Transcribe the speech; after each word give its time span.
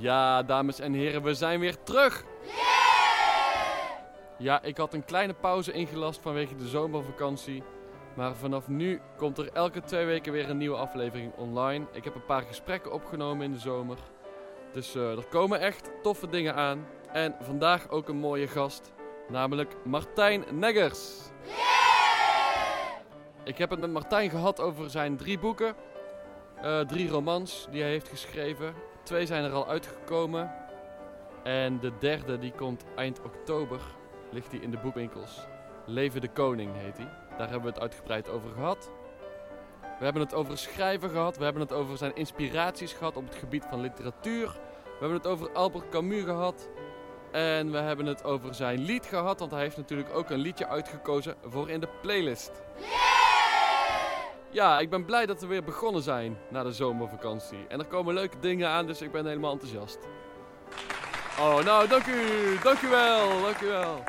Ja, 0.00 0.42
dames 0.42 0.80
en 0.80 0.92
heren, 0.92 1.22
we 1.22 1.34
zijn 1.34 1.60
weer 1.60 1.82
terug! 1.82 2.24
Ja, 4.38 4.62
ik 4.62 4.76
had 4.76 4.94
een 4.94 5.04
kleine 5.04 5.34
pauze 5.34 5.72
ingelast 5.72 6.20
vanwege 6.20 6.56
de 6.56 6.68
zomervakantie. 6.68 7.62
Maar 8.14 8.34
vanaf 8.34 8.68
nu 8.68 9.00
komt 9.16 9.38
er 9.38 9.52
elke 9.52 9.80
twee 9.80 10.04
weken 10.04 10.32
weer 10.32 10.50
een 10.50 10.56
nieuwe 10.56 10.76
aflevering 10.76 11.32
online. 11.36 11.86
Ik 11.92 12.04
heb 12.04 12.14
een 12.14 12.24
paar 12.24 12.42
gesprekken 12.42 12.92
opgenomen 12.92 13.44
in 13.44 13.52
de 13.52 13.58
zomer. 13.58 13.96
Dus 14.72 14.94
eh, 14.94 15.16
er 15.16 15.26
komen 15.26 15.60
echt 15.60 15.90
toffe 16.02 16.28
dingen 16.28 16.54
aan. 16.54 16.86
En 17.12 17.34
vandaag 17.40 17.88
ook 17.88 18.08
een 18.08 18.16
mooie 18.16 18.48
gast, 18.48 18.92
namelijk 19.28 19.76
Martijn 19.84 20.44
Neggers. 20.52 21.18
Ik 23.44 23.58
heb 23.58 23.70
het 23.70 23.80
met 23.80 23.92
Martijn 23.92 24.30
gehad 24.30 24.60
over 24.60 24.90
zijn 24.90 25.16
drie 25.16 25.38
boeken. 25.38 25.74
Eh, 26.62 26.80
drie 26.80 27.08
romans 27.08 27.66
die 27.70 27.80
hij 27.80 27.90
heeft 27.90 28.08
geschreven. 28.08 28.74
Twee 29.08 29.26
zijn 29.26 29.44
er 29.44 29.52
al 29.52 29.68
uitgekomen. 29.68 30.54
En 31.42 31.80
de 31.80 31.92
derde 31.98 32.38
die 32.38 32.52
komt 32.52 32.84
eind 32.96 33.20
oktober. 33.22 33.80
Ligt 34.30 34.50
hij 34.50 34.60
in 34.60 34.70
de 34.70 34.78
boekwinkels. 34.78 35.46
Leven 35.86 36.20
de 36.20 36.28
Koning 36.28 36.76
heet 36.76 36.96
hij. 36.96 37.08
Daar 37.28 37.48
hebben 37.48 37.60
we 37.60 37.68
het 37.68 37.80
uitgebreid 37.80 38.28
over 38.28 38.50
gehad. 38.50 38.90
We 39.98 40.04
hebben 40.04 40.22
het 40.22 40.34
over 40.34 40.58
schrijven 40.58 41.10
gehad. 41.10 41.36
We 41.36 41.44
hebben 41.44 41.62
het 41.62 41.72
over 41.72 41.96
zijn 41.96 42.16
inspiraties 42.16 42.92
gehad 42.92 43.16
op 43.16 43.24
het 43.24 43.34
gebied 43.34 43.64
van 43.70 43.80
literatuur. 43.80 44.46
We 44.84 44.98
hebben 44.98 45.16
het 45.16 45.26
over 45.26 45.52
Albert 45.52 45.88
Camus 45.88 46.24
gehad. 46.24 46.68
En 47.32 47.70
we 47.70 47.78
hebben 47.78 48.06
het 48.06 48.24
over 48.24 48.54
zijn 48.54 48.78
lied 48.78 49.06
gehad. 49.06 49.38
Want 49.38 49.50
hij 49.50 49.60
heeft 49.60 49.76
natuurlijk 49.76 50.14
ook 50.14 50.30
een 50.30 50.38
liedje 50.38 50.66
uitgekozen 50.66 51.34
voor 51.44 51.70
in 51.70 51.80
de 51.80 51.88
playlist. 52.02 52.50
Ja, 54.50 54.78
ik 54.78 54.90
ben 54.90 55.04
blij 55.04 55.26
dat 55.26 55.40
we 55.40 55.46
weer 55.46 55.64
begonnen 55.64 56.02
zijn 56.02 56.38
na 56.48 56.62
de 56.62 56.72
zomervakantie. 56.72 57.66
En 57.68 57.78
er 57.78 57.86
komen 57.86 58.14
leuke 58.14 58.38
dingen 58.40 58.68
aan, 58.68 58.86
dus 58.86 59.02
ik 59.02 59.12
ben 59.12 59.26
helemaal 59.26 59.52
enthousiast. 59.52 59.98
Oh, 61.38 61.64
nou, 61.64 61.88
dank 61.88 62.06
u. 62.06 62.22
Dank 62.62 62.80
u 62.80 62.88
wel. 62.88 63.42
Dank 63.42 63.60
u 63.60 63.66
wel. 63.66 64.02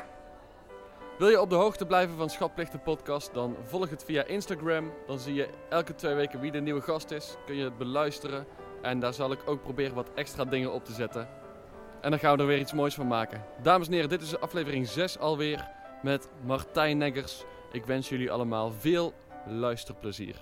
Wil 1.18 1.28
je 1.28 1.40
op 1.40 1.50
de 1.50 1.56
hoogte 1.56 1.86
blijven 1.86 2.16
van 2.16 2.30
Schatplichten 2.30 2.82
Podcast, 2.82 3.34
dan 3.34 3.56
volg 3.64 3.90
het 3.90 4.04
via 4.04 4.24
Instagram. 4.24 4.92
Dan 5.06 5.18
zie 5.18 5.34
je 5.34 5.48
elke 5.68 5.94
twee 5.94 6.14
weken 6.14 6.40
wie 6.40 6.50
de 6.50 6.60
nieuwe 6.60 6.80
gast 6.80 7.10
is. 7.10 7.36
Kun 7.46 7.56
je 7.56 7.64
het 7.64 7.78
beluisteren. 7.78 8.46
En 8.82 9.00
daar 9.00 9.14
zal 9.14 9.32
ik 9.32 9.40
ook 9.46 9.62
proberen 9.62 9.94
wat 9.94 10.10
extra 10.14 10.44
dingen 10.44 10.72
op 10.72 10.84
te 10.84 10.92
zetten. 10.92 11.28
En 12.00 12.10
dan 12.10 12.18
gaan 12.18 12.36
we 12.36 12.42
er 12.42 12.48
weer 12.48 12.58
iets 12.58 12.72
moois 12.72 12.94
van 12.94 13.06
maken. 13.06 13.44
Dames 13.62 13.86
en 13.86 13.92
heren, 13.92 14.08
dit 14.08 14.22
is 14.22 14.40
aflevering 14.40 14.86
6 14.86 15.18
alweer 15.18 15.68
met 16.02 16.28
Martijn 16.44 16.98
Neggers. 16.98 17.44
Ik 17.72 17.84
wens 17.84 18.08
jullie 18.08 18.30
allemaal 18.30 18.72
veel 18.72 19.12
luisterplezier. 19.46 20.36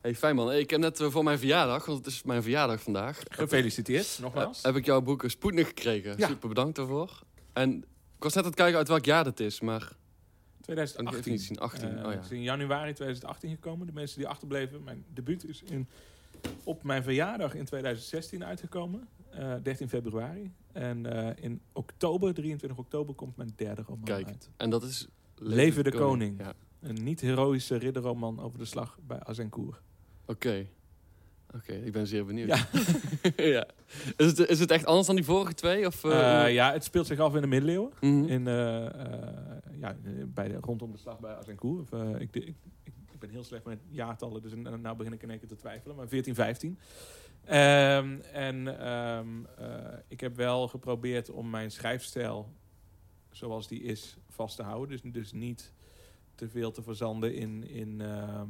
Hey, 0.00 0.14
fijn 0.14 0.34
man. 0.36 0.52
Ik 0.52 0.70
heb 0.70 0.80
net 0.80 1.00
eh, 1.00 1.10
voor 1.10 1.24
mijn 1.24 1.38
verjaardag, 1.38 1.86
want 1.86 1.98
het 1.98 2.06
is 2.14 2.22
mijn 2.22 2.42
verjaardag 2.42 2.82
vandaag. 2.82 3.20
Gefeliciteerd, 3.28 4.18
nogmaals. 4.20 4.62
Heb 4.62 4.76
ik 4.76 4.84
jouw 4.84 5.00
boek 5.00 5.24
Spoednig 5.26 5.66
gekregen. 5.66 6.14
Ja. 6.18 6.26
Super 6.26 6.48
bedankt 6.48 6.76
daarvoor. 6.76 7.22
En 7.52 7.76
ik 8.16 8.22
was 8.22 8.34
net 8.34 8.44
aan 8.44 8.50
het 8.50 8.58
kijken 8.58 8.78
uit 8.78 8.88
welk 8.88 9.04
jaar 9.04 9.24
het 9.24 9.40
is, 9.40 9.60
maar 9.60 9.78
kan 9.78 10.76
ik 10.76 10.82
even 10.82 10.94
2018. 10.94 11.32
niet 11.32 11.42
zien. 11.42 11.58
18, 11.58 11.88
Eh, 11.98 12.04
oh 12.04 12.10
ja. 12.10 12.16
Het 12.16 12.24
is 12.24 12.30
in 12.30 12.42
januari 12.42 12.92
2018 12.92 13.50
gekomen. 13.50 13.86
De 13.86 13.92
mensen 13.92 14.18
die 14.18 14.28
achterbleven, 14.28 14.82
mijn 14.84 15.04
debuut 15.14 15.44
is 15.48 15.62
in, 15.62 15.88
op 16.64 16.82
mijn 16.82 17.02
verjaardag 17.02 17.54
in 17.54 17.64
2016 17.64 18.44
uitgekomen. 18.44 19.08
eh, 19.30 19.54
13 19.62 19.88
februari. 19.88 20.52
En 20.72 21.06
eh, 21.36 21.44
in 21.44 21.60
oktober, 21.72 22.34
23 22.34 22.78
oktober, 22.78 23.14
komt 23.14 23.36
mijn 23.36 23.52
derde 23.56 23.82
roman 23.82 24.04
Kijk, 24.04 24.26
uit. 24.26 24.50
en 24.56 24.70
dat 24.70 24.82
is... 24.82 25.08
Leven 25.36 25.84
de 25.84 25.92
Koning. 25.92 26.40
Ja, 26.40 26.52
Een 26.80 27.02
niet-heroïsche 27.04 27.76
ridderroman 27.76 28.40
over 28.40 28.58
de 28.58 28.64
slag 28.64 28.98
bij 29.06 29.20
Azincourt. 29.22 29.80
oké. 30.26 30.66
Oké, 31.54 31.72
ik 31.72 31.92
ben 31.92 32.06
zeer 32.06 32.24
benieuwd. 32.26 32.48
Ja. 32.48 32.66
ja. 33.44 33.66
Is, 34.16 34.26
het, 34.26 34.38
is 34.38 34.58
het 34.58 34.70
echt 34.70 34.86
anders 34.86 35.06
dan 35.06 35.16
die 35.16 35.24
vorige 35.24 35.54
twee? 35.54 35.86
Of, 35.86 36.04
eh, 36.04 36.44
Eh, 36.46 36.52
ja, 36.54 36.72
het 36.72 36.84
speelt 36.84 37.06
zich 37.06 37.18
af 37.18 37.34
in 37.34 37.40
de 37.40 37.46
middeleeuwen. 37.46 37.90
mhm. 38.00 38.24
In, 38.24 38.46
eh, 38.48 38.86
eh, 38.86 39.28
ja, 39.80 39.96
bij 40.26 40.48
de, 40.48 40.58
rondom 40.60 40.92
de 40.92 40.98
slag 40.98 41.20
bij 41.20 41.34
Azincourt. 41.34 41.92
Eh, 41.92 42.08
ik, 42.20 42.36
ik, 42.36 42.54
ik 42.82 42.92
ben 43.24 43.32
heel 43.34 43.44
slecht 43.44 43.64
met 43.64 43.80
jaartallen, 43.88 44.42
dus 44.42 44.52
nou 44.54 44.96
begin 44.96 45.12
ik 45.12 45.22
in 45.22 45.30
één 45.30 45.38
keer 45.38 45.48
te 45.48 45.56
twijfelen. 45.56 45.96
Maar 45.96 46.08
14, 46.08 46.34
15. 46.34 46.78
Ehm, 47.44 48.20
en 48.32 48.80
ehm, 48.80 49.44
eh, 49.58 49.98
ik 50.08 50.20
heb 50.20 50.36
wel 50.36 50.68
geprobeerd 50.68 51.30
om 51.30 51.50
mijn 51.50 51.70
schrijfstijl, 51.70 52.52
zoals 53.30 53.68
die 53.68 53.82
is, 53.82 54.16
vast 54.28 54.56
te 54.56 54.62
houden. 54.62 54.88
Dus, 54.88 55.12
dus 55.12 55.32
niet 55.32 55.72
te 56.34 56.48
veel 56.48 56.70
te 56.70 56.82
verzanden 56.82 57.34
in, 57.34 57.68
in 57.68 58.00
ehm, 58.00 58.10
eh, 58.10 58.46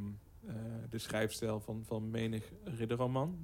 de 0.91 0.99
schrijfstijl 0.99 1.61
van, 1.61 1.83
van 1.87 2.11
menig 2.11 2.53
ridderroman. 2.65 3.39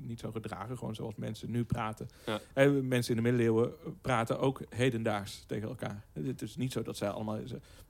Niet, 0.00 0.20
zo 0.20 0.30
gedragen, 0.32 0.78
gewoon 0.78 0.94
zoals 0.94 1.14
mensen 1.14 1.50
nu 1.50 1.64
praten. 1.64 2.08
Ja. 2.26 2.40
Eh, 2.52 2.70
mensen 2.70 3.16
in 3.16 3.22
de 3.22 3.30
middeleeuwen 3.30 3.72
praten 4.00 4.38
ook 4.40 4.60
hedendaags 4.68 5.44
tegen 5.46 5.68
elkaar. 5.68 6.04
Het 6.12 6.42
is 6.42 6.56
niet 6.56 6.72
zo 6.72 6.82
dat 6.82 6.96
zij 6.96 7.08
allemaal 7.08 7.38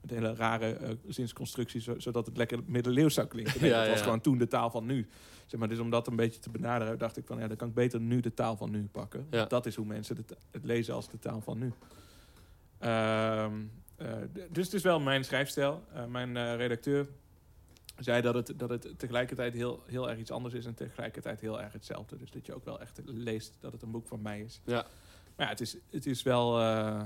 met 0.01 0.09
hele 0.09 0.35
rare 0.35 0.73
eh, 0.73 0.89
zinsconstructies, 1.07 1.83
zo- 1.83 1.99
zodat 1.99 2.25
het 2.25 2.37
lekker 2.37 2.59
middeleeuws 2.65 3.13
zou 3.13 3.27
klinken. 3.27 3.61
Nee, 3.61 3.69
Ja, 3.69 3.79
dat 3.79 3.87
was 3.89 3.97
ja. 3.97 4.03
gewoon 4.03 4.21
toen 4.21 4.37
de 4.37 4.47
taal 4.47 4.69
van 4.69 4.85
nu. 4.85 5.07
Zeg 5.45 5.59
maar, 5.59 5.69
dus 5.69 5.79
om 5.79 5.89
dat 5.89 6.07
een 6.07 6.15
beetje 6.15 6.39
te 6.39 6.49
benaderen, 6.49 6.97
dacht 6.97 7.17
ik 7.17 7.25
van 7.25 7.39
ja, 7.39 7.47
dan 7.47 7.57
kan 7.57 7.67
ik 7.67 7.73
beter 7.73 7.99
nu 7.99 8.19
de 8.19 8.33
taal 8.33 8.57
van 8.57 8.71
nu 8.71 8.87
pakken. 8.91 9.27
Dat 9.47 9.65
is 9.65 9.75
hoe 9.75 9.85
mensen 9.85 10.15
het, 10.17 10.35
het 10.51 10.63
lezen 10.63 10.93
als 10.93 11.09
de 11.09 11.19
taal 11.19 11.41
van 11.41 11.57
nu. 11.57 11.73
Ehm, 12.79 13.51
eh, 13.95 14.07
dus 14.51 14.65
het 14.65 14.73
is 14.73 14.81
wel 14.83 14.99
mijn 14.99 15.23
schrijfstijl. 15.23 15.83
Eh, 15.93 16.05
mijn 16.05 16.37
eh, 16.37 16.55
redacteur 16.55 17.07
zei 17.97 18.21
dat 18.21 18.33
het, 18.33 18.53
dat 18.59 18.69
het 18.69 18.99
tegelijkertijd 18.99 19.53
heel, 19.53 19.83
heel 19.85 20.09
erg 20.09 20.19
iets 20.19 20.31
anders 20.31 20.53
is 20.53 20.65
en 20.65 20.73
tegelijkertijd 20.73 21.41
heel 21.41 21.61
erg 21.61 21.73
hetzelfde. 21.73 22.17
Dus 22.17 22.31
dat 22.31 22.45
je 22.45 22.53
ook 22.53 22.65
wel 22.65 22.81
echt 22.81 23.01
leest 23.05 23.57
dat 23.59 23.71
het 23.71 23.81
een 23.81 23.91
boek 23.91 24.07
van 24.07 24.21
mij 24.21 24.41
is. 24.41 24.61
Ja. 24.65 24.85
Maar 25.35 25.45
ja, 25.45 25.51
het 25.51 25.61
is, 25.61 25.77
het 25.89 26.05
is 26.05 26.23
wel 26.23 26.59
eh, 26.59 27.03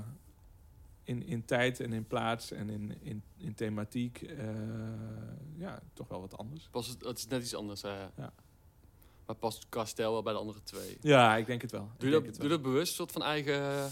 in, 1.04 1.26
in 1.26 1.44
tijd 1.44 1.80
en 1.80 1.92
in 1.92 2.06
plaats 2.06 2.50
en 2.50 2.70
in, 2.70 3.02
in, 3.02 3.22
in 3.36 3.54
thematiek 3.54 4.22
eh, 4.22 4.46
ja, 5.56 5.82
toch 5.92 6.08
wel 6.08 6.20
wat 6.20 6.36
anders. 6.36 6.68
Pas 6.70 6.86
het, 6.86 7.04
het 7.04 7.18
is 7.18 7.26
net 7.26 7.42
iets 7.42 7.54
anders. 7.54 7.82
hè. 7.82 8.00
Ja. 8.16 8.32
Maar 9.26 9.36
past 9.36 9.66
qua 9.68 9.84
stijl 9.84 10.12
wel 10.12 10.22
bij 10.22 10.32
de 10.32 10.38
andere 10.38 10.62
twee. 10.62 10.98
Ja, 11.00 11.36
ik 11.36 11.46
denk 11.46 11.62
het 11.62 11.70
wel. 11.70 11.90
Doe 11.98 12.10
je, 12.10 12.22
dat, 12.22 12.34
doe 12.34 12.42
je 12.42 12.48
dat 12.48 12.62
bewust, 12.62 12.94
soort 12.94 13.12
van 13.12 13.22
eigen, 13.22 13.90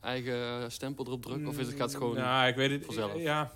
eigen 0.00 0.72
stempel 0.72 1.06
erop 1.06 1.22
drukken? 1.22 1.48
Of 1.48 1.58
is 1.58 1.66
het, 1.66 1.76
gaat 1.76 1.88
het 1.88 1.96
gewoon... 1.96 2.16
Ja, 2.16 2.46
ik 2.46 2.54
weet 2.54 2.70
het. 2.70 2.84
vanzelf? 2.84 3.16
Ja, 3.16 3.52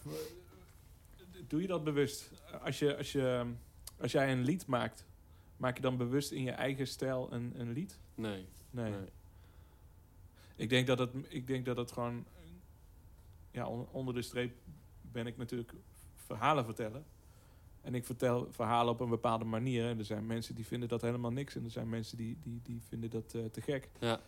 doe 1.49 1.61
je 1.61 1.67
dat 1.67 1.85
bewust? 1.85 2.31
Als, 2.63 2.79
je, 2.79 2.97
als, 2.97 3.13
je, 3.13 3.47
als 4.01 4.13
jij 4.13 4.33
een 4.33 4.43
lied 4.43 4.67
maakt, 4.67 5.07
maak 5.57 5.77
je 5.77 5.83
dan 5.83 5.97
bewust 5.97 6.31
in 6.31 6.43
je 6.43 6.51
eigen 6.51 6.87
stijl 6.87 7.33
een, 7.33 7.53
een 7.61 7.73
lied? 7.73 7.99
Nee. 8.15 8.47
Nee. 8.71 8.91
nee. 8.91 9.09
Ik, 10.57 10.69
denk 10.69 10.87
dat 10.87 10.99
het, 10.99 11.11
ik 11.29 11.47
denk 11.47 11.65
dat 11.65 11.77
het 11.77 11.93
gewoon... 11.93 12.25
Ja, 13.51 13.67
on- 13.67 13.89
onder 13.91 14.15
de 14.15 14.23
streep 14.23 14.55
ben 15.03 15.27
ik 15.27 15.37
natuurlijk 15.37 15.73
verhalen 16.15 16.65
vertellen. 16.65 17.05
En 17.83 17.95
ik 17.95 18.05
vertel 18.05 18.49
verhalen 18.51 18.93
op 18.93 19.01
een 19.01 19.09
bepaalde 19.09 19.45
manier. 19.45 19.89
En 19.89 19.99
er 19.99 20.05
zijn 20.05 20.27
mensen 20.27 20.55
die 20.55 20.67
vinden 20.67 20.89
dat 20.89 21.03
helemaal 21.03 21.33
niks. 21.33 21.57
En 21.57 21.65
er 21.65 21.71
zijn 21.71 21.89
mensen 21.89 22.17
die, 22.17 22.39
die, 22.43 22.61
die 22.63 22.83
vinden 22.89 23.11
dat 23.11 23.35
eh, 23.35 23.45
te 23.45 23.61
gek. 23.61 23.91
Ja. 24.01 24.21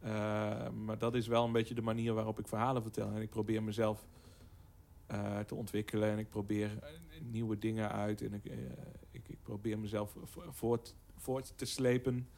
Eh, 0.00 0.70
maar 0.70 0.98
dat 0.98 1.14
is 1.14 1.26
wel 1.26 1.44
een 1.44 1.52
beetje 1.52 1.74
de 1.74 1.82
manier 1.82 2.12
waarop 2.12 2.38
ik 2.38 2.48
verhalen 2.48 2.82
vertel. 2.82 3.10
En 3.10 3.22
ik 3.22 3.30
probeer 3.30 3.62
mezelf 3.62 4.06
eh, 5.06 5.38
te 5.38 5.54
ontwikkelen. 5.54 6.10
En 6.10 6.18
ik 6.18 6.28
probeer 6.28 6.78
nieuwe 7.20 7.58
dingen 7.58 7.92
uit. 7.92 8.22
En 8.22 8.32
ik, 8.34 8.44
eh, 8.44 8.56
ik, 9.10 9.28
ik 9.28 9.42
probeer 9.42 9.78
mezelf 9.78 10.14
vo- 10.24 10.52
voort, 10.52 10.94
voort 11.16 11.52
te 11.56 11.64
slepen. 11.64 12.28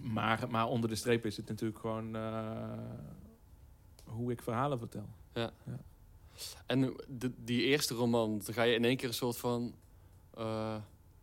Maar, 0.00 0.50
maar 0.50 0.66
onder 0.68 0.88
de 0.90 0.96
streep 0.96 1.26
is 1.26 1.36
het 1.36 1.48
natuurlijk 1.48 1.78
gewoon 1.80 2.16
eh, 2.16 2.78
hoe 4.04 4.32
ik 4.32 4.42
verhalen 4.42 4.78
vertel. 4.78 5.08
En 6.66 6.94
de, 7.08 7.32
die 7.44 7.62
eerste 7.62 7.94
roman, 7.94 8.40
dan 8.44 8.54
ga 8.54 8.62
je 8.62 8.74
in 8.74 8.84
één 8.84 8.96
keer 8.96 9.08
een 9.08 9.14
soort 9.14 9.36
van 9.36 9.74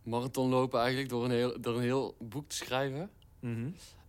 marathon 0.02 0.48
lopen 0.50 0.78
eigenlijk 0.80 1.08
door 1.08 1.24
een, 1.24 1.30
heel, 1.30 1.60
door 1.60 1.76
een 1.76 1.82
heel 1.82 2.16
boek 2.18 2.48
te 2.48 2.56
schrijven. 2.56 3.10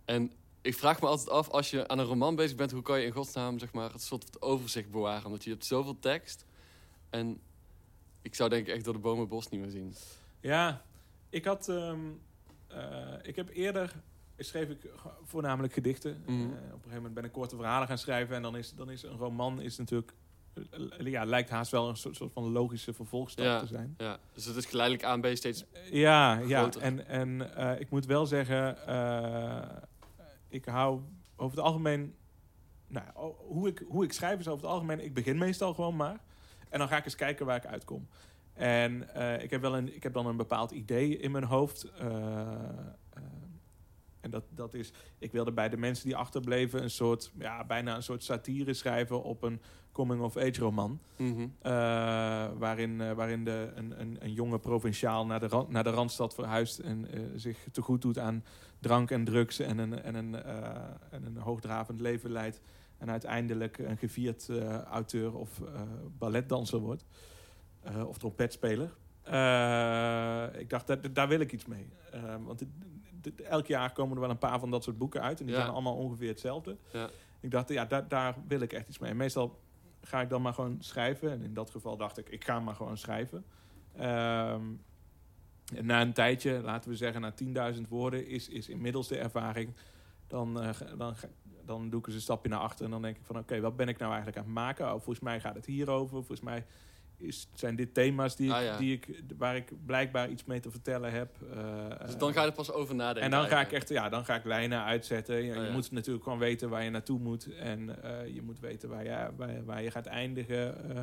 En 0.04 0.32
ik 0.66 0.74
vraag 0.74 1.00
me 1.00 1.06
altijd 1.06 1.30
af, 1.30 1.48
als 1.48 1.70
je 1.70 1.88
aan 1.88 1.98
een 1.98 2.04
roman 2.06 2.34
bezig 2.36 2.56
bent, 2.56 2.70
hoe 2.70 2.82
kan 2.82 3.00
je 3.00 3.06
in 3.06 3.12
godsnaam 3.12 3.58
zeg 3.58 3.72
maar, 3.72 3.92
het 3.92 4.02
soort 4.02 4.42
overzicht 4.42 4.90
bewaren? 4.90 5.26
Omdat 5.26 5.44
je 5.44 5.50
hebt 5.50 5.64
zoveel 5.64 5.98
tekst 5.98 6.44
en 7.10 7.40
ik 8.22 8.34
zou 8.34 8.48
denk 8.50 8.66
ik 8.66 8.74
echt 8.74 8.84
door 8.84 8.92
de 8.94 9.00
bomen 9.00 9.20
het 9.20 9.28
bos 9.28 9.48
niet 9.48 9.60
meer 9.60 9.70
zien. 9.70 9.94
Ja, 10.40 10.82
ik 11.30 11.44
had. 11.44 11.68
ehm, 11.68 11.98
eh, 12.66 13.12
ik 13.22 13.36
heb 13.36 13.48
eerder. 13.52 13.92
Schreef 14.38 14.68
ik 14.68 14.78
voornamelijk 15.24 15.72
gedichten. 15.72 16.22
Mhm. 16.26 16.40
Eh, 16.40 16.44
op 16.46 16.52
een 16.52 16.70
gegeven 16.72 16.94
moment 16.96 17.14
ben 17.14 17.24
ik 17.24 17.32
korte 17.32 17.56
verhalen 17.56 17.88
gaan 17.88 17.98
schrijven. 17.98 18.36
En 18.36 18.42
dan 18.42 18.56
is, 18.56 18.72
dan 18.74 18.90
is 18.90 19.02
een 19.02 19.16
roman 19.16 19.60
is 19.60 19.76
natuurlijk. 19.76 20.12
eh, 20.70 21.06
Ja, 21.06 21.24
lijkt 21.24 21.50
haast 21.50 21.70
wel 21.70 21.88
een 21.88 21.96
soort, 21.96 22.16
soort 22.16 22.32
van 22.32 22.52
logische 22.52 22.92
vervolgstap 22.92 23.44
Ja. 23.44 23.60
te 23.60 23.66
zijn. 23.66 23.94
Ja, 23.98 24.18
dus 24.32 24.44
het 24.44 24.56
is 24.56 24.66
geleidelijk 24.66 25.04
aan 25.06 25.20
ben 25.20 25.30
je 25.30 25.36
steeds... 25.36 25.64
Ja, 25.90 26.38
ja. 26.38 26.60
Groter. 26.60 26.80
En, 26.82 27.06
en 27.06 27.50
ik 27.80 27.90
moet 27.90 28.06
wel 28.06 28.26
zeggen, 28.26 28.76
ik 30.48 30.64
hou 30.64 31.00
over 31.36 31.56
het 31.56 31.66
algemeen 31.66 32.14
nou, 32.86 33.06
hoe, 33.36 33.68
ik, 33.68 33.84
hoe 33.88 34.04
ik 34.04 34.12
schrijf 34.12 34.38
is 34.38 34.48
over 34.48 34.62
het 34.62 34.72
algemeen... 34.72 35.04
Ik 35.04 35.14
begin 35.14 35.38
meestal 35.38 35.74
gewoon 35.74 35.96
maar. 35.96 36.20
En 36.68 36.78
dan 36.78 36.88
ga 36.88 36.96
ik 36.96 37.04
eens 37.04 37.14
kijken 37.14 37.46
waar 37.46 37.56
ik 37.56 37.66
uitkom. 37.66 38.08
En 38.52 39.14
eh, 39.14 39.42
ik, 39.42 39.50
heb 39.50 39.60
wel 39.60 39.76
een, 39.76 39.94
ik 39.94 40.02
heb 40.02 40.12
dan 40.12 40.26
een 40.26 40.36
bepaald 40.36 40.70
idee 40.70 41.18
in 41.18 41.30
mijn 41.30 41.44
hoofd. 41.44 41.84
eh, 41.84 42.08
en 44.26 44.32
dat, 44.32 44.44
dat 44.50 44.74
is... 44.74 44.92
Ik 45.18 45.32
wilde 45.32 45.52
bij 45.52 45.68
de 45.68 45.76
mensen 45.76 46.06
die 46.06 46.16
achterbleven... 46.16 46.82
een 46.82 46.90
soort, 46.90 47.32
ja, 47.38 47.64
bijna 47.64 47.96
een 47.96 48.02
soort 48.02 48.24
satire 48.24 48.74
schrijven... 48.74 49.22
op 49.22 49.42
een 49.42 49.60
coming-of-age 49.92 50.60
roman. 50.60 51.00
Mhm. 51.16 51.46
Eh, 51.62 51.72
waarin 52.58 53.00
eh, 53.00 53.12
waarin 53.12 53.44
de, 53.44 53.72
een, 53.74 54.00
een, 54.00 54.16
een 54.20 54.32
jonge 54.32 54.58
provinciaal 54.58 55.26
naar 55.26 55.40
de, 55.40 55.64
naar 55.68 55.84
de 55.84 55.90
Randstad 55.90 56.34
verhuist... 56.34 56.78
en 56.78 57.12
eh, 57.12 57.20
zich 57.36 57.68
te 57.72 57.82
goed 57.82 58.02
doet 58.02 58.18
aan 58.18 58.44
drank 58.80 59.10
en 59.10 59.24
drugs... 59.24 59.58
en 59.58 59.78
een, 59.78 60.02
en 60.02 60.14
een, 60.14 60.34
en 61.10 61.24
een 61.24 61.36
hoogdravend 61.36 62.00
leven 62.00 62.32
leidt... 62.32 62.60
en 62.98 63.10
uiteindelijk 63.10 63.78
een 63.78 63.98
gevierd 63.98 64.50
auteur 64.90 65.34
of 65.34 65.60
balletdanser 66.18 66.78
wordt. 66.78 67.04
Of 68.06 68.18
trompetspeler. 68.18 68.90
Ik 70.58 70.70
dacht, 70.70 70.86
daar, 70.86 71.12
daar 71.12 71.28
wil 71.28 71.40
ik 71.40 71.52
iets 71.52 71.66
mee. 71.66 71.88
Want 72.44 72.62
elk 73.44 73.66
jaar 73.66 73.92
komen 73.92 74.14
er 74.14 74.20
wel 74.20 74.30
een 74.30 74.38
paar 74.38 74.58
van 74.58 74.70
dat 74.70 74.84
soort 74.84 74.98
boeken 74.98 75.22
uit... 75.22 75.40
en 75.40 75.46
die 75.46 75.54
Ja. 75.54 75.60
zijn 75.60 75.72
allemaal 75.72 75.96
ongeveer 75.96 76.28
hetzelfde. 76.28 76.76
Ja. 76.92 77.10
Ik 77.40 77.50
dacht, 77.50 77.68
ja, 77.68 77.84
daar, 77.84 78.08
daar 78.08 78.34
wil 78.48 78.60
ik 78.60 78.72
echt 78.72 78.88
iets 78.88 78.98
mee. 78.98 79.10
En 79.10 79.16
meestal 79.16 79.60
ga 80.00 80.20
ik 80.20 80.28
dan 80.28 80.42
maar 80.42 80.54
gewoon 80.54 80.76
schrijven. 80.80 81.30
En 81.30 81.42
in 81.42 81.54
dat 81.54 81.70
geval 81.70 81.96
dacht 81.96 82.18
ik, 82.18 82.28
ik 82.28 82.44
ga 82.44 82.60
maar 82.60 82.74
gewoon 82.74 82.96
schrijven. 82.98 83.44
Ehm, 83.96 84.62
en 85.74 85.86
na 85.86 86.00
een 86.00 86.12
tijdje, 86.12 86.60
laten 86.62 86.90
we 86.90 86.96
zeggen 86.96 87.20
na 87.20 87.34
10.000 87.74 87.88
woorden, 87.88 88.26
is, 88.26 88.48
is 88.48 88.68
inmiddels 88.68 89.08
de 89.08 89.18
ervaring. 89.18 89.74
Dan, 90.26 90.60
eh, 90.60 90.70
dan, 90.98 91.14
dan 91.64 91.90
doe 91.90 92.00
ik 92.00 92.06
eens 92.06 92.14
een 92.14 92.20
stapje 92.20 92.48
naar 92.50 92.58
achter 92.60 92.84
en 92.84 92.90
dan 92.90 93.02
denk 93.02 93.16
ik 93.16 93.24
van 93.24 93.38
oké, 93.38 93.60
wat 93.60 93.76
ben 93.76 93.88
ik 93.88 93.98
nou 93.98 94.08
eigenlijk 94.12 94.38
aan 94.38 94.44
het 94.44 94.54
maken? 94.54 94.84
Oh, 94.84 94.90
volgens 94.90 95.20
mij 95.20 95.40
gaat 95.40 95.54
het 95.54 95.66
hierover. 95.66 96.16
Volgens 96.16 96.40
mij 96.40 96.64
is, 97.18 97.48
zijn 97.54 97.76
dit 97.76 97.94
thema's 97.94 98.36
die 98.36 98.46
ik, 98.48 98.52
Ah, 98.54 98.62
ja. 98.62 98.76
die 98.78 98.92
ik, 98.92 99.22
waar 99.38 99.56
ik 99.56 99.72
blijkbaar 99.86 100.30
iets 100.30 100.44
mee 100.44 100.60
te 100.60 100.70
vertellen 100.70 101.12
heb. 101.12 101.36
Eh, 101.54 102.06
Dus 102.06 102.16
dan 102.16 102.32
ga 102.32 102.40
je 102.42 102.46
er 102.46 102.52
pas 102.52 102.72
over 102.72 102.94
nadenken. 102.94 103.22
en 103.22 103.30
dan 103.30 103.46
ga 103.48 103.60
ik 103.60 103.72
echt, 103.72 103.88
ja, 103.88 104.08
dan 104.08 104.24
ga 104.24 104.34
ik 104.34 104.44
lijnen 104.44 104.82
uitzetten. 104.84 105.44
Je, 105.44 105.50
Oh, 105.50 105.56
je 105.56 105.62
ja. 105.66 105.72
moet 105.72 105.90
natuurlijk 105.90 106.24
gewoon 106.24 106.38
weten 106.38 106.68
waar 106.68 106.84
je 106.84 106.90
naartoe 106.90 107.18
moet. 107.18 107.54
En 107.54 108.02
eh, 108.02 108.34
je 108.34 108.42
moet 108.42 108.60
weten 108.60 108.88
waar 108.88 109.04
je, 109.04 109.28
waar, 109.36 109.64
waar 109.64 109.82
je 109.82 109.90
gaat 109.90 110.06
eindigen. 110.06 110.90
eh, 110.96 111.02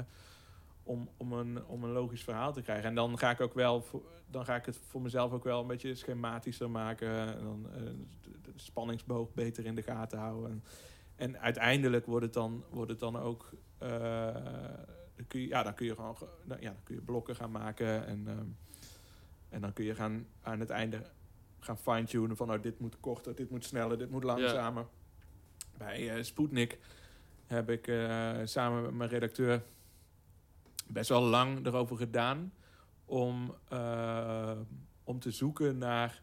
om, 0.86 1.10
om, 1.18 1.34
een, 1.34 1.66
om 1.66 1.84
een 1.84 1.92
logisch 1.92 2.24
verhaal 2.24 2.54
te 2.54 2.62
krijgen. 2.62 2.86
En 2.90 2.96
dan 2.96 3.18
ga 3.18 3.30
ik 3.32 3.42
ook 3.42 3.54
wel, 3.54 3.82
voor, 3.82 4.02
dan 4.30 4.46
ga 4.46 4.56
ik 4.56 4.66
het 4.66 4.80
voor 4.88 5.02
mezelf 5.02 5.32
ook 5.32 5.44
wel 5.44 5.62
een 5.62 5.68
beetje 5.68 5.96
schematischer 5.96 6.70
maken. 6.70 7.10
En 7.38 7.44
dan 7.44 7.68
de, 8.22 8.32
de 8.42 8.52
spanningsboog 8.56 9.34
beter 9.34 9.66
in 9.66 9.76
de 9.76 9.82
gaten 9.82 10.20
houden. 10.20 10.52
En, 10.52 10.64
en 11.16 11.40
uiteindelijk 11.40 12.06
wordt 12.06 12.26
het 12.26 12.34
dan, 12.34 12.64
wordt 12.70 12.92
het 12.92 13.00
dan 13.00 13.18
ook. 13.20 13.50
Dan 15.16 15.28
kun 15.28 15.40
je, 15.42 15.48
ja, 15.48 15.64
dan 15.64 15.74
kun 15.76 15.86
je 15.86 15.96
gewoon 15.96 16.18
ge- 16.18 16.28
nou, 16.44 16.62
ja, 16.62 16.70
dan 16.72 16.84
kun 16.84 16.96
je 16.96 17.02
blokken 17.02 17.36
gaan 17.36 17.52
maken. 17.52 18.06
En, 18.08 18.24
ehm, 18.28 18.46
en 19.50 19.62
dan 19.62 19.74
kun 19.74 19.86
je 19.86 19.96
gaan 19.96 20.28
aan 20.42 20.60
het 20.60 20.70
einde 20.70 21.02
gaan 21.60 21.78
fine-tunen 21.78 22.38
van 22.38 22.52
oh, 22.54 22.62
dit 22.62 22.80
moet 22.80 23.00
korter, 23.00 23.36
dit 23.36 23.50
moet 23.50 23.66
sneller, 23.66 23.98
dit 23.98 24.10
moet 24.10 24.24
langzamer. 24.24 24.86
Bij 25.78 26.16
eh 26.18 26.24
Sputnik 26.24 26.80
heb 27.46 27.70
ik 27.70 27.88
eh, 27.88 28.32
samen 28.44 28.82
met 28.82 28.94
mijn 28.94 29.10
redacteur 29.10 29.64
best 30.88 31.10
wel 31.10 31.22
lang 31.22 31.66
erover 31.66 31.98
gedaan 31.98 32.54
om, 33.06 33.56
eh, 33.70 34.58
om 35.04 35.20
te 35.20 35.32
zoeken 35.32 35.78
naar 35.78 36.22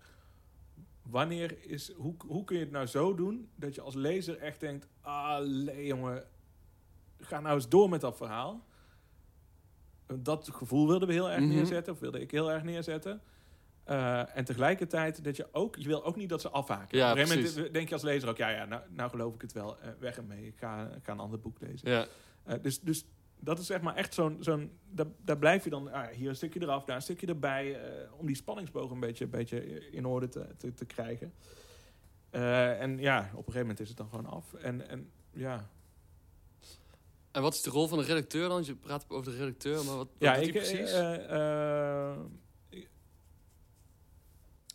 wanneer 1.03 1.65
is, 1.71 1.93
hoe, 1.93 2.15
hoe 2.27 2.45
kun 2.45 2.57
je 2.57 2.63
het 2.63 2.73
nou 2.73 2.87
zo 2.87 3.15
doen 3.15 3.51
dat 3.55 3.75
je 3.75 3.81
als 3.81 3.95
lezer 3.95 4.39
echt 4.39 4.61
denkt, 4.61 4.87
ah 5.01 5.47
jongen, 5.87 6.25
ga 7.19 7.41
nou 7.41 7.55
eens 7.55 7.69
door 7.69 7.89
met 7.89 8.01
dat 8.01 8.17
verhaal. 8.17 8.67
Dat 10.19 10.49
gevoel 10.53 10.87
wilden 10.89 11.09
we 11.09 11.15
heel 11.15 11.31
erg 11.31 11.41
Mhm. 11.41 11.49
neerzetten, 11.49 11.93
of 11.93 11.99
wilde 12.01 12.21
ik 12.21 12.31
heel 12.31 12.51
erg 12.51 12.63
neerzetten. 12.63 13.21
Eh, 13.85 14.37
en 14.37 14.45
tegelijkertijd 14.45 15.25
dat 15.25 15.37
je 15.37 15.49
ook, 15.53 15.77
je 15.77 15.87
wil 15.87 16.05
ook 16.05 16.17
niet 16.17 16.29
dat 16.29 16.41
ze 16.41 16.49
afhaken. 16.49 16.99
Ja, 16.99 17.13
Op 17.13 17.19
een 17.19 17.27
gegeven 17.27 17.55
moment 17.55 17.75
denk 17.75 17.89
je 17.89 17.95
als 17.95 18.03
lezer 18.03 18.29
ook, 18.29 18.37
ja, 18.37 18.49
ja 18.49 18.65
nou, 18.65 18.83
nou 18.91 19.11
geloof 19.11 19.35
ik 19.35 19.41
het 19.41 19.53
wel, 19.53 19.81
eh, 19.81 19.89
weg 19.99 20.17
ermee. 20.17 20.47
Ik 20.47 20.57
ga, 20.59 20.91
ik 20.97 21.05
ga 21.05 21.13
een 21.13 21.19
ander 21.19 21.41
boek 21.41 21.61
lezen. 21.61 21.91
Ja. 21.91 22.07
Eh, 22.45 22.55
dus, 22.63 22.81
dus 22.81 23.05
dat 23.39 23.59
is 23.59 23.67
zeg 23.67 23.81
maar 23.81 23.95
echt 23.95 24.15
zo'n... 24.15 24.37
zo'n 24.41 24.71
daar, 24.91 25.07
daar 25.25 25.39
blijf 25.39 25.65
je 25.65 25.71
dan... 25.71 25.93
ah, 25.93 26.07
hier 26.09 26.29
een 26.29 26.37
stukje 26.37 26.63
eraf, 26.63 26.85
daar 26.85 26.97
een 26.97 27.03
stukje 27.03 27.27
erbij. 27.27 27.79
om 28.19 28.27
die 28.27 28.37
spanningsboog 28.37 28.91
een 28.91 29.01
beetje, 29.01 29.25
een 29.25 29.31
beetje 29.31 29.91
in 29.91 30.07
orde 30.07 30.29
te, 30.29 30.47
te, 30.57 30.75
te 30.75 30.85
krijgen. 30.85 31.33
En 32.31 32.99
ja, 32.99 33.19
op 33.21 33.47
een 33.47 33.53
gegeven 33.53 33.61
moment 33.61 33.81
is 33.81 33.89
het 33.89 33.97
dan 33.97 34.09
gewoon 34.09 34.27
af. 34.27 34.55
En, 34.55 34.89
en 34.89 35.11
ja... 35.33 35.69
En 37.33 37.43
wat 37.43 37.55
is 37.55 37.63
de 37.63 37.71
rol 37.71 37.87
van 37.89 37.99
de 37.99 38.05
redacteur 38.05 38.49
dan? 38.49 38.65
Je 38.65 38.75
praat 38.75 39.05
over 39.09 39.33
de 39.33 39.39
redacteur, 39.39 39.85
maar 39.85 39.97
wat, 39.97 40.09
wat 40.09 40.09
ja, 40.19 40.35
doet 40.35 40.47
ik, 40.47 40.53
hij 40.55 40.63
precies? 40.63 40.93
eh, 40.93 42.11
eh, 42.11 42.17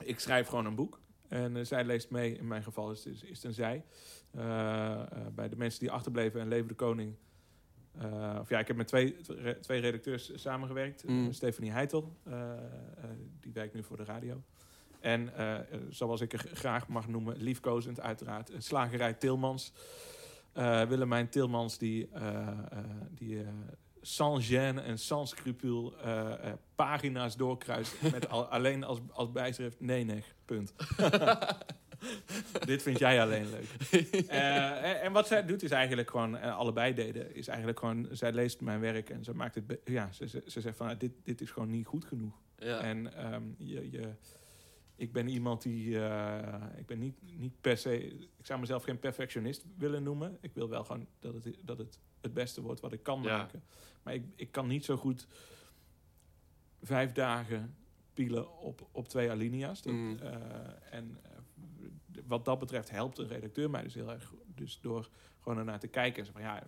ik, 0.03 0.19
schrijf 0.19 0.47
gewoon 0.47 0.65
een 0.65 0.75
boek. 0.75 0.99
En 1.27 1.57
eh, 1.57 1.65
zij 1.65 1.83
leest 1.83 2.09
mee. 2.09 2.37
In 2.37 2.47
mijn 2.47 2.63
geval 2.63 2.91
is, 2.91 3.05
is, 3.05 3.23
is 3.23 3.35
het 3.35 3.43
een 3.43 3.53
zij. 3.53 3.83
Eh, 4.31 5.01
eh, 5.01 5.07
bij 5.33 5.49
de 5.49 5.55
mensen 5.55 5.79
die 5.79 5.91
achterbleven 5.91 6.41
en 6.41 6.47
Leven 6.47 6.67
de 6.67 6.73
Koning. 6.73 7.15
eh, 7.97 8.37
of 8.41 8.49
ja, 8.49 8.59
ik 8.59 8.67
heb 8.67 8.75
met 8.77 8.87
twee, 8.87 9.15
twee 9.61 9.79
redacteurs 9.79 10.31
samengewerkt. 10.35 11.07
Mm. 11.07 11.27
Eh, 11.27 11.33
Stephanie 11.33 11.71
Heitel, 11.71 12.15
eh, 12.23 12.51
eh, 12.51 12.59
die 13.39 13.51
werkt 13.53 13.73
nu 13.73 13.83
voor 13.83 13.97
de 13.97 14.03
radio. 14.03 14.43
En 14.99 15.35
eh, 15.35 15.55
eh, 15.59 15.63
zoals 15.89 16.21
ik 16.21 16.33
er 16.33 16.49
graag 16.53 16.87
mag 16.87 17.07
noemen, 17.07 17.37
liefkozend 17.37 17.99
uiteraard, 17.99 18.49
eh, 18.49 18.59
slagerij 18.59 19.13
Tilmans. 19.13 19.71
Eh 20.55 20.81
Willemijn 20.81 21.29
Tilmans, 21.29 21.77
die, 21.77 22.09
eh, 22.13 22.47
eh, 22.47 22.77
die 23.09 23.45
sans 24.01 24.47
gêne 24.47 24.81
en 24.81 24.99
sans 24.99 25.29
scrupule 25.29 25.93
pagina's 26.75 27.35
doorkruist 27.35 28.01
met 28.11 28.29
al, 28.29 28.45
alleen 28.45 28.83
als, 28.83 28.99
als 29.11 29.31
bijschrift 29.31 29.79
nee, 29.79 30.03
nee, 30.03 30.23
punt. 30.45 30.73
Dit 32.65 32.81
vind 32.81 32.99
jij 32.99 33.21
alleen 33.21 33.49
leuk. 33.49 33.67
En, 34.27 35.01
en 35.01 35.11
wat 35.11 35.27
zij 35.27 35.45
doet 35.45 35.63
is 35.63 35.71
eigenlijk 35.71 36.09
gewoon, 36.09 36.41
allebei 36.41 36.93
deden, 36.93 37.35
is 37.35 37.47
eigenlijk 37.47 37.79
gewoon, 37.79 38.07
zij 38.11 38.31
leest 38.31 38.61
mijn 38.61 38.79
werk 38.79 39.09
en 39.09 39.23
ze 39.23 39.33
maakt 39.33 39.55
het, 39.55 39.79
ja, 39.85 40.11
ze, 40.11 40.27
ze, 40.27 40.43
ze 40.45 40.61
zegt 40.61 40.77
van, 40.77 40.87
ah, 40.87 40.99
dit, 40.99 41.11
dit 41.23 41.41
is 41.41 41.51
gewoon 41.51 41.69
niet 41.69 41.85
goed 41.85 42.05
genoeg. 42.05 42.41
ja. 42.57 42.79
En 42.79 43.13
ehm, 43.13 43.43
je, 43.57 43.91
je, 43.91 44.13
ik 44.95 45.11
ben 45.13 45.27
iemand 45.27 45.61
die, 45.61 45.99
eh, 46.05 46.63
ik 46.77 46.85
ben 46.85 46.99
niet, 46.99 47.15
niet 47.37 47.61
per 47.61 47.77
se, 47.77 48.03
ik 48.37 48.45
zou 48.45 48.59
mezelf 48.59 48.83
geen 48.83 48.99
perfectionist 48.99 49.65
willen 49.77 50.03
noemen. 50.03 50.37
Ik 50.41 50.53
wil 50.53 50.69
wel 50.69 50.83
gewoon 50.83 51.07
dat 51.19 51.33
het, 51.33 51.57
dat 51.61 51.77
het 51.77 51.99
het 52.21 52.33
beste 52.33 52.61
wordt 52.61 52.79
wat 52.81 52.93
ik 52.93 53.03
kan 53.03 53.21
Ja. 53.21 53.37
maken. 53.37 53.63
Maar 54.03 54.13
ik, 54.13 54.23
ik 54.35 54.51
kan 54.51 54.67
niet 54.67 54.85
zo 54.85 54.97
goed 54.97 55.27
vijf 56.81 57.11
dagen 57.11 57.75
pielen 58.13 58.57
op, 58.59 58.87
op 58.91 59.07
twee 59.07 59.29
alinea's. 59.29 59.81
Dat, 59.81 59.93
Mm. 59.93 60.17
eh, 60.19 60.33
en 60.89 61.17
eh, 61.23 61.31
wat 62.27 62.45
dat 62.45 62.59
betreft 62.59 62.89
helpt 62.89 63.17
een 63.17 63.27
redacteur 63.27 63.69
mij 63.69 63.81
dus 63.83 63.93
heel 63.93 64.11
erg. 64.11 64.33
Dus 64.45 64.79
door 64.81 65.09
gewoon 65.39 65.57
ernaar 65.57 65.79
te 65.79 65.87
kijken 65.87 66.19
en 66.19 66.25
zeggen 66.25 66.43
van 66.43 66.53
ja, 66.53 66.67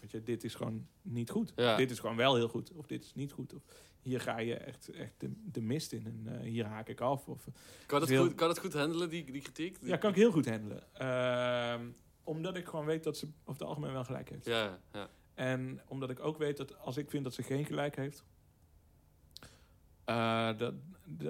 weet 0.00 0.10
je, 0.10 0.22
dit 0.22 0.44
is 0.44 0.54
gewoon 0.54 0.86
niet 1.02 1.30
goed. 1.30 1.52
Ja. 1.56 1.76
Dit 1.76 1.90
is 1.90 1.98
gewoon 1.98 2.16
wel 2.16 2.34
heel 2.34 2.48
goed. 2.48 2.72
Of 2.72 2.86
dit 2.86 3.04
is 3.04 3.14
niet 3.14 3.32
goed. 3.32 3.54
Of 3.54 3.62
hier 4.06 4.20
ga 4.20 4.38
je 4.38 4.54
echt, 4.54 4.88
echt 4.88 5.12
de, 5.18 5.30
de 5.44 5.60
mist 5.60 5.92
in 5.92 6.06
en 6.06 6.22
eh, 6.38 6.40
hier 6.40 6.64
haak 6.64 6.88
ik 6.88 7.00
af. 7.00 7.28
Of, 7.28 7.48
kan, 7.86 8.00
het 8.00 8.08
heel- 8.10 8.24
goed, 8.24 8.34
kan 8.34 8.48
het 8.48 8.58
goed 8.58 8.72
handelen, 8.72 9.10
die, 9.10 9.24
die 9.32 9.42
kritiek? 9.42 9.78
Ja, 9.80 9.96
kan 9.96 10.10
ik 10.10 10.16
heel 10.16 10.30
goed 10.32 10.48
handelen. 10.48 10.82
Ehm, 10.94 11.86
omdat 12.24 12.56
ik 12.56 12.66
gewoon 12.66 12.84
weet 12.84 13.04
dat 13.04 13.16
ze 13.16 13.26
over 13.44 13.60
het 13.60 13.62
algemeen 13.62 13.92
wel 13.92 14.04
gelijk 14.04 14.30
heeft. 14.30 14.46
ja, 14.46 14.78
ja. 14.92 15.08
En 15.34 15.80
omdat 15.88 16.10
ik 16.10 16.20
ook 16.20 16.38
weet 16.38 16.56
dat 16.56 16.78
als 16.78 16.96
ik 16.96 17.10
vind 17.10 17.24
dat 17.24 17.34
ze 17.34 17.42
geen 17.42 17.64
gelijk 17.64 17.96
heeft, 17.96 18.24
eh, 20.04 20.50
dat, 20.58 20.74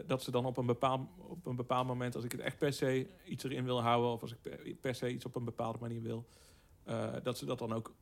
dat- 0.07 0.23
ze 0.23 0.31
dan 0.31 0.45
op 0.47 0.57
een, 0.57 0.67
bepaald, 0.67 1.09
op 1.17 1.47
een 1.47 1.57
bepaald 1.57 1.87
moment, 1.87 2.15
als 2.15 2.25
ik 2.25 2.33
het 2.33 2.41
echt 2.41 2.59
per 2.59 2.73
se 2.73 3.09
iets 3.25 3.45
erin 3.45 3.65
wil 3.65 3.83
houden, 3.83 4.11
of 4.11 4.23
als 4.23 4.33
ik 4.33 4.41
per, 4.43 4.75
per 4.81 4.95
se 4.95 5.11
iets 5.13 5.25
op 5.25 5.35
een 5.37 5.45
bepaalde 5.45 5.79
manier 5.81 6.03
wil, 6.03 6.27
eh, 6.85 7.13
dat 7.23 7.39
ze 7.39 7.45
dat 7.45 7.59
dan 7.59 7.73
ook 7.73 7.95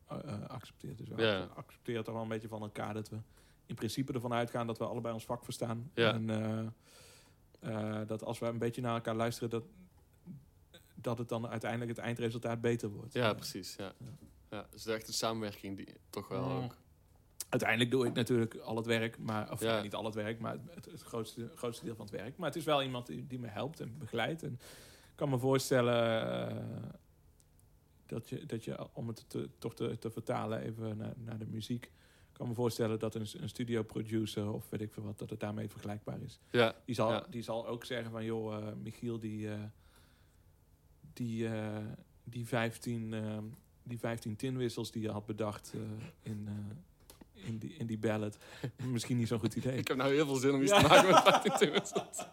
accepteert. 0.47 0.99
Dus 0.99 1.09
we 1.09 1.23
Ja. 1.23 1.49
accepteren 1.55 2.05
toch 2.05 2.15
wel 2.15 2.23
een 2.23 2.29
beetje 2.29 2.49
van 2.49 2.63
elkaar 2.63 2.95
dat 2.95 3.09
we 3.09 3.17
in 3.67 3.75
principe 3.75 4.13
ervan 4.13 4.33
uitgaan 4.33 4.67
dat 4.67 4.79
we 4.79 4.85
allebei 4.85 5.15
ons 5.15 5.25
vak 5.25 5.45
verstaan. 5.45 5.91
Ja. 5.95 6.13
En 6.13 6.31
eh, 6.31 8.01
eh, 8.01 8.09
dat 8.09 8.25
als 8.25 8.39
we 8.39 8.47
een 8.47 8.59
beetje 8.59 8.81
naar 8.81 8.95
elkaar 8.95 9.15
luisteren, 9.15 9.51
dat, 9.51 9.65
dat 10.95 11.19
het 11.19 11.29
dan 11.29 11.49
uiteindelijk 11.49 11.91
het 11.91 12.01
eindresultaat 12.01 12.61
beter 12.61 12.89
wordt. 12.89 13.13
ja, 13.13 13.35
precies. 13.35 13.77
Ja. 13.77 13.93
Ja, 14.51 14.67
dus 14.71 14.87
echt 14.87 15.09
een 15.09 15.15
samenwerking 15.15 15.77
die 15.77 15.89
toch 16.11 16.29
wel 16.29 16.51
ook. 16.51 16.77
Uiteindelijk 17.49 17.91
doe 17.91 18.07
ik 18.07 18.15
natuurlijk 18.15 18.57
al 18.57 18.77
het 18.77 18.87
werk, 18.87 19.19
maar, 19.19 19.53
of 19.53 19.61
Ja. 19.61 19.77
ja, 19.77 19.83
niet 19.83 19.95
al 19.95 20.05
het 20.05 20.15
werk, 20.15 20.41
maar 20.41 20.57
het, 20.71 20.85
het 20.85 21.03
grootste, 21.03 21.51
grootste 21.55 21.85
deel 21.85 21.95
van 21.95 22.05
het 22.05 22.15
werk. 22.15 22.37
Maar 22.37 22.49
het 22.49 22.57
is 22.57 22.65
wel 22.65 22.83
iemand 22.83 23.07
die, 23.07 23.27
die 23.27 23.39
me 23.39 23.47
helpt 23.47 23.81
en 23.81 23.99
begeleidt. 23.99 24.43
En 24.43 24.53
ik 24.53 25.15
kan 25.15 25.29
me 25.29 25.39
voorstellen 25.39 26.27
eh, 26.49 26.91
dat, 28.07 28.29
je, 28.29 28.47
dat 28.47 28.65
je, 28.65 28.95
om 28.95 29.09
het 29.09 29.25
te, 29.29 29.49
toch 29.59 29.75
te, 29.75 29.99
te 29.99 30.11
vertalen 30.11 30.61
even 30.61 30.97
naar, 30.97 31.13
naar 31.17 31.39
de 31.39 31.47
muziek, 31.47 31.91
kan 32.37 32.49
me 32.49 32.55
voorstellen 32.55 32.99
dat 32.99 33.15
een, 33.15 33.27
een 33.41 33.49
studio 33.49 33.83
producer 33.83 34.53
of 34.53 34.69
weet 34.71 34.81
ik 34.81 34.93
veel 34.93 35.03
wat, 35.03 35.19
dat 35.19 35.31
het 35.31 35.41
daarmee 35.41 35.69
vergelijkbaar 35.69 36.21
is. 36.21 36.39
Ja, 36.51 36.75
Die 36.85 36.95
zal, 36.95 37.11
Ja. 37.13 37.27
die 37.31 37.43
zal 37.43 37.67
ook 37.67 37.85
zeggen 37.85 38.11
van, 38.11 38.25
joh, 38.25 38.57
eh, 38.57 38.73
Michiel, 38.83 39.19
die, 39.19 39.51
eh, 39.51 39.59
die, 41.13 41.49
eh, 41.49 41.77
die 42.25 42.47
15 42.47 43.13
eh, 43.15 43.39
die 43.83 43.99
15 43.99 44.37
tinwissels 44.37 44.91
die 44.91 45.03
je 45.03 45.11
had 45.11 45.27
bedacht 45.27 45.73
in, 46.23 46.49
in, 47.33 47.59
die, 47.59 47.75
in 47.77 47.87
die 47.87 47.99
ballad, 47.99 48.39
misschien 48.93 49.17
niet 49.17 49.29
zo'n 49.29 49.39
goed 49.39 49.55
idee. 49.55 49.77
Ik 49.79 49.89
heb 49.89 49.97
nou 49.97 50.13
heel 50.15 50.27
veel 50.27 50.35
zin 50.37 50.55
om 50.55 50.63
iets 50.63 50.71
Ja. 50.71 50.81
te 50.83 50.89
maken 50.89 51.11
met 51.13 51.23
15 51.23 51.53
tinwissels. 51.59 52.19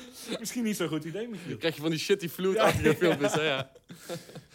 misschien 0.40 0.64
niet 0.64 0.76
zo'n 0.76 0.88
goed 0.88 1.04
idee, 1.04 1.28
Michiel. 1.28 1.48
Dan 1.48 1.58
krijg 1.58 1.74
je 1.74 1.80
van 1.80 1.90
die 1.90 1.98
shitty 1.98 2.28
vloedachtige 2.28 2.94
filmpjes, 2.94 3.32
hè? 3.34 3.42
Ja. 3.52 3.70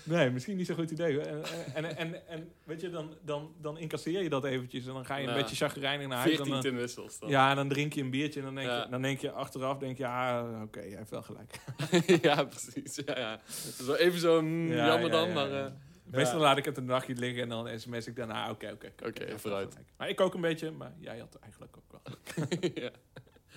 Nee, 0.03 0.29
misschien 0.29 0.57
niet 0.57 0.65
zo'n 0.67 0.75
goed 0.75 0.91
idee. 0.91 1.19
En, 1.19 1.43
en, 1.73 1.97
en, 1.97 2.27
en 2.27 2.51
weet 2.63 2.81
je, 2.81 2.89
dan, 2.89 3.13
dan, 3.25 3.53
dan 3.61 3.77
incasseer 3.77 4.21
je 4.23 4.29
dat 4.29 4.45
eventjes 4.45 4.85
en 4.87 4.93
dan 4.93 5.05
ga 5.05 5.15
je 5.15 5.27
een 5.27 5.33
beetje 5.33 5.55
chagrijnig 5.55 6.07
naar 6.07 6.17
huis. 6.17 6.29
en 6.29 6.35
14 6.35 6.53
dan- 6.53 6.61
tinwissels 6.61 7.19
dan. 7.19 7.29
ja, 7.29 7.49
en 7.49 7.55
dan 7.55 7.67
drink 7.69 7.93
je 7.93 8.01
een 8.01 8.09
biertje 8.09 8.39
en 8.39 8.45
dan 8.45 8.55
denk, 8.55 8.67
Ja. 8.67 8.83
je, 8.83 8.89
dan 8.89 9.01
denk 9.01 9.19
je 9.19 9.31
achteraf, 9.31 9.77
denk 9.77 9.97
je, 9.97 10.03
ja, 10.03 10.45
oké, 10.63 10.79
hij 10.79 10.95
heeft 10.97 11.09
wel 11.09 11.21
gelijk. 11.21 11.59
ja, 12.27 12.43
precies. 12.43 12.99
Ja, 13.05 13.17
ja. 13.19 13.31
Het 13.45 13.75
is 13.79 13.85
wel 13.85 13.95
even 13.97 14.19
zo 14.19 14.41
mm, 14.41 14.71
Ja, 14.71 14.85
jammer 14.87 15.05
ja, 15.11 15.15
dan, 15.25 15.33
maar... 15.33 15.51
eh, 15.65 15.71
Meestal 16.03 16.39
laat 16.39 16.57
ik 16.57 16.65
het 16.65 16.77
een 16.77 16.85
dagje 16.87 17.15
liggen 17.15 17.41
en 17.43 17.49
dan 17.49 17.79
sms 17.79 18.07
ik 18.07 18.15
daarna, 18.15 18.49
oké, 18.49 18.71
oké. 18.73 18.91
oké, 19.07 19.39
vooruit. 19.39 19.69
gelijk. 19.71 19.89
Maar 19.97 20.09
ik 20.09 20.21
ook 20.21 20.33
een 20.33 20.41
beetje, 20.41 20.71
maar 20.71 20.91
jij 20.99 21.17
had 21.19 21.37
eigenlijk 21.41 21.77
ook 21.77 21.91
wel. 21.91 22.17
ja. 22.83 22.89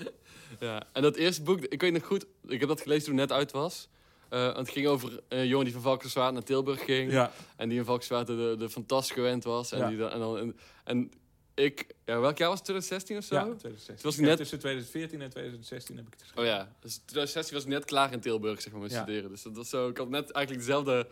ja. 0.61 0.83
En 0.92 1.02
dat 1.02 1.16
eerste 1.16 1.42
boek, 1.42 1.61
ik 1.61 1.80
weet 1.80 1.92
nog 1.92 2.04
goed, 2.04 2.26
ik 2.47 2.61
heb 2.61 2.69
dat 2.69 2.80
gelezen 2.80 3.04
toen 3.04 3.16
het 3.19 3.28
net 3.28 3.38
uit 3.38 3.50
was. 3.52 3.88
Eh, 4.28 4.45
want 4.45 4.57
het 4.57 4.69
ging 4.71 4.87
over 4.87 5.21
een 5.28 5.47
jongen 5.47 5.64
die 5.64 5.75
van 5.75 5.83
Valkenswaard 5.83 6.33
naar 6.33 6.42
Tilburg 6.42 6.85
ging. 6.85 7.12
Ja, 7.12 7.33
En 7.57 7.69
die 7.69 7.78
in 7.78 7.85
Valkenswaard 7.85 8.26
de, 8.26 8.54
de 8.59 8.71
fantastisch 8.71 9.14
gewend 9.14 9.45
was. 9.45 9.73
En, 9.73 9.78
Ja. 9.78 9.88
die 9.88 9.99
dan, 9.99 10.11
en, 10.11 10.19
dan, 10.19 10.38
en, 10.38 10.57
en 10.85 11.11
ik, 11.54 11.87
ja, 12.04 12.21
welk 12.21 12.38
jaar 12.38 12.49
was 12.49 12.59
het? 12.59 12.64
2016 12.66 13.16
of 13.16 13.25
zo? 13.25 13.35
ja 13.35 13.42
2016. 13.42 13.95
Toen 13.95 14.04
was 14.04 14.19
ik 14.19 14.25
net- 14.25 14.37
Tussen 14.37 14.59
2014 14.59 15.21
en 15.23 15.30
2016 15.30 15.97
heb 15.97 16.07
ik 16.07 16.12
het 16.12 16.23
geschreven. 16.23 16.52
Oh 16.52 16.59
ja, 16.59 16.73
dus 16.80 16.97
2016 16.97 17.54
was 17.57 17.64
ik 17.64 17.71
net 17.71 17.85
klaar 17.85 18.12
in 18.12 18.21
Tilburg, 18.21 18.61
zeg 18.61 18.73
maar, 18.73 18.83
met 18.83 18.90
Ja. 18.90 19.02
studeren. 19.02 19.30
Dus 19.30 19.42
dat 19.42 19.57
was 19.57 19.69
zo, 19.69 19.88
ik 19.88 19.97
had 19.97 20.09
net 20.09 20.30
eigenlijk 20.30 20.66
dezelfde 20.66 21.07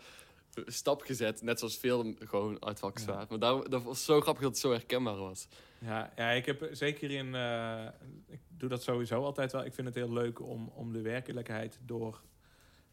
stap 0.65 1.01
gezet. 1.01 1.41
Net 1.41 1.59
zoals 1.59 1.77
veel 1.77 2.13
gewoon 2.25 2.65
uit 2.65 2.79
Valkenswaard. 2.79 3.29
Maar 3.29 3.39
daar, 3.39 3.69
dat 3.69 3.83
was 3.83 4.05
zo 4.05 4.21
grappig 4.21 4.43
dat 4.43 4.51
het 4.51 4.59
zo 4.61 4.71
herkenbaar 4.71 5.17
was. 5.17 5.47
Ja, 5.81 6.11
ja, 6.15 6.29
ik 6.29 6.45
heb 6.45 6.69
zeker 6.71 7.11
in. 7.11 7.35
eh, 7.35 7.85
ik 8.27 8.39
doe 8.57 8.69
dat 8.69 8.83
sowieso 8.83 9.23
altijd 9.23 9.51
wel. 9.51 9.65
Ik 9.65 9.73
vind 9.73 9.87
het 9.87 9.95
heel 9.95 10.13
leuk 10.13 10.41
om, 10.41 10.71
om 10.75 10.93
de 10.93 11.01
werkelijkheid 11.01 11.79
door. 11.85 12.21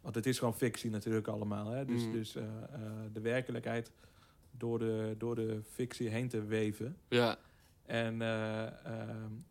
Want 0.01 0.15
het 0.15 0.27
is 0.27 0.39
gewoon 0.39 0.55
fictie 0.57 0.91
natuurlijk 0.91 1.29
allemaal. 1.29 1.71
Hè? 1.71 1.85
Dus, 1.85 2.03
Mhm. 2.03 2.13
dus 2.13 2.35
eh, 2.37 2.43
eh, 2.45 2.81
de 3.13 3.21
werkelijkheid 3.21 3.93
door 4.51 4.79
de, 4.79 5.15
door 5.19 5.35
de 5.35 5.61
fictie 5.71 6.09
heen 6.09 6.29
te 6.29 6.45
weven. 6.45 6.97
Ja, 7.09 7.37
En 7.87 8.19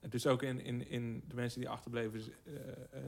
dus 0.09 0.27
ook 0.27 0.41
in, 0.43 0.61
in, 0.61 0.89
in 0.89 1.23
de 1.27 1.35
mensen 1.35 1.59
die 1.59 1.69
achterbleven. 1.69 2.21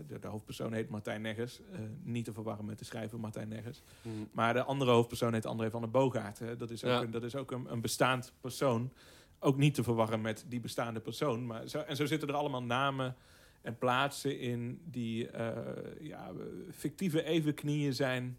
de, 0.08 0.20
de 0.20 0.28
hoofdpersoon 0.28 0.74
heet 0.74 0.90
Martijn 0.90 1.22
Neggers. 1.22 1.60
Niet 2.04 2.26
te 2.26 2.34
verwarren 2.34 2.66
met 2.66 2.80
de 2.80 2.86
schrijver 2.86 3.20
Martijn 3.20 3.48
Neggers. 3.48 3.82
Hm. 4.02 4.10
Maar 4.32 4.54
de 4.54 4.64
andere 4.64 4.92
hoofdpersoon 4.92 5.34
heet 5.34 5.46
André 5.46 5.70
van 5.70 5.82
der 5.82 5.90
Boogaard. 5.92 6.40
Hè. 6.40 6.56
Dat 6.56 6.70
is 6.70 6.84
ook, 6.84 6.90
Ja. 6.92 7.02
een, 7.02 7.12
dat 7.12 7.24
is 7.24 7.36
ook 7.36 7.52
een, 7.52 7.72
een 7.72 7.82
bestaand 7.82 8.34
persoon. 8.42 8.92
Ook 9.40 9.58
niet 9.58 9.74
te 9.74 9.84
verwarren 9.84 10.22
met 10.22 10.46
die 10.48 10.60
bestaande 10.60 11.00
persoon. 11.00 11.46
Maar 11.46 11.68
zo, 11.68 11.80
en 11.80 11.96
zo 11.96 12.06
zitten 12.06 12.28
er 12.30 12.36
allemaal 12.36 12.64
namen 12.64 13.16
en 13.62 13.78
plaatsen 13.78 14.40
in 14.40 14.82
die 14.86 15.30
eh, 15.30 15.56
ja, 16.02 16.32
fictieve 16.72 17.24
evenknieën 17.24 17.94
zijn. 17.94 18.38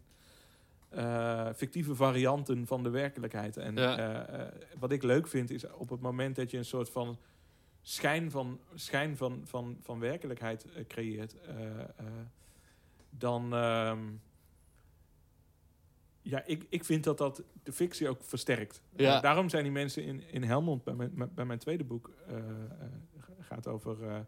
eh, 0.89 1.47
fictieve 1.55 1.95
varianten 1.95 2.67
van 2.67 2.83
de 2.83 2.89
werkelijkheid. 2.89 3.57
En 3.57 3.75
Ja. 3.75 3.97
eh, 4.27 4.47
wat 4.79 4.91
ik 4.91 5.03
leuk 5.03 5.27
vind 5.27 5.49
is 5.49 5.71
op 5.71 5.89
het 5.89 6.01
moment 6.01 6.35
dat 6.35 6.51
je 6.51 6.57
een 6.57 6.65
soort 6.65 6.89
van 6.89 7.17
schijn 7.81 8.31
van, 8.31 8.59
schijn 8.75 9.17
van, 9.17 9.41
van, 9.45 9.77
van 9.81 9.99
werkelijkheid 9.99 10.65
creëert, 10.87 11.35
dan. 13.09 13.53
ehm, 13.53 13.99
ja, 16.29 16.43
ik, 16.45 16.65
ik 16.69 16.85
vind 16.85 17.03
dat 17.03 17.17
dat 17.17 17.43
de 17.63 17.71
fictie 17.71 18.09
ook 18.09 18.23
versterkt. 18.23 18.81
Ja. 18.95 19.15
Eh, 19.15 19.21
daarom 19.21 19.49
zijn 19.49 19.63
die 19.63 19.71
mensen 19.71 20.03
in, 20.03 20.23
in 20.31 20.43
Helmond, 20.43 20.83
bij 20.83 20.93
mijn, 20.93 21.31
bij 21.33 21.45
mijn 21.45 21.59
tweede 21.59 21.83
boek, 21.83 22.11
eh, 22.27 22.37
eh, 22.37 22.43
gaat 23.39 23.67
over, 23.67 24.25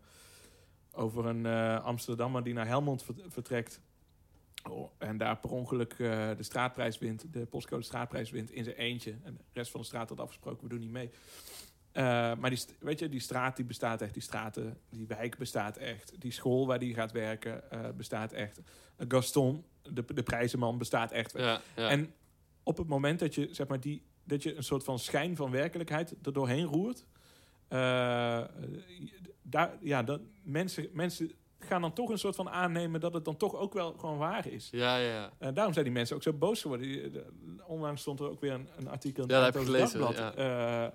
over 0.92 1.26
een 1.26 1.46
Amsterdammer 1.82 2.44
die 2.44 2.54
naar 2.54 2.68
Helmond 2.68 3.04
vert- 3.04 3.22
vertrekt. 3.28 3.82
Oh, 4.70 4.92
en 4.98 5.18
daar 5.18 5.38
per 5.38 5.50
ongeluk 5.50 5.98
de 5.98 6.36
straatprijs 6.40 6.98
wint, 6.98 7.34
de 7.34 7.46
postcode 7.46 7.84
straatprijs 7.84 8.30
wint 8.30 8.52
in 8.52 8.64
zijn 8.64 8.76
eentje. 8.76 9.16
En 9.24 9.34
de 9.36 9.44
rest 9.54 9.72
van 9.72 9.82
de 9.82 9.88
straat 9.88 10.10
had 10.10 10.20
afgesproken, 10.20 10.64
we 10.64 10.70
doen 10.70 10.80
niet 10.80 10.92
mee. 10.92 11.10
Maar 12.38 12.50
die, 12.50 12.60
weet 12.80 13.00
je, 13.00 13.10
die 13.10 13.20
straat 13.20 13.56
die 13.56 13.66
bestaat 13.66 14.02
echt, 14.02 14.14
die 14.14 14.22
straten, 14.22 14.78
die 14.90 15.08
wijk 15.08 15.38
bestaat 15.38 15.78
echt. 15.78 16.22
Die 16.22 16.32
school 16.32 16.68
waar 16.68 16.80
die 16.80 16.94
gaat 16.94 17.12
werken 17.12 17.64
bestaat 17.98 18.32
echt. 18.32 18.60
Gaston, 19.08 19.66
de, 19.82 20.04
de 20.14 20.24
prijzenman, 20.24 20.78
bestaat 20.78 21.12
echt. 21.12 21.32
ja, 21.38 21.62
ja. 21.76 21.90
En 21.90 22.14
op 22.64 22.78
het 22.78 22.88
moment 22.88 23.20
dat 23.20 23.36
je, 23.36 23.48
zeg 23.52 23.68
maar, 23.68 23.80
die, 23.80 24.04
dat 24.24 24.44
je 24.44 24.56
een 24.56 24.64
soort 24.64 24.84
van 24.84 25.00
schijn 25.00 25.36
van 25.36 25.52
werkelijkheid 25.52 26.16
er 26.24 26.34
doorheen 26.34 26.66
roert, 26.66 27.06
eh, 27.68 28.42
daar, 29.42 29.78
ja, 29.82 30.04
dat, 30.04 30.22
mensen, 30.44 30.88
mensen 30.94 31.32
gaan 31.60 31.82
dan 31.82 31.94
toch 31.94 32.10
een 32.10 32.18
soort 32.18 32.36
van 32.36 32.50
aannemen 32.50 33.00
dat 33.00 33.14
het 33.14 33.26
dan 33.26 33.38
toch 33.38 33.56
ook 33.56 33.74
wel 33.74 33.94
gewoon 33.94 34.18
waar 34.18 34.48
is. 34.48 34.68
ja, 34.72 34.98
ja, 34.98 35.14
ja. 35.14 35.32
En 35.38 35.54
daarom 35.54 35.74
zijn 35.74 35.86
die 35.86 35.94
mensen 35.94 36.16
ook 36.16 36.24
zo 36.24 36.34
boos 36.34 36.62
geworden. 36.62 37.12
Onlangs 37.68 38.02
stond 38.02 38.20
er 38.20 38.30
ook 38.30 38.42
weer 38.42 38.52
een, 38.52 38.68
een 38.78 38.88
artikel 38.90 39.24
in 39.24 39.30
Ja, 39.30 39.44
het 39.46 39.54
Dagblad. 39.54 40.36
Eh, 40.36 40.86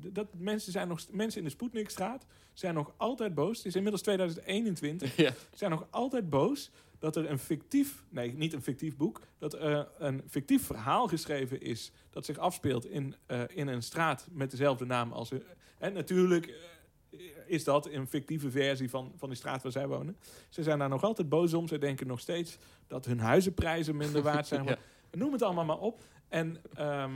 d- 0.00 0.14
dat 0.14 0.26
mensen, 0.36 0.72
zijn 0.72 0.88
nog, 0.88 1.00
mensen 1.10 1.38
in 1.38 1.44
de 1.44 1.50
Sputnikstraat 1.52 2.26
zijn 2.52 2.74
nog 2.74 2.92
altijd 2.96 3.34
boos. 3.34 3.56
Het 3.56 3.66
is 3.66 3.74
inmiddels 3.74 4.02
2021 4.02 5.16
ja. 5.26 5.32
zijn 5.54 5.70
nog 5.70 5.86
altijd 5.90 6.30
boos 6.30 6.70
dat 7.04 7.16
er 7.16 7.30
een 7.30 7.38
fictief, 7.38 8.04
nee, 8.08 8.32
niet 8.32 8.52
een 8.52 8.62
fictief 8.62 8.96
boek, 8.96 9.20
dat 9.38 9.54
er 9.54 9.88
een 9.98 10.22
fictief 10.28 10.66
verhaal 10.66 11.08
geschreven 11.08 11.60
is 11.60 11.92
dat 12.10 12.24
zich 12.24 12.38
afspeelt 12.38 12.86
in, 12.86 13.14
eh, 13.26 13.42
in 13.48 13.68
een 13.68 13.82
straat 13.82 14.26
met 14.30 14.50
dezelfde 14.50 14.84
naam 14.84 15.12
als. 15.12 15.30
eh, 15.32 15.38
En 15.78 15.92
natuurlijk 15.92 16.46
eh, 16.46 17.18
is 17.46 17.64
dat 17.64 17.86
een 17.86 18.06
fictieve 18.06 18.50
versie 18.50 18.90
van, 18.90 19.12
van 19.16 19.28
die 19.28 19.38
straat 19.38 19.62
waar 19.62 19.72
zij 19.72 19.86
wonen. 19.86 20.16
Ze 20.48 20.62
zijn 20.62 20.78
daar 20.78 20.88
nog 20.88 21.02
altijd 21.04 21.28
boos 21.28 21.54
om. 21.54 21.68
Ze 21.68 21.78
denken 21.78 22.06
nog 22.06 22.20
steeds 22.20 22.58
dat 22.86 23.04
hun 23.04 23.20
huizenprijzen 23.20 23.96
minder 23.96 24.22
waard 24.32 24.46
zijn. 24.46 24.64
Ja. 24.64 24.78
Noem 25.10 25.32
het 25.32 25.42
allemaal 25.42 25.64
maar 25.64 25.78
op. 25.80 26.02
En 26.28 26.56
ehm, 26.74 27.12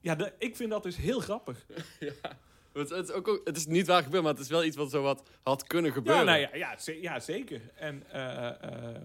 ja, 0.00 0.14
de, 0.14 0.32
ik 0.38 0.56
vind 0.56 0.70
dat 0.70 0.82
dus 0.82 0.96
heel 0.96 1.20
grappig. 1.20 1.66
ja. 2.00 2.12
Het, 2.72 2.88
het, 2.90 3.08
is 3.08 3.14
ook, 3.14 3.40
het 3.44 3.56
is 3.56 3.66
niet 3.66 3.86
waar 3.86 4.02
gebeurd, 4.02 4.22
maar 4.22 4.32
het 4.32 4.42
is 4.42 4.48
wel 4.48 4.64
iets 4.64 4.76
wat 4.76 4.90
zo 4.90 5.02
wat 5.02 5.22
had 5.42 5.66
kunnen 5.66 5.92
gebeuren. 5.92 6.24
Ja, 6.24 6.30
nou 6.30 6.40
ja, 6.40 6.54
ja, 6.56 6.78
ze- 6.78 7.00
ja 7.00 7.20
zeker. 7.20 7.60
En 7.74 8.02
eh, 8.10 8.62
eh, 8.94 9.02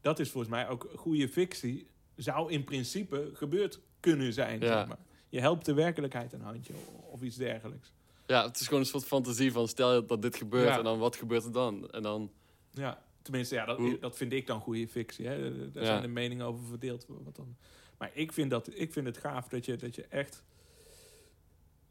dat 0.00 0.18
is 0.18 0.30
volgens 0.30 0.52
mij 0.52 0.68
ook 0.68 0.90
goede 0.96 1.28
fictie. 1.28 1.86
Zou 2.16 2.50
in 2.52 2.64
principe 2.64 3.30
gebeurd 3.32 3.80
kunnen 4.00 4.32
zijn. 4.32 4.60
Ja. 4.60 4.66
Zeg 4.78 4.86
maar. 4.86 4.98
Je 5.28 5.40
helpt 5.40 5.64
de 5.64 5.74
werkelijkheid 5.74 6.32
een 6.32 6.40
handje 6.40 6.72
of 7.10 7.22
iets 7.22 7.36
dergelijks. 7.36 7.92
Ja, 8.26 8.46
het 8.46 8.60
is 8.60 8.66
gewoon 8.66 8.80
een 8.80 8.86
soort 8.86 9.04
fantasie 9.04 9.52
van 9.52 9.68
stel 9.68 10.06
dat 10.06 10.22
dit 10.22 10.36
gebeurt 10.36 10.68
Ja. 10.68 10.78
en 10.78 10.84
dan 10.84 10.98
wat 10.98 11.16
gebeurt 11.16 11.44
er 11.44 11.52
dan? 11.52 11.90
En 11.90 12.02
dan, 12.02 12.32
Ja, 12.70 13.02
tenminste, 13.22 13.54
ja, 13.54 13.64
dat, 13.64 14.00
dat 14.00 14.16
vind 14.16 14.32
ik 14.32 14.46
dan 14.46 14.60
goede 14.60 14.88
fictie. 14.88 15.26
Hè. 15.26 15.70
Daar 15.70 15.84
zijn 15.84 16.02
de 16.02 16.08
meningen 16.08 16.46
over 16.46 16.64
verdeeld. 16.66 17.06
Wat 17.08 17.36
dan. 17.36 17.56
Maar 17.98 18.10
ik 18.14 18.32
vind, 18.32 18.50
dat, 18.50 18.68
ik 18.74 18.92
vind 18.92 19.06
het 19.06 19.16
gaaf 19.18 19.48
dat 19.48 19.64
je, 19.64 19.76
dat 19.76 19.94
je 19.94 20.06
echt... 20.08 20.42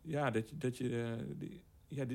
Ja, 0.04 0.32
dat. 0.32 0.52
Dat 0.54 0.78
je 0.78 1.16
eh, 1.18 1.26
die, 1.38 1.64
ja, 1.88 2.06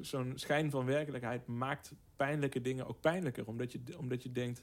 zo'n 0.00 0.32
schijn 0.34 0.70
van 0.70 0.84
werkelijkheid 0.84 1.46
maakt 1.46 1.92
pijnlijke 2.16 2.60
dingen 2.60 2.86
ook 2.86 3.00
pijnlijker. 3.00 3.46
Omdat 3.46 3.72
je, 3.72 3.80
omdat 3.98 4.22
je 4.22 4.32
denkt... 4.32 4.62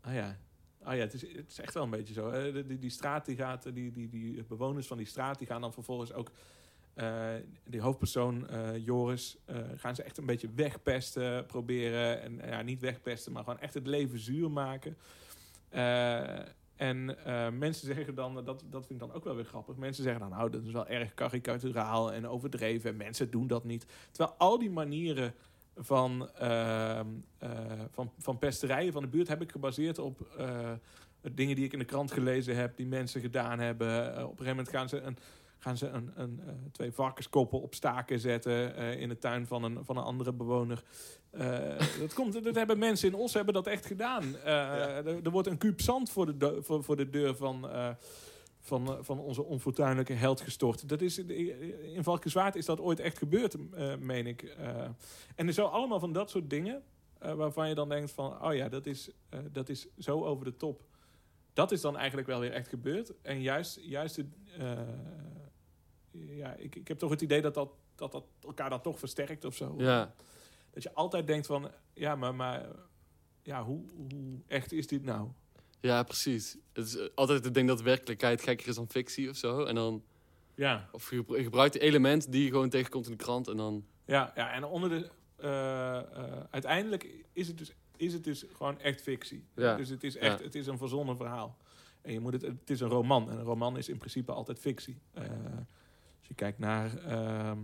Ah 0.00 0.14
ja, 0.14 0.38
ah 0.82 0.94
ja 0.94 1.00
het, 1.00 1.14
is, 1.14 1.22
het 1.22 1.50
is 1.50 1.60
echt 1.60 1.74
wel 1.74 1.82
een 1.82 1.90
beetje 1.90 2.14
zo. 2.14 2.52
Die, 2.52 2.66
die, 2.66 2.78
die 2.78 2.90
straat, 2.90 3.26
die 3.26 3.36
gaat... 3.36 3.74
Die, 3.74 3.92
die, 3.92 4.08
die 4.08 4.44
bewoners 4.44 4.86
van 4.86 4.96
die 4.96 5.06
straat, 5.06 5.38
die 5.38 5.46
gaan 5.46 5.60
dan 5.60 5.72
vervolgens 5.72 6.12
ook... 6.12 6.30
eh, 6.94 7.34
die 7.64 7.80
hoofdpersoon, 7.80 8.48
eh, 8.48 8.76
Joris, 8.76 9.38
gaan 9.76 9.94
ze 9.94 10.02
echt 10.02 10.18
een 10.18 10.26
beetje 10.26 10.50
wegpesten 10.54 11.46
proberen. 11.46 12.22
En 12.22 12.40
ja, 12.50 12.62
niet 12.62 12.80
wegpesten, 12.80 13.32
maar 13.32 13.44
gewoon 13.44 13.60
echt 13.60 13.74
het 13.74 13.86
leven 13.86 14.18
zuur 14.18 14.50
maken. 14.50 14.96
Eh, 16.78 16.88
en 16.88 17.24
eh, 17.24 17.50
mensen 17.50 17.86
zeggen 17.86 18.14
dan, 18.14 18.34
dat, 18.34 18.46
dat 18.46 18.86
vind 18.86 18.90
ik 18.90 18.98
dan 18.98 19.12
ook 19.12 19.24
wel 19.24 19.34
weer 19.34 19.44
grappig. 19.44 19.76
Mensen 19.76 20.02
zeggen 20.02 20.20
dan, 20.20 20.30
nou, 20.30 20.50
dat 20.50 20.64
is 20.64 20.72
wel 20.72 20.86
erg 20.86 21.14
karikaturaal 21.14 22.12
en 22.12 22.28
overdreven. 22.28 22.90
En 22.90 22.96
mensen 22.96 23.30
doen 23.30 23.46
dat 23.46 23.64
niet. 23.64 23.86
Terwijl 24.10 24.36
al 24.38 24.58
die 24.58 24.70
manieren 24.70 25.34
van, 25.78 26.30
ehm, 26.34 27.06
eh, 27.38 27.50
van, 27.90 28.12
van 28.18 28.38
pesterijen 28.38 28.92
van 28.92 29.02
de 29.02 29.08
buurt 29.08 29.28
heb 29.28 29.42
ik 29.42 29.50
gebaseerd 29.50 29.98
op 29.98 30.20
eh, 30.36 30.72
dingen 31.32 31.56
die 31.56 31.64
ik 31.64 31.72
in 31.72 31.78
de 31.78 31.84
krant 31.84 32.12
gelezen 32.12 32.56
heb, 32.56 32.76
die 32.76 32.86
mensen 32.86 33.20
gedaan 33.20 33.58
hebben. 33.58 34.16
Eh, 34.16 34.22
op 34.22 34.30
een 34.30 34.36
gegeven 34.36 34.56
moment 34.56 34.68
gaan 34.68 34.88
ze 34.88 35.00
een, 35.00 35.18
gaan 35.58 35.76
ze 35.76 35.88
een, 35.88 36.10
een, 36.14 36.40
eh, 36.46 36.52
twee 36.72 36.92
varkenskoppen 36.92 37.60
op 37.60 37.74
staken 37.74 38.20
zetten 38.20 38.76
eh, 38.76 39.00
in 39.00 39.08
de 39.08 39.18
tuin 39.18 39.46
van 39.46 39.64
een, 39.64 39.84
van 39.84 39.96
een 39.96 40.02
andere 40.02 40.32
bewoner. 40.32 40.82
Eh, 41.30 41.78
dat, 42.00 42.14
komt, 42.14 42.44
dat 42.44 42.54
hebben 42.54 42.78
mensen 42.78 43.08
in 43.08 43.14
Os 43.14 43.34
hebben 43.34 43.54
dat 43.54 43.66
echt 43.66 43.86
gedaan. 43.86 44.36
Er, 44.36 45.24
er 45.24 45.30
wordt 45.30 45.48
een 45.48 45.58
kuub 45.58 45.80
zand 45.80 46.10
voor 46.10 46.38
de, 46.38 46.58
voor, 46.62 46.84
voor 46.84 46.96
de 46.96 47.10
deur 47.10 47.36
van, 47.36 47.68
van, 48.60 48.98
van 49.00 49.18
onze 49.18 49.44
onfortuinlijke 49.44 50.12
held 50.12 50.40
gestort. 50.40 50.88
Dat 50.88 51.00
is, 51.00 51.18
in 51.18 52.02
Valkenswaard 52.02 52.56
is 52.56 52.64
dat 52.64 52.80
ooit 52.80 53.00
echt 53.00 53.18
gebeurd, 53.18 53.56
meen 54.00 54.26
ik. 54.26 54.56
En 55.34 55.46
er 55.46 55.52
zo 55.52 55.64
allemaal 55.66 56.00
van 56.00 56.12
dat 56.12 56.30
soort 56.30 56.50
dingen... 56.50 56.82
waarvan 57.18 57.68
je 57.68 57.74
dan 57.74 57.88
denkt 57.88 58.10
van... 58.10 58.44
oh 58.44 58.54
ja, 58.54 58.68
dat 58.68 58.86
is, 58.86 59.10
dat 59.52 59.68
is 59.68 59.86
zo 59.98 60.24
over 60.24 60.44
de 60.44 60.56
top. 60.56 60.82
dat 61.52 61.72
is 61.72 61.80
dan 61.80 61.96
eigenlijk 61.96 62.28
wel 62.28 62.40
weer 62.40 62.52
echt 62.52 62.68
gebeurd. 62.68 63.12
En 63.22 63.42
juist, 63.42 63.78
juist 63.82 64.16
de, 64.16 64.26
ja, 66.26 66.54
ik, 66.54 66.76
ik 66.76 66.88
heb 66.88 66.98
toch 66.98 67.10
het 67.10 67.20
idee 67.22 67.40
dat 67.42 67.54
dat, 67.54 67.70
dat, 67.94 68.12
dat 68.12 68.24
elkaar 68.42 68.70
dat 68.70 68.82
toch 68.82 68.98
versterkt 68.98 69.44
of 69.44 69.54
zo. 69.56 69.74
Ja, 69.78 70.14
Dat 70.70 70.82
je 70.82 70.94
altijd 70.94 71.26
denkt 71.26 71.46
van, 71.46 71.70
ja, 71.94 72.16
maar, 72.16 72.34
maar 72.34 72.66
ja, 73.42 73.64
hoe, 73.64 73.80
hoe 73.96 74.38
echt 74.46 74.72
is 74.72 74.86
dit 74.86 75.04
nou? 75.04 75.28
ja, 75.80 76.02
precies. 76.02 76.56
Het 76.72 76.86
is 76.86 76.96
eh, 76.96 77.06
altijd 77.14 77.44
het 77.44 77.54
ding 77.54 77.68
dat 77.68 77.82
werkelijkheid 77.82 78.42
gekker 78.42 78.68
is 78.68 78.74
dan 78.74 78.88
fictie 78.88 79.28
of 79.30 79.36
zo. 79.36 79.64
En 79.64 79.74
dan, 79.74 80.02
Ja, 80.54 80.88
of 80.92 81.10
je 81.10 81.16
gebru- 81.16 81.36
je 81.36 81.42
gebruikt 81.42 81.74
een 81.74 81.80
element 81.80 82.32
die 82.32 82.44
je 82.44 82.50
gewoon 82.50 82.68
tegenkomt 82.68 83.04
in 83.06 83.10
de 83.10 83.16
krant 83.24 83.48
en 83.48 83.56
dan... 83.56 83.84
ja, 84.04 84.32
ja 84.34 84.52
en 84.52 84.64
onder 84.64 84.88
de, 84.90 85.10
eh, 85.36 85.96
eh, 85.98 86.44
uiteindelijk 86.50 87.06
is 87.32 87.48
het, 87.48 87.58
dus, 87.58 87.72
is 87.96 88.12
het 88.12 88.24
dus 88.24 88.44
gewoon 88.52 88.80
echt 88.80 89.02
fictie. 89.02 89.44
Ja. 89.54 89.76
Dus 89.76 89.88
het 89.88 90.04
is 90.04 90.16
echt, 90.16 90.38
Ja. 90.38 90.44
het 90.44 90.54
is 90.54 90.66
een 90.66 90.78
verzonnen 90.78 91.16
verhaal. 91.16 91.56
En 92.02 92.12
je 92.12 92.20
moet 92.20 92.32
het, 92.32 92.42
het 92.42 92.70
is 92.70 92.80
een 92.80 92.88
roman. 92.88 93.30
En 93.30 93.36
een 93.38 93.44
roman 93.44 93.76
is 93.76 93.88
in 93.88 93.98
principe 93.98 94.32
altijd 94.32 94.58
fictie. 94.58 94.98
Eh, 95.12 95.22
als 96.28 96.36
je 96.36 96.44
kijkt 96.44 96.58
naar, 96.58 96.96
ehm, 97.04 97.58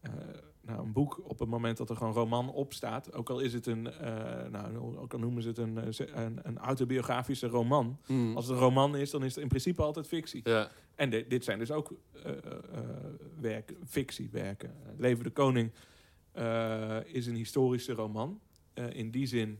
eh, 0.00 0.12
naar 0.60 0.78
een 0.78 0.92
boek 0.92 1.20
op 1.24 1.38
het 1.38 1.48
moment 1.48 1.76
dat 1.76 1.90
er 1.90 1.96
gewoon 1.96 2.12
roman 2.12 2.52
op 2.52 2.72
staat, 2.72 3.12
ook 3.12 3.30
al 3.30 3.40
is 3.40 3.52
het 3.52 3.66
een, 3.66 3.90
eh, 3.92 4.48
nou, 4.50 4.96
ook 4.96 5.12
al 5.12 5.18
noemen 5.18 5.42
ze 5.42 5.48
het 5.48 5.58
een, 5.58 5.78
eh, 5.78 6.06
een, 6.24 6.38
een 6.42 6.58
autobiografische 6.58 7.46
roman. 7.46 7.98
Hmm. 8.06 8.36
Als 8.36 8.46
het 8.46 8.54
een 8.54 8.62
roman 8.62 8.96
is, 8.96 9.10
dan 9.10 9.24
is 9.24 9.34
het 9.34 9.42
in 9.42 9.48
principe 9.48 9.82
altijd 9.82 10.06
fictie. 10.06 10.40
Ja, 10.44 10.70
En 10.94 11.10
di- 11.10 11.26
dit 11.28 11.44
zijn 11.44 11.58
dus 11.58 11.70
ook 11.70 11.92
werk, 13.40 13.74
fictiewerken. 13.84 14.74
Leven 14.96 15.24
de 15.24 15.30
Koning 15.30 15.72
is 17.04 17.26
een 17.26 17.34
historische 17.36 17.92
roman. 17.92 18.40
In 18.74 19.10
die 19.10 19.26
zin 19.26 19.58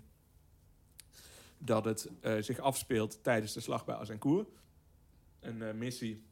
dat 1.59 1.85
het 1.85 2.11
zich 2.41 2.59
afspeelt 2.59 3.23
tijdens 3.23 3.53
de 3.53 3.61
slag 3.61 3.85
bij 3.85 3.95
Azincourt. 3.95 4.49
Een 5.41 5.79
missie 5.79 6.23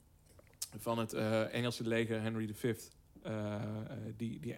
van 0.78 0.98
het 0.98 1.12
eh, 1.12 1.54
Engelse 1.54 1.86
leger 1.86 2.20
Henry 2.22 2.54
V. 2.54 2.76
eh, 3.22 3.54
eh, 3.54 3.62
die 4.16 4.40
die 4.40 4.56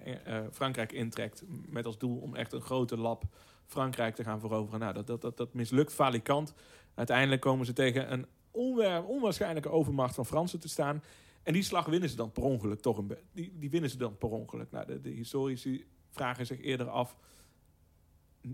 Frankrijk 0.53 0.93
intrekt 0.93 1.43
met 1.69 1.87
als 1.87 1.99
doel 1.99 2.19
om 2.19 2.35
echt 2.35 2.53
een 2.53 2.61
grote 2.61 2.97
lap 2.97 3.25
Frankrijk 3.67 4.15
te 4.15 4.25
gaan 4.25 4.41
veroveren. 4.41 4.81
Nou, 4.81 4.95
dat, 4.95 5.07
dat, 5.07 5.21
dat, 5.21 5.37
dat 5.37 5.55
mislukt 5.55 5.93
falikant. 5.93 6.55
Uiteindelijk 6.95 7.41
komen 7.41 7.67
ze 7.67 7.73
tegen 7.73 8.13
een 8.13 8.27
onwa- 8.51 9.01
onwaarschijnlijke 9.01 9.69
overmacht 9.69 10.15
van 10.15 10.27
Fransen 10.27 10.61
te 10.61 10.69
staan. 10.69 11.03
En 11.43 11.53
die 11.53 11.63
slag 11.63 11.87
winnen 11.87 12.09
ze 12.09 12.17
dan 12.17 12.33
per 12.33 12.43
ongeluk 12.43 12.81
toch 12.81 12.99
een 12.99 13.17
die, 13.33 13.53
die 13.59 13.71
winnen 13.71 13.91
ze 13.91 13.97
dan 13.97 14.19
per 14.19 14.29
ongeluk. 14.29 14.71
Nou, 14.71 15.01
de 15.01 15.09
historici 15.11 15.85
vragen 16.11 16.47
zich 16.47 16.61
eerder 16.61 16.89
af, 16.89 17.17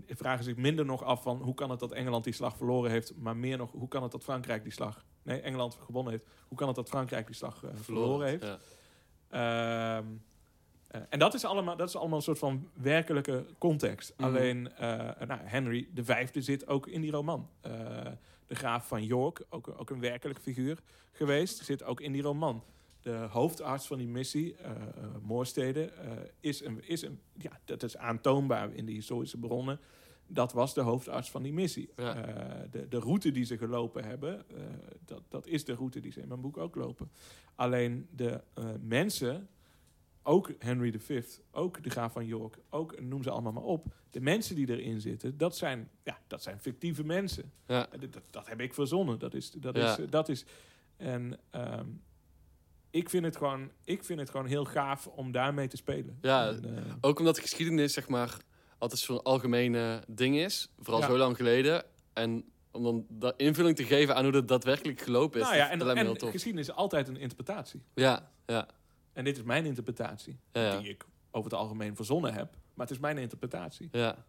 vragen 0.07 0.43
zich 0.43 0.55
minder 0.55 0.85
nog 0.85 1.03
af 1.03 1.21
van 1.21 1.41
hoe 1.41 1.53
kan 1.53 1.69
het 1.69 1.79
dat 1.79 1.91
Engeland 1.91 2.23
die 2.23 2.33
slag 2.33 2.57
verloren 2.57 2.91
heeft, 2.91 3.15
maar 3.15 3.37
meer 3.37 3.57
nog 3.57 3.71
hoe 3.71 3.87
kan 3.87 4.03
het 4.03 4.11
dat 4.11 4.23
Frankrijk 4.23 4.63
die 4.63 4.71
slag, 4.71 5.05
nee, 5.23 5.41
Engeland 5.41 5.75
gewonnen 5.75 6.11
heeft, 6.11 6.25
hoe 6.47 6.57
kan 6.57 6.67
het 6.67 6.75
dat 6.75 6.89
Frankrijk 6.89 7.25
die 7.25 7.35
slag 7.35 7.63
eh, 7.63 7.69
verloren 7.75 8.27
heeft. 8.27 8.43
Ja. 8.43 8.57
Ehm, 9.97 10.05
eh, 10.87 11.01
en 11.09 11.19
dat 11.19 11.33
is, 11.33 11.45
allemaal, 11.45 11.77
dat 11.77 11.87
is 11.87 11.95
allemaal 11.95 12.17
een 12.17 12.23
soort 12.23 12.39
van 12.39 12.69
werkelijke 12.73 13.45
context. 13.57 14.13
Mhm. 14.17 14.27
Alleen 14.27 14.75
eh, 14.75 14.87
nou, 15.27 15.39
Henry 15.43 15.89
de 15.93 16.03
Vijfde 16.03 16.41
zit 16.41 16.67
ook 16.67 16.87
in 16.87 17.01
die 17.01 17.11
roman. 17.11 17.49
De 18.47 18.55
graaf 18.55 18.87
van 18.87 19.05
York, 19.05 19.45
ook, 19.49 19.73
ook 19.77 19.89
een 19.89 19.99
werkelijke 19.99 20.41
figuur 20.41 20.79
geweest, 21.11 21.65
zit 21.65 21.83
ook 21.83 22.01
in 22.01 22.11
die 22.11 22.21
roman. 22.21 22.63
De 23.03 23.11
hoofdarts 23.29 23.87
van 23.87 23.97
die 23.97 24.07
missie, 24.07 24.55
eh 24.55 24.71
eh, 24.71 24.77
Moorstede, 25.21 25.83
eh, 25.85 26.11
is, 26.39 26.65
een, 26.65 26.87
is 26.87 27.01
een, 27.01 27.19
ja, 27.37 27.59
dat 27.65 27.83
is 27.83 27.97
aantoonbaar 27.97 28.73
in 28.73 28.85
de 28.85 28.91
historische 28.91 29.37
bronnen. 29.37 29.79
Dat 30.27 30.53
was 30.53 30.73
de 30.73 30.81
hoofdarts 30.81 31.31
van 31.31 31.43
die 31.43 31.53
missie. 31.53 31.89
Ja. 31.95 32.15
Eh, 32.15 32.61
de, 32.71 32.87
de 32.87 32.99
route 32.99 33.31
die 33.31 33.45
ze 33.45 33.57
gelopen 33.57 34.03
hebben, 34.03 34.45
dat, 35.05 35.21
dat 35.29 35.47
is 35.47 35.65
de 35.65 35.73
route 35.73 35.99
die 35.99 36.11
ze 36.11 36.21
in 36.21 36.27
mijn 36.27 36.41
boek 36.41 36.57
ook 36.57 36.75
lopen. 36.75 37.11
Alleen 37.55 38.07
de 38.15 38.41
mensen, 38.81 39.47
ook 40.21 40.51
Henry 40.59 40.99
V, 40.99 41.23
ook 41.51 41.83
de 41.83 41.89
graaf 41.89 42.13
van 42.13 42.25
York, 42.25 42.57
ook 42.69 43.01
noem 43.01 43.23
ze 43.23 43.29
allemaal 43.29 43.51
maar 43.51 43.63
op. 43.63 43.85
De 44.09 44.21
mensen 44.21 44.55
die 44.55 44.69
erin 44.69 45.01
zitten, 45.01 45.37
dat 45.37 45.57
zijn, 45.57 45.89
ja, 46.03 46.19
dat 46.27 46.43
zijn 46.43 46.59
fictieve 46.59 47.03
mensen. 47.03 47.51
Ja. 47.67 47.87
Dat, 48.09 48.21
dat, 48.29 48.47
heb 48.47 48.59
ik 48.61 48.73
verzonnen. 48.73 49.19
Dat 49.19 49.33
is, 49.33 49.51
dat 49.51 49.75
Ja. 49.75 49.97
is, 49.97 50.09
dat 50.09 50.29
is. 50.29 50.45
En 50.97 51.39
ehm, 51.49 51.87
ik, 52.93 53.09
vind 53.09 53.25
het 53.25 53.37
gewoon, 53.37 53.71
ik 53.83 54.03
vind 54.03 54.19
het 54.19 54.29
gewoon 54.29 54.45
heel 54.45 54.65
gaaf 54.65 55.07
om 55.07 55.31
daarmee 55.31 55.67
te 55.67 55.77
spelen. 55.77 56.17
Ja, 56.21 56.47
En, 56.47 56.77
eh, 56.77 56.93
Ook 57.01 57.19
omdat 57.19 57.39
geschiedenis, 57.39 57.93
zeg 57.93 58.07
maar, 58.07 58.37
altijd 58.77 59.01
zo'n 59.01 59.23
algemene 59.23 60.03
ding 60.07 60.35
is. 60.37 60.69
Vooral 60.79 61.01
Ja. 61.01 61.07
zo 61.07 61.17
lang 61.17 61.35
geleden. 61.35 61.83
En 62.13 62.45
om 62.71 62.83
dan 62.83 63.05
da- 63.09 63.33
invulling 63.37 63.75
te 63.75 63.83
geven 63.83 64.15
aan 64.15 64.23
hoe 64.23 64.31
dat 64.31 64.47
daadwerkelijk 64.47 65.01
gelopen 65.01 65.39
is. 65.39 65.45
nou 65.45 65.57
ja, 65.57 65.63
dat, 65.75 65.95
en, 65.97 66.05
dat 66.05 66.21
en 66.23 66.31
geschiedenis 66.31 66.67
is 66.67 66.73
altijd 66.75 67.07
een 67.07 67.17
interpretatie. 67.17 67.81
Ja, 67.93 68.31
ja, 68.45 68.67
En 69.13 69.23
dit 69.23 69.37
is 69.37 69.43
mijn 69.43 69.65
interpretatie. 69.65 70.39
ja. 70.51 70.77
Die 70.77 70.89
ik 70.89 71.05
over 71.31 71.51
het 71.51 71.59
algemeen 71.59 71.95
verzonnen 71.95 72.33
heb. 72.33 72.51
Maar 72.73 72.85
het 72.87 72.95
is 72.95 73.01
mijn 73.01 73.17
interpretatie. 73.17 73.89
Ja. 73.91 74.25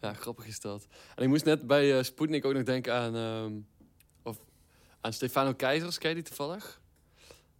ja, 0.00 0.12
grappig 0.14 0.46
is 0.46 0.60
dat. 0.60 0.86
En 1.14 1.22
ik 1.22 1.28
moest 1.28 1.44
net 1.44 1.66
bij 1.66 1.96
eh 1.98 2.02
Sputnik 2.04 2.44
ook 2.44 2.52
nog 2.52 2.62
denken 2.62 2.94
aan, 2.94 3.16
ehm, 3.16 3.52
of, 4.22 4.38
aan 5.00 5.12
Stefano 5.12 5.52
Keizers. 5.54 5.98
Ken 5.98 6.08
je 6.08 6.14
die 6.14 6.24
toevallig? 6.24 6.79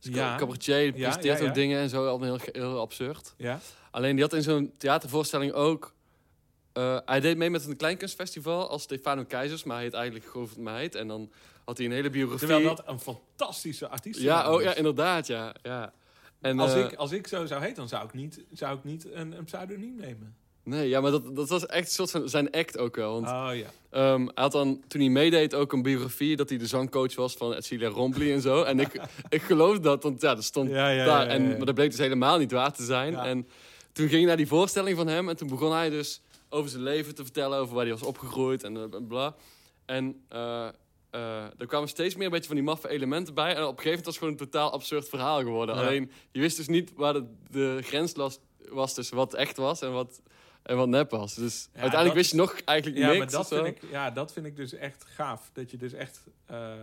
Dus 0.00 0.14
Ja. 0.14 0.36
Cabaretier, 0.36 0.92
die 0.92 1.02
presenteert 1.02 1.38
ja, 1.38 1.42
ja. 1.44 1.48
ook 1.48 1.54
dingen 1.54 1.80
en 1.80 1.88
zo. 1.88 2.06
Allemaal 2.08 2.28
heel, 2.36 2.38
heel 2.52 2.80
absurd. 2.80 3.34
Ja? 3.36 3.60
Alleen 3.90 4.14
die 4.14 4.24
had 4.24 4.32
in 4.32 4.42
zo'n 4.42 4.72
theatervoorstelling 4.78 5.52
ook... 5.52 5.94
eh, 6.72 6.98
hij 7.04 7.20
deed 7.20 7.36
mee 7.36 7.50
met 7.50 7.66
een 7.66 7.76
kleinkunstfestival 7.76 8.68
als 8.68 8.82
Stefano 8.82 9.24
Keizers, 9.24 9.64
maar 9.64 9.74
hij 9.74 9.84
heet 9.84 9.94
eigenlijk 9.94 10.24
Govert 10.24 10.58
Meid. 10.58 10.94
En 10.94 11.08
dan 11.08 11.30
had 11.64 11.76
hij 11.76 11.86
een 11.86 11.92
hele 11.92 12.10
biografie. 12.10 12.48
Terwijl 12.48 12.74
dat 12.76 12.88
een 12.88 13.00
fantastische 13.00 13.88
artiest 13.88 14.18
is. 14.18 14.24
ja, 14.24 14.52
oh, 14.52 14.62
ja, 14.62 14.74
inderdaad, 14.74 15.26
ja. 15.26 15.54
ja. 15.62 15.92
En, 16.40 16.58
Als, 16.60 16.72
eh, 16.74 16.80
ik, 16.84 16.94
als 16.94 17.12
ik 17.12 17.26
zo 17.26 17.46
zou 17.46 17.60
heten, 17.60 17.76
dan 17.76 17.88
zou 17.88 18.04
ik 18.04 18.12
niet, 18.12 18.44
zou 18.52 18.76
ik 18.78 18.84
niet 18.84 19.12
een, 19.12 19.32
een 19.32 19.44
pseudoniem 19.44 19.96
nemen. 19.96 20.36
Nee, 20.64 20.88
ja, 20.88 21.00
maar 21.00 21.10
dat, 21.10 21.36
dat 21.36 21.48
was 21.48 21.66
echt 21.66 21.86
een 21.86 21.92
soort 21.92 22.10
van 22.10 22.28
zijn 22.28 22.50
act 22.50 22.78
ook 22.78 22.96
wel. 22.96 23.20
Want 23.20 23.26
Oh 23.26 23.56
ja. 23.56 23.66
Ehm, 23.90 24.20
hij 24.20 24.32
had 24.34 24.52
dan, 24.52 24.82
toen 24.88 25.00
hij 25.00 25.10
meedeed, 25.10 25.54
ook 25.54 25.72
een 25.72 25.82
biografie 25.82 26.36
dat 26.36 26.48
hij 26.48 26.58
de 26.58 26.66
zangcoach 26.66 27.14
was 27.14 27.34
van 27.34 27.52
Edcilia 27.52 27.88
Rompli 27.88 28.32
en 28.32 28.40
zo. 28.40 28.62
En 28.62 28.80
ik, 28.80 29.00
ik 29.28 29.42
geloof 29.42 29.78
dat, 29.78 30.02
want 30.02 30.20
ja, 30.20 30.34
dat 30.34 30.44
stond 30.44 30.70
Ja, 30.70 30.88
ja, 30.88 31.04
daar. 31.04 31.26
En, 31.26 31.48
maar 31.56 31.66
dat 31.66 31.74
bleek 31.74 31.90
dus 31.90 31.98
helemaal 31.98 32.38
niet 32.38 32.52
waar 32.52 32.72
te 32.72 32.84
zijn. 32.84 33.14
En 33.14 33.48
toen 33.92 34.08
ging 34.08 34.20
ik 34.20 34.26
naar 34.26 34.36
die 34.36 34.46
voorstelling 34.46 34.96
van 34.96 35.06
hem 35.06 35.28
en 35.28 35.36
toen 35.36 35.48
begon 35.48 35.72
hij 35.72 35.90
dus 35.90 36.20
over 36.48 36.70
zijn 36.70 36.82
leven 36.82 37.14
te 37.14 37.22
vertellen, 37.22 37.58
over 37.58 37.74
waar 37.74 37.84
hij 37.84 37.92
was 37.92 38.02
opgegroeid 38.02 38.62
en 38.62 38.76
eh, 38.76 39.06
bla. 39.08 39.34
En 39.84 40.24
eh, 40.28 40.68
eh, 41.10 41.44
er 41.58 41.66
kwamen 41.66 41.88
steeds 41.88 42.14
meer 42.14 42.24
een 42.24 42.30
beetje 42.30 42.46
van 42.46 42.56
die 42.56 42.64
maffe 42.64 42.88
elementen 42.88 43.34
bij. 43.34 43.54
En 43.54 43.62
op 43.62 43.76
een 43.76 43.82
gegeven 43.82 43.88
moment 43.88 44.04
was 44.04 44.14
het 44.14 44.24
gewoon 44.24 44.38
een 44.38 44.50
totaal 44.50 44.72
absurd 44.72 45.08
verhaal 45.08 45.38
geworden. 45.38 45.74
Alleen, 45.74 46.10
je 46.30 46.40
wist 46.40 46.56
dus 46.56 46.68
niet 46.68 46.92
waar 46.94 47.12
de, 47.12 47.24
de 47.50 47.78
grens 47.82 48.12
was, 48.12 48.38
was 48.68 48.94
tussen 48.94 49.16
wat 49.16 49.34
echt 49.34 49.56
was 49.56 49.80
en 49.80 49.92
wat, 49.92 50.20
en 50.62 50.76
wat 50.76 50.88
nep 50.88 51.10
was. 51.10 51.34
Dus 51.34 51.68
uiteindelijk 51.72 52.14
wist 52.14 52.30
je 52.30 52.36
nog 52.36 52.60
eigenlijk 52.60 52.98
Ja, 52.98 53.06
niks. 53.06 53.18
maar 53.18 53.30
dat 53.30 53.48
vind, 53.48 53.66
ik, 53.66 53.90
ja, 53.90 54.10
dat 54.10 54.32
vind 54.32 54.46
ik 54.46 54.56
dus 54.56 54.72
echt 54.72 55.04
gaaf. 55.04 55.50
Dat 55.52 55.70
je 55.70 55.76
dus 55.76 55.92
echt... 55.92 56.26
eh, 56.46 56.74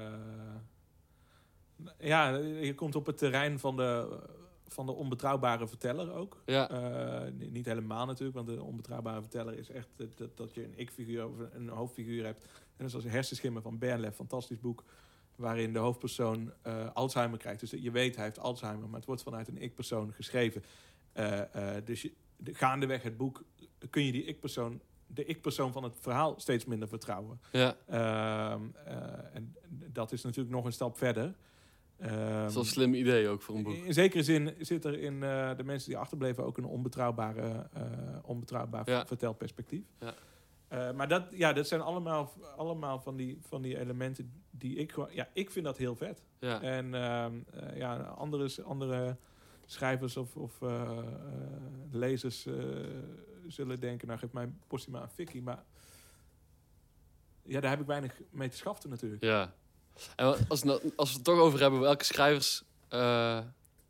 ja, 2.00 2.36
je 2.38 2.76
komt 2.76 2.96
op 2.96 3.06
het 3.06 3.18
terrein 3.18 3.60
van 3.60 3.76
de, 3.76 4.20
van 4.68 4.86
de 4.86 4.92
onbetrouwbare 4.92 5.68
verteller 5.68 6.14
ook. 6.14 6.42
Ja. 6.46 6.70
Eh, 6.70 7.32
ni- 7.32 7.50
niet 7.50 7.66
helemaal 7.66 8.06
natuurlijk, 8.06 8.36
want 8.36 8.48
de 8.48 8.64
onbetrouwbare 8.64 9.22
verteller 9.22 9.58
is 9.58 9.70
echt 9.70 9.88
dat, 9.96 10.38
dat, 10.38 10.54
je 10.54 10.64
een 10.64 10.74
ik-figuur 10.76 11.28
of 11.28 11.34
een 11.54 11.70
hoofdfiguur 11.70 12.26
hebt. 12.26 12.44
En 12.44 12.74
dat 12.78 12.88
is 12.88 12.96
als 12.96 13.04
Hersenschimmen 13.04 13.62
van 13.62 13.78
Bernlef, 13.78 14.16
fantastisch 14.16 14.60
boek, 14.60 14.84
waarin 15.36 15.74
de 15.74 15.80
hoofdpersoon 15.80 16.52
eh, 16.62 16.90
Alzheimer 16.94 17.40
krijgt. 17.40 17.60
Dus 17.60 17.72
je 17.72 17.92
weet, 17.92 18.16
hij 18.16 18.26
heeft 18.26 18.40
Alzheimer, 18.40 18.88
maar 18.88 18.98
het 18.98 19.06
wordt 19.06 19.24
vanuit 19.24 19.48
een 19.48 19.62
ik-persoon 19.62 20.14
geschreven. 20.14 20.64
Dus 21.84 22.02
je, 22.02 22.12
de, 22.38 22.54
gaandeweg 22.54 23.04
het 23.04 23.18
boek 23.18 23.44
kun 23.90 24.04
je 24.06 24.12
die 24.12 24.24
ik-persoon, 24.24 24.82
de 25.08 25.26
ik-persoon 25.26 25.72
van 25.72 25.84
het 25.84 25.98
verhaal 26.00 26.34
steeds 26.40 26.66
minder 26.66 26.88
vertrouwen. 26.88 27.40
Ja. 27.52 27.76
Ehm, 27.88 28.62
eh, 28.86 28.96
en 29.36 29.56
dat 29.92 30.12
is 30.12 30.24
natuurlijk 30.24 30.56
nog 30.56 30.66
een 30.66 30.74
stap 30.74 30.98
verder. 30.98 31.36
Ehm, 31.98 32.12
Dat 32.40 32.48
is 32.48 32.54
wel 32.54 32.64
een 32.64 32.70
slim 32.70 32.94
idee 32.94 33.28
ook 33.28 33.42
voor 33.42 33.56
een 33.56 33.64
boek. 33.64 33.74
in 33.74 33.94
zekere 33.94 34.24
zin 34.24 34.54
zit 34.60 34.86
er 34.86 35.00
in 35.00 35.24
eh, 35.24 35.56
de 35.58 35.64
mensen 35.64 35.90
die 35.90 35.98
achterbleven 35.98 36.44
ook 36.46 36.58
een 36.58 36.66
onbetrouwbare, 36.66 37.68
eh, 37.74 37.82
onbetrouwbaar 38.24 38.90
Ja. 38.90 39.06
vertelperspectief. 39.06 39.84
Ja. 40.00 40.14
Maar 40.96 41.08
dat, 41.08 41.24
ja, 41.32 41.54
dat 41.54 41.68
zijn 41.68 41.82
allemaal, 41.82 42.34
allemaal 42.58 43.00
van, 43.00 43.16
die, 43.16 43.38
van 43.42 43.62
die 43.62 43.80
elementen 43.80 44.32
die 44.52 44.76
ik 44.76 44.92
gewoon... 44.92 45.10
Ja, 45.12 45.28
ik 45.34 45.52
vind 45.52 45.66
dat 45.66 45.78
heel 45.78 45.96
vet. 45.96 46.24
Ja. 46.40 46.62
En 46.62 46.94
ehm, 46.94 47.34
eh, 47.54 47.78
ja, 47.78 47.98
andere, 47.98 48.64
andere 48.64 49.18
schrijvers 49.66 50.18
of, 50.18 50.36
of 50.36 50.60
lezers 51.92 52.48
zullen 53.52 53.80
denken... 53.80 54.08
nou, 54.08 54.20
geef 54.20 54.32
mij 54.32 54.50
Postuma 54.68 55.02
een 55.02 55.10
fikkie. 55.10 55.42
Maar 55.42 55.64
ja, 57.44 57.60
daar 57.60 57.70
heb 57.70 57.80
ik 57.80 57.86
weinig 57.86 58.22
mee 58.30 58.50
te 58.50 58.58
schaften 58.58 58.90
natuurlijk. 58.90 59.24
ja. 59.24 59.54
En 60.16 60.48
als, 60.48 60.62
we 60.62 60.68
nou- 60.68 60.92
als 60.96 61.10
we 61.10 61.16
het 61.16 61.24
toch 61.26 61.40
over 61.40 61.60
hebben, 61.60 61.80
welke 61.80 62.04
schrijvers 62.04 62.64
eh, 62.90 63.44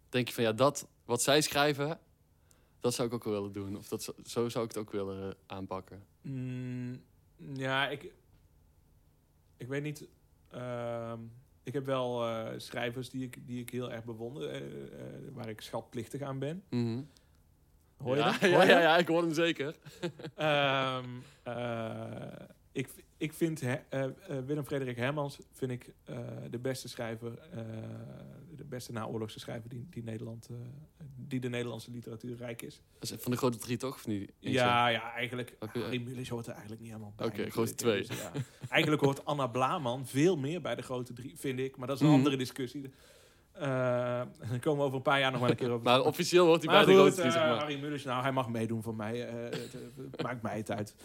denk 0.10 0.28
je 0.28 0.34
van 0.34 0.44
ja, 0.44 0.52
dat 0.54 0.88
wat 1.06 1.22
zij 1.22 1.42
schrijven, 1.42 2.00
dat 2.80 2.94
zou 2.94 3.08
ik 3.08 3.14
ook 3.14 3.24
willen 3.24 3.52
doen. 3.52 3.78
Of 3.78 3.88
dat, 3.88 4.04
zo- 4.04 4.16
zo 4.26 4.50
zou 4.50 4.66
ik 4.66 4.72
het 4.72 4.80
ook 4.80 4.92
willen 4.92 5.30
eh, 5.30 5.36
aanpakken. 5.46 6.04
Mm, 6.22 7.02
ja, 7.54 7.88
ik, 7.90 8.14
ik 9.58 9.68
weet 9.68 9.84
niet 9.84 10.08
Ehm, 10.50 11.20
ik 11.64 11.74
heb 11.74 11.86
wel 11.86 12.26
eh, 12.26 12.60
schrijvers 12.60 13.10
die 13.10 13.24
ik, 13.24 13.48
die 13.48 13.62
ik 13.62 13.70
heel 13.70 13.92
erg 13.92 14.04
bewonder, 14.06 14.64
waar 15.34 15.50
ik 15.50 15.62
schatplichtig 15.62 16.22
aan 16.22 16.40
ben. 16.40 16.64
Mhm. 16.70 17.02
Hoor 18.04 18.16
je 18.16 18.22
ja, 18.22 18.32
dat? 18.32 18.40
Ja, 18.40 18.50
Hoor 18.56 18.66
ja, 18.66 18.98
ik 18.98 19.08
hoor 19.08 19.22
hem 19.22 19.34
zeker. 19.34 19.76
Ehm, 20.36 21.06
eh, 21.44 22.46
ik, 22.72 22.90
ik 23.18 23.34
vind 23.34 23.62
He- 23.62 23.80
eh, 23.90 24.04
eh, 24.04 24.12
Willem 24.46 24.66
Frederik 24.66 24.98
Hermans 24.98 25.38
vind 25.52 25.72
ik, 25.72 25.94
de 26.50 26.60
beste 26.60 26.88
schrijver, 26.90 27.40
de 28.56 28.64
beste 28.66 28.92
naoorlogse 28.92 29.40
schrijver 29.40 29.70
die, 29.70 29.88
die, 29.90 30.04
Nederland, 30.04 30.50
die 31.16 31.40
de 31.40 31.50
Nederlandse 31.50 31.92
literatuur 31.92 32.38
rijk 32.38 32.62
is. 32.62 32.82
Dat 33.00 33.10
is 33.12 33.16
van 33.24 33.32
de 33.32 33.38
grote 33.38 33.58
drie 33.58 33.78
toch, 33.78 33.96
of 33.96 34.08
niet? 34.08 34.32
Ja, 34.40 34.88
ja, 34.88 35.14
eigenlijk. 35.14 35.56
Oké. 35.60 35.80
Harry 35.80 36.26
hoort 36.30 36.46
er 36.46 36.52
eigenlijk 36.52 36.82
niet 36.82 36.92
helemaal 36.92 37.14
bij. 37.16 37.26
Oké, 37.28 37.50
grote 37.50 37.76
twee. 37.76 38.06
Dus, 38.08 38.18
ja. 38.20 38.32
Eigenlijk 38.70 39.02
hoort 39.02 39.26
Anna 39.26 39.48
Blaman 39.48 40.06
veel 40.08 40.38
meer 40.38 40.62
bij 40.62 40.76
de 40.76 40.82
grote 40.82 41.14
drie, 41.14 41.38
vind 41.38 41.60
ik. 41.60 41.78
Maar 41.78 41.88
dat 41.88 41.96
is 41.96 42.02
een 42.02 42.08
Mhm. 42.08 42.18
andere 42.18 42.38
discussie. 42.38 42.92
Eh, 43.60 44.22
dan 44.50 44.60
komen 44.60 44.80
we 44.80 44.86
over 44.86 44.96
een 44.96 45.02
paar 45.02 45.20
jaar 45.20 45.32
nog 45.32 45.42
wel 45.42 45.50
een 45.50 45.56
keer 45.56 45.72
over. 45.72 45.84
Maar 45.90 46.02
officieel 46.02 46.46
hoort 46.46 46.64
hij 46.64 46.74
bij 46.74 46.86
de 46.86 46.94
grote 46.94 47.16
drie, 47.16 47.26
eh, 47.26 47.32
zeg 47.32 47.42
maar. 47.42 47.58
Harry 47.58 47.80
Mulisch, 47.80 48.04
nou, 48.04 48.22
hij 48.22 48.32
mag 48.32 48.50
meedoen 48.50 48.84
voor 48.84 48.96
mij. 48.96 49.28
eh, 49.28 49.60
het, 50.12 50.22
maakt 50.24 50.42
mij 50.42 50.58
het 50.58 50.72
uit. 50.72 50.96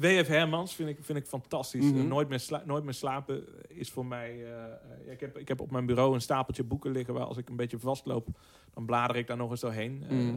W.F. 0.00 0.26
Hermans 0.26 0.74
vind 0.74 0.88
ik, 0.88 0.98
vind 1.00 1.18
ik 1.18 1.26
fantastisch. 1.26 1.84
Mhm. 1.84 2.08
nooit, 2.08 2.28
meer 2.28 2.62
nooit 2.64 2.84
meer 2.84 2.94
slapen 2.94 3.44
is 3.68 3.90
voor 3.90 4.06
mij... 4.06 4.36
ja, 5.06 5.12
ik, 5.12 5.20
heb, 5.20 5.38
ik 5.38 5.48
heb 5.48 5.60
op 5.60 5.70
mijn 5.70 5.86
bureau 5.86 6.14
een 6.14 6.20
stapeltje 6.20 6.64
boeken 6.64 6.90
liggen... 6.90 7.14
waar 7.14 7.24
als 7.24 7.36
ik 7.36 7.48
een 7.48 7.56
beetje 7.56 7.78
vastloop, 7.78 8.28
dan 8.74 8.84
blader 8.84 9.16
ik 9.16 9.26
daar 9.26 9.36
nog 9.36 9.50
eens 9.50 9.60
doorheen. 9.60 10.04
Mhm. 10.08 10.34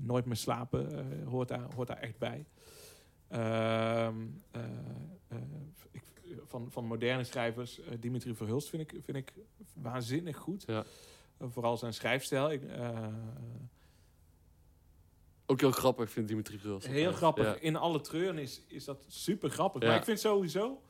nooit 0.00 0.24
meer 0.24 0.36
slapen 0.36 1.06
hoort, 1.28 1.48
daar, 1.48 1.66
hoort 1.74 1.88
daar 1.88 2.00
echt 2.00 2.18
bij. 2.18 2.46
Ehm, 3.28 4.14
eh, 4.50 4.62
eh, 5.28 5.38
ik, 5.90 6.02
van, 6.44 6.70
van 6.70 6.84
moderne 6.84 7.24
schrijvers, 7.24 7.80
eh, 7.80 7.92
Dimitri 8.00 8.34
Verhulst 8.34 8.68
vind 8.68 8.92
ik, 8.92 9.00
vind 9.04 9.16
ik 9.16 9.32
waanzinnig 9.74 10.36
goed. 10.36 10.64
Ja. 10.66 10.84
Eh, 11.36 11.46
vooral 11.50 11.76
zijn 11.76 11.94
schrijfstijl. 11.94 12.52
Ik, 12.52 12.62
eh, 12.62 13.06
Ook 15.46 15.60
heel 15.60 15.70
grappig, 15.70 16.10
vind 16.10 16.28
Dimitri 16.28 16.58
Verhulst. 16.58 16.86
heel 16.86 17.12
grappig. 17.12 17.44
Ja. 17.44 17.60
In 17.60 17.76
alle 17.76 18.00
treuren 18.00 18.38
is, 18.38 18.62
is 18.66 18.84
dat 18.84 19.04
super 19.08 19.50
grappig. 19.50 19.82
Ja. 19.82 19.88
Maar 19.88 19.96
ik 19.96 20.04
vind 20.04 20.20
sowieso... 20.20 20.82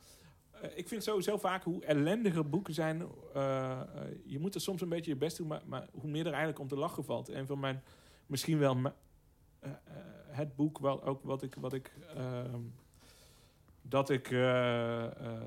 ik 0.75 0.87
vind 0.87 1.03
sowieso 1.03 1.37
vaak 1.37 1.63
hoe 1.63 1.85
ellendiger 1.85 2.49
boeken 2.49 2.73
zijn. 2.73 2.97
je 4.25 4.37
moet 4.39 4.55
er 4.55 4.61
soms 4.61 4.81
een 4.81 4.89
beetje 4.89 5.11
je 5.11 5.17
best 5.17 5.37
doen, 5.37 5.47
maar, 5.47 5.61
maar 5.65 5.87
hoe 5.91 6.09
meer 6.09 6.25
er 6.25 6.31
eigenlijk 6.31 6.59
om 6.59 6.67
te 6.67 6.77
lachen 6.77 7.05
valt. 7.05 7.29
En 7.29 7.47
van 7.47 7.59
mijn, 7.59 7.83
misschien 8.25 8.59
wel 8.59 8.75
het 10.37 10.55
boek 10.55 10.79
wel 10.79 11.03
ook 11.03 11.23
wat 11.23 11.43
ik, 11.43 11.55
wat 11.55 11.73
ik, 11.73 11.91
ehm, 12.15 12.61
dat 13.89 14.09
ik, 14.09 14.31
eh, 14.31 15.03
eh, 15.05 15.41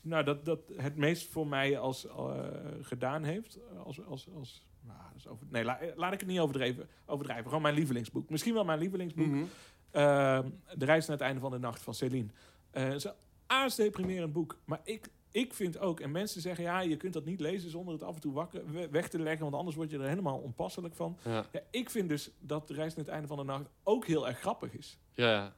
nou 0.00 0.24
dat, 0.24 0.44
dat 0.44 0.60
het 0.76 0.96
meest 0.96 1.28
voor 1.28 1.46
mij 1.46 1.78
als 1.78 2.06
eh, 2.06 2.36
gedaan 2.80 3.22
heeft, 3.22 3.58
als, 3.84 4.04
als, 4.04 4.28
als 4.34 4.66
nou, 4.80 4.98
over, 5.28 5.46
nee, 5.50 5.64
la- 5.64 5.78
laat 5.96 6.12
ik 6.12 6.20
het 6.20 6.28
niet 6.28 6.40
overdrijven, 6.40 6.88
overdrijven. 7.06 7.46
Gewoon 7.46 7.62
mijn 7.62 7.74
lievelingsboek. 7.74 8.30
Misschien 8.30 8.54
wel 8.54 8.64
mijn 8.64 8.78
lievelingsboek. 8.78 9.26
Mhm. 9.26 9.44
Ehm, 9.90 10.48
de 10.74 10.84
reis 10.84 11.06
naar 11.06 11.16
het 11.16 11.26
einde 11.26 11.40
van 11.40 11.50
de 11.50 11.58
nacht 11.58 11.82
van 11.82 11.94
Céline. 11.94 12.28
Is 12.72 13.04
een 13.04 13.12
aardsdeprimerend 13.46 14.32
boek. 14.32 14.58
Maar 14.64 14.80
ik, 14.84 15.08
ik 15.30 15.54
vind 15.54 15.78
ook, 15.78 16.00
en 16.00 16.10
mensen 16.10 16.40
zeggen 16.40 16.64
ja, 16.64 16.80
je 16.80 16.96
kunt 16.96 17.12
dat 17.12 17.24
niet 17.24 17.40
lezen 17.40 17.70
zonder 17.70 17.94
het 17.94 18.02
af 18.02 18.14
en 18.14 18.20
toe 18.20 18.32
wakker, 18.32 18.70
we- 18.70 18.88
weg 18.88 19.08
te 19.08 19.18
leggen, 19.18 19.42
want 19.42 19.54
anders 19.54 19.76
word 19.76 19.90
je 19.90 19.98
er 19.98 20.08
helemaal 20.08 20.38
onpasselijk 20.38 20.94
van. 20.94 21.18
Ja. 21.24 21.44
Ja, 21.52 21.60
ik 21.70 21.90
vind 21.90 22.08
dus 22.08 22.30
dat 22.40 22.68
de 22.68 22.74
reis 22.74 22.94
naar 22.94 23.04
het 23.04 23.14
einde 23.14 23.28
van 23.28 23.36
de 23.36 23.44
nacht 23.44 23.68
ook 23.82 24.06
heel 24.06 24.26
erg 24.28 24.38
grappig 24.38 24.72
is. 24.76 24.98
Ja. 25.14 25.54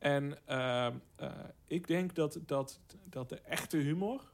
En 0.00 0.46
ehm, 0.46 0.94
eh, 1.16 1.30
ik 1.66 1.86
denk 1.86 2.14
dat, 2.14 2.38
dat, 2.46 2.80
dat 3.04 3.28
de 3.28 3.40
echte 3.40 3.76
humor 3.76 4.32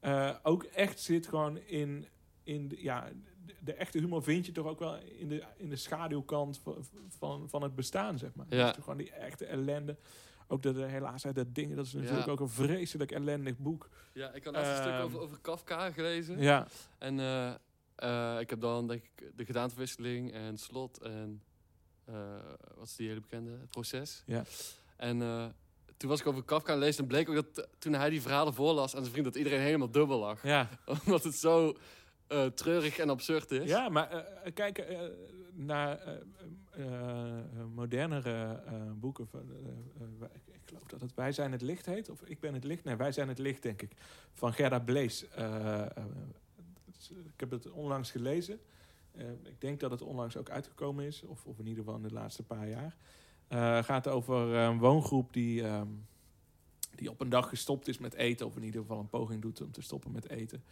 eh, 0.00 0.34
ook 0.42 0.62
echt 0.64 1.00
zit 1.00 1.26
gewoon 1.26 1.58
in, 1.58 2.06
in 2.42 2.68
de, 2.68 2.82
ja, 2.82 3.08
de, 3.46 3.54
de 3.60 3.72
echte 3.74 3.98
humor 3.98 4.22
vind 4.22 4.46
je 4.46 4.52
toch 4.52 4.66
ook 4.66 4.78
wel 4.78 4.96
in 4.96 5.28
de, 5.28 5.44
in 5.56 5.68
de 5.68 5.76
schaduwkant 5.76 6.58
van, 6.58 6.84
van, 7.18 7.48
van 7.48 7.62
het 7.62 7.74
bestaan, 7.74 8.18
zeg 8.18 8.34
maar. 8.34 8.46
Ja. 8.48 8.64
Dat 8.64 8.74
toch 8.74 8.84
gewoon 8.84 8.98
die 8.98 9.12
echte 9.12 9.44
ellende. 9.46 9.96
Ook 10.48 10.62
de 10.62 10.84
helaas 10.84 11.26
uit 11.26 11.34
dat 11.34 11.54
ding, 11.54 11.74
dat 11.74 11.86
is 11.86 11.92
natuurlijk 11.92 12.26
Ja. 12.26 12.32
ook 12.32 12.40
een 12.40 12.48
vreselijk 12.48 13.10
ellendig 13.10 13.58
boek. 13.58 13.88
ja, 14.12 14.32
ik 14.32 14.44
had 14.44 14.54
laatst 14.54 14.70
een 14.70 14.76
stuk 14.76 14.92
Ehm, 14.92 15.02
over, 15.02 15.20
over 15.20 15.38
Kafka 15.40 15.90
gelezen. 15.90 16.38
Ja, 16.38 16.66
En 16.98 17.20
eh, 17.96 18.40
ik 18.40 18.50
heb 18.50 18.60
dan 18.60 18.86
denk 18.88 19.02
ik 19.02 19.36
de 19.36 19.44
gedaanteverwisseling 19.44 20.32
en 20.32 20.58
slot 20.58 20.98
en 20.98 21.42
wat 22.76 22.86
is 22.86 22.96
die 22.96 23.08
hele 23.08 23.20
bekende? 23.20 23.50
Het 23.50 23.70
proces. 23.70 24.22
Ja. 24.26 24.44
En 24.96 25.22
eh, 25.22 25.46
toen 25.96 26.08
was 26.08 26.20
ik 26.20 26.26
over 26.26 26.42
Kafka 26.42 26.72
aan 26.72 26.78
lezen 26.78 27.02
en 27.02 27.08
bleek 27.08 27.28
ook 27.28 27.34
dat 27.34 27.58
eh, 27.58 27.64
toen 27.78 27.92
hij 27.92 28.10
die 28.10 28.22
verhalen 28.22 28.54
voorlas 28.54 28.94
aan 28.94 29.00
zijn 29.00 29.12
vriend 29.12 29.26
dat 29.26 29.36
iedereen 29.36 29.60
helemaal 29.60 29.90
dubbel 29.90 30.18
lag. 30.18 30.42
ja. 30.42 30.68
Omdat 31.04 31.24
het 31.24 31.34
zo 31.34 31.76
eh, 32.26 32.46
treurig 32.46 32.98
en 32.98 33.10
absurd 33.10 33.50
is. 33.50 33.68
Ja, 33.68 33.88
maar 33.88 34.10
eh, 34.10 34.52
kijk 34.54 34.78
eh, 34.78 34.98
naar 35.52 35.98
eh, 35.98 36.14
eh, 36.70 37.38
eh, 37.38 37.64
modernere 37.74 38.62
eh, 38.66 38.72
boeken. 38.94 39.26
Van, 39.28 39.40
eh, 39.40 40.02
eh, 40.02 40.28
ik, 40.34 40.54
ik 40.54 40.60
geloof 40.64 40.82
dat 40.86 41.00
het 41.00 41.14
Wij 41.14 41.32
zijn 41.32 41.52
het 41.52 41.62
licht 41.62 41.86
heet. 41.86 42.08
Of 42.10 42.22
Ik 42.22 42.40
ben 42.40 42.54
het 42.54 42.64
licht. 42.64 42.84
Nee, 42.84 42.96
Wij 42.96 43.12
zijn 43.12 43.28
het 43.28 43.38
licht, 43.38 43.62
denk 43.62 43.82
ik. 43.82 43.92
Van 44.32 44.52
Gerda 44.52 44.78
Blees. 44.78 45.28
Eh, 45.28 45.80
eh, 45.82 46.04
ik 47.08 47.40
heb 47.40 47.50
het 47.50 47.70
onlangs 47.70 48.10
gelezen. 48.10 48.60
Eh, 49.16 49.30
ik 49.30 49.60
denk 49.60 49.80
dat 49.80 49.90
het 49.90 50.02
onlangs 50.02 50.36
ook 50.36 50.50
uitgekomen 50.50 51.04
is. 51.04 51.22
Of, 51.22 51.44
of 51.44 51.58
in 51.58 51.66
ieder 51.66 51.84
geval 51.84 51.98
in 51.98 52.08
de 52.08 52.14
laatste 52.14 52.42
paar 52.42 52.68
jaar. 52.68 52.96
Eh 53.48 53.82
gaat 53.82 54.08
over 54.08 54.54
eh, 54.54 54.64
een 54.64 54.78
woongroep 54.78 55.32
die, 55.32 55.62
ehm, 55.62 55.88
die 56.94 57.10
op 57.10 57.20
een 57.20 57.28
dag 57.28 57.48
gestopt 57.48 57.88
is 57.88 57.98
met 57.98 58.14
eten. 58.14 58.46
Of 58.46 58.56
in 58.56 58.62
ieder 58.62 58.80
geval 58.80 58.98
een 58.98 59.08
poging 59.08 59.42
doet 59.42 59.60
om 59.60 59.72
te 59.72 59.82
stoppen 59.82 60.12
met 60.12 60.28
eten. 60.28 60.62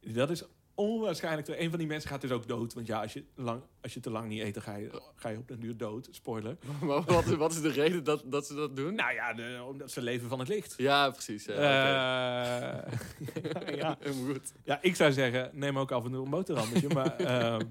Dat 0.00 0.30
is 0.30 0.44
onwaarschijnlijk. 0.78 1.48
Een 1.48 1.70
van 1.70 1.78
die 1.78 1.88
mensen 1.88 2.10
gaat 2.10 2.20
dus 2.20 2.30
ook 2.30 2.48
dood. 2.48 2.74
Want 2.74 2.86
ja, 2.86 3.00
als 3.02 3.12
je, 3.12 3.24
lang, 3.34 3.62
als 3.80 3.94
je 3.94 4.00
te 4.00 4.10
lang 4.10 4.28
niet 4.28 4.42
eet, 4.42 4.54
dan 4.54 4.62
ga 4.62 4.76
je, 4.76 5.02
ga 5.14 5.28
je 5.28 5.36
op 5.36 5.48
den 5.48 5.60
duur 5.60 5.76
dood. 5.76 6.08
Spoiler. 6.10 6.56
Maar 6.86 7.02
wat, 7.02 7.24
wat 7.24 7.52
is 7.52 7.60
de 7.60 7.70
reden 7.70 8.04
dat, 8.04 8.22
dat 8.26 8.46
ze 8.46 8.54
dat 8.54 8.76
doen? 8.76 8.94
Nou 8.94 9.14
ja, 9.14 9.34
de, 9.34 9.64
omdat 9.68 9.90
ze 9.90 10.02
leven 10.02 10.28
van 10.28 10.38
het 10.38 10.48
licht. 10.48 10.74
Ja, 10.76 11.10
precies. 11.10 11.44
Ja. 11.44 12.82
Eh, 12.82 13.76
ja, 13.76 13.98
goed. 14.26 14.52
ja, 14.64 14.78
ik 14.82 14.96
zou 14.96 15.12
zeggen, 15.12 15.50
neem 15.52 15.78
ook 15.78 15.92
af 15.92 16.04
en 16.04 16.10
toe 16.10 16.24
een 16.24 16.30
boterhammetje. 16.30 16.88
maar 16.88 17.16
ehm, 17.26 17.66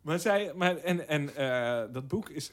maar 0.00 0.18
zij, 0.18 0.52
maar, 0.54 0.76
en, 0.76 1.08
en 1.08 1.36
eh, 1.36 1.92
dat 1.92 2.08
boek 2.08 2.28
is, 2.28 2.52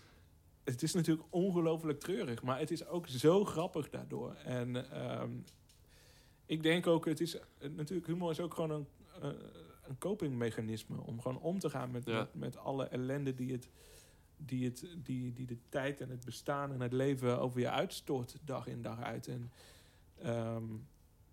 het 0.63 0.83
is 0.83 0.93
natuurlijk 0.93 1.27
ongelooflijk 1.29 1.99
treurig. 1.99 2.43
Maar 2.43 2.59
het 2.59 2.71
is 2.71 2.87
ook 2.87 3.07
zo 3.07 3.45
grappig 3.45 3.89
daardoor. 3.89 4.35
En 4.45 4.91
ehm, 4.91 5.31
ik 6.53 6.63
denk 6.63 6.87
ook, 6.87 7.05
het 7.05 7.19
is, 7.21 7.35
eh, 7.35 7.69
natuurlijk, 7.75 8.07
humor 8.07 8.31
is 8.31 8.39
ook 8.39 8.53
gewoon 8.53 8.71
een, 8.71 8.87
eh, 9.21 9.29
een 9.83 9.97
copingmechanisme. 9.97 11.01
Om 11.01 11.21
gewoon 11.21 11.39
om 11.39 11.59
te 11.59 11.69
gaan 11.69 11.91
met, 11.91 12.05
Ja. 12.05 12.17
met, 12.19 12.33
met 12.35 12.57
alle 12.57 12.85
ellende 12.85 13.33
die 13.33 13.51
het... 13.51 13.69
Die, 14.45 14.65
het, 14.65 14.87
die, 14.97 15.33
die 15.33 15.45
de 15.45 15.57
tijd 15.69 16.01
en 16.01 16.09
het 16.09 16.25
bestaan 16.25 16.71
en 16.73 16.79
het 16.81 16.93
leven 16.93 17.39
over 17.39 17.59
je 17.59 17.69
uitstort, 17.69 18.35
dag 18.45 18.67
in 18.67 18.81
dag 18.81 19.01
uit. 19.01 19.27
En 19.27 19.51
ehm, 20.21 20.63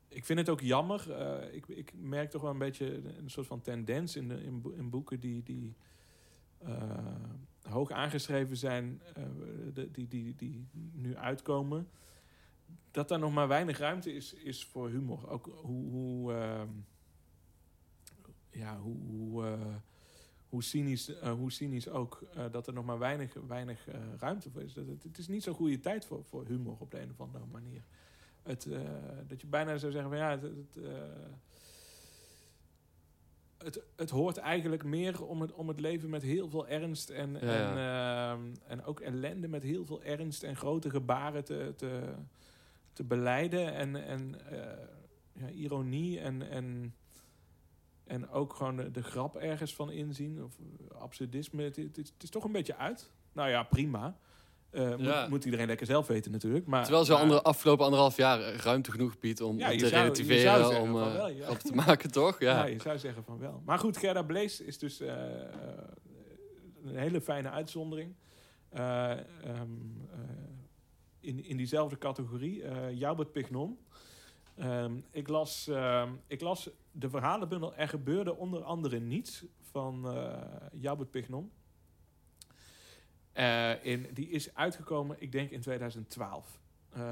ik 0.09 0.25
vind 0.25 0.39
het 0.39 0.49
ook 0.49 0.61
jammer. 0.61 1.13
eh, 1.13 1.55
ik, 1.55 1.67
ik 1.69 1.93
merk 1.97 2.31
toch 2.31 2.43
wel 2.43 2.51
een 2.51 2.59
beetje 2.59 3.01
een 3.19 3.31
soort 3.31 3.47
van 3.47 3.61
tendens 3.61 4.17
in, 4.17 4.29
de, 4.29 4.43
in, 4.43 4.61
bo- 4.61 4.71
in 4.77 4.91
boeken 4.91 5.21
die, 5.21 5.43
die 5.43 5.75
hoog 7.63 7.91
aangeschreven 7.91 8.57
zijn, 8.57 9.01
de, 9.75 9.91
die, 9.91 10.09
die, 10.09 10.35
die 10.37 10.67
nu 10.93 11.17
uitkomen. 11.17 11.89
Dat 12.91 13.09
daar 13.09 13.19
nog 13.19 13.33
maar 13.33 13.49
weinig 13.49 13.79
ruimte 13.79 14.15
is, 14.15 14.35
is 14.35 14.65
voor 14.65 14.89
humor. 14.89 15.29
Ook 15.29 15.51
hoe, 15.63 15.91
hoe, 15.91 16.33
ehm, 16.33 16.69
ja, 18.51 18.79
hoe, 18.79 18.97
hoe, 19.07 19.47
eh, 19.47 19.75
hoe, 20.49 20.63
cynisch, 20.63 21.19
eh, 21.19 21.33
hoe 21.33 21.53
cynisch 21.53 21.89
ook, 21.89 22.23
eh, 22.35 22.45
dat 22.51 22.67
er 22.67 22.73
nog 22.73 22.85
maar 22.85 22.99
weinig, 22.99 23.35
weinig 23.47 23.87
ruimte 24.19 24.51
voor 24.51 24.63
is. 24.63 24.73
Dat 24.73 24.87
het, 24.87 25.03
het 25.03 25.19
is 25.19 25.29
niet 25.29 25.43
zo'n 25.43 25.55
goede 25.55 25.81
tijd 25.81 26.05
voor, 26.05 26.25
voor 26.25 26.47
humor 26.47 26.77
op 26.79 26.91
de 26.91 27.01
een 27.01 27.11
of 27.11 27.21
andere 27.21 27.45
manier. 27.53 27.83
Het, 28.43 28.69
dat 29.27 29.41
je 29.41 29.47
bijna 29.47 29.79
zou 29.79 29.93
zeggen 29.93 30.11
van 30.11 30.19
ja, 30.19 30.31
het, 30.31 30.43
het, 30.43 30.79
het, 33.59 33.83
het 33.97 34.11
hoort 34.11 34.37
eigenlijk 34.37 34.85
meer 34.85 35.27
om 35.27 35.41
het, 35.41 35.53
om 35.53 35.69
het 35.69 35.81
leven 35.81 36.11
met 36.11 36.23
heel 36.23 36.49
veel 36.49 36.69
ernst 36.69 37.11
en, 37.11 37.33
Ja, 37.33 37.39
en, 37.41 37.77
ehm, 37.77 38.55
en 38.67 38.85
ook 38.85 39.01
ellende 39.01 39.49
met 39.49 39.63
heel 39.63 39.85
veel 39.85 40.03
ernst 40.03 40.43
en 40.43 40.57
grote 40.57 40.91
gebaren 40.91 41.45
te, 41.45 41.73
te, 41.77 42.15
te 42.93 43.05
beleiden. 43.05 43.75
En, 43.75 44.05
en 44.07 44.35
eh, 44.51 44.87
ja, 45.33 45.49
ironie 45.49 46.21
en, 46.21 46.51
en, 46.51 46.95
en 48.05 48.29
ook 48.31 48.55
gewoon 48.55 48.77
de, 48.77 48.91
de 48.91 49.03
grap 49.03 49.37
ergens 49.37 49.75
van 49.75 49.91
inzien. 49.91 50.45
Of 50.45 50.55
absurdisme. 50.99 51.63
Het, 51.63 51.77
het, 51.77 51.99
is, 51.99 52.09
het 52.13 52.23
is 52.23 52.31
toch 52.31 52.45
een 52.45 52.53
beetje 52.53 52.77
uit. 52.77 53.11
Nou 53.33 53.49
ja, 53.49 53.63
prima. 53.63 54.17
Eh, 54.71 54.99
Ja. 54.99 55.21
moet, 55.21 55.29
moet 55.31 55.45
iedereen 55.45 55.67
lekker 55.67 55.87
zelf 55.87 56.07
weten 56.07 56.33
natuurlijk. 56.33 56.67
Maar, 56.67 56.83
Terwijl 56.83 57.05
ze 57.05 57.15
andere, 57.15 57.43
afgelopen 57.43 57.85
anderhalf 57.85 58.17
jaar 58.17 58.41
ruimte 58.55 58.91
genoeg 58.91 59.19
biedt 59.19 59.41
om, 59.41 59.59
Ja, 59.59 59.71
om 59.73 59.79
te 59.79 59.89
zou- 59.89 60.03
relativeren, 60.03 60.81
om 60.81 60.89
eh, 61.01 61.13
wel, 61.15 61.35
grappen 61.35 61.65
te 61.71 61.75
maken, 61.75 62.11
toch? 62.11 62.41
Ja. 62.41 62.57
Ja. 62.59 62.65
je 62.65 62.81
zou 62.81 62.99
zeggen 62.99 63.25
van 63.25 63.39
wel. 63.39 63.63
Maar 63.65 63.79
goed, 63.79 63.97
Gerda 63.97 64.23
Blees 64.23 64.61
is 64.61 64.79
dus 64.79 65.01
eh, 65.01 65.41
eh, 65.43 65.49
een 66.85 66.97
hele 66.97 67.21
fijne 67.21 67.51
uitzondering. 67.51 68.15
Eh, 68.69 69.11
ehm, 69.11 69.21
eh, 69.43 70.19
in, 71.21 71.45
in 71.45 71.57
diezelfde 71.57 71.99
categorie. 71.99 72.63
eh 72.63 72.99
Joubert 72.99 73.33
Pignon. 73.33 73.79
Ehm, 74.57 75.01
ik, 75.11 75.29
las, 75.29 75.69
ehm, 75.69 76.13
ik 76.27 76.41
las 76.41 76.71
de 76.93 77.11
verhalenbundel 77.11 77.75
Er 77.75 77.89
gebeurde 77.89 78.37
onder 78.37 78.63
andere 78.63 79.01
niets 79.01 79.45
van 79.61 80.09
eh 80.15 80.43
Joubert 80.73 81.11
Pignon. 81.11 81.51
Eh, 83.33 83.85
in, 83.85 84.07
die 84.13 84.29
is 84.29 84.55
uitgekomen, 84.55 85.17
ik 85.19 85.33
denk 85.33 85.51
in 85.51 85.61
2012. 85.61 86.61
Eh, 86.93 87.03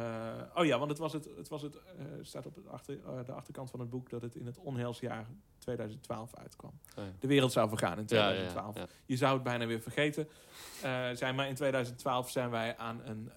oh 0.54 0.64
ja, 0.64 0.78
want 0.78 0.90
het 0.90 0.98
was 0.98 1.12
het, 1.12 1.28
het, 1.36 1.48
was 1.48 1.62
het 1.62 1.76
eh, 1.76 2.04
staat 2.22 2.46
op 2.46 2.54
het 2.54 2.68
achter, 2.68 2.98
eh, 3.06 3.24
de 3.26 3.32
achterkant 3.32 3.70
van 3.70 3.80
het 3.80 3.90
boek 3.90 4.10
dat 4.10 4.22
het 4.22 4.34
in 4.34 4.46
het 4.46 4.58
onheilsjaar 4.58 5.26
2012 5.58 6.34
uitkwam. 6.34 6.72
Oh 6.98 7.04
ja. 7.04 7.10
De 7.18 7.26
wereld 7.26 7.52
zou 7.52 7.68
vergaan 7.68 7.98
in 7.98 8.04
Ja, 8.06 8.16
ja, 8.16 8.24
2012. 8.26 8.76
ja. 8.76 8.86
Je 9.06 9.16
zou 9.16 9.34
het 9.34 9.42
bijna 9.42 9.66
weer 9.66 9.80
vergeten. 9.80 10.28
Zijn, 11.12 11.34
maar 11.34 11.48
in 11.48 11.54
2012 11.54 12.30
zijn 12.30 12.50
wij 12.50 12.76
aan 12.76 13.00
een 13.04 13.30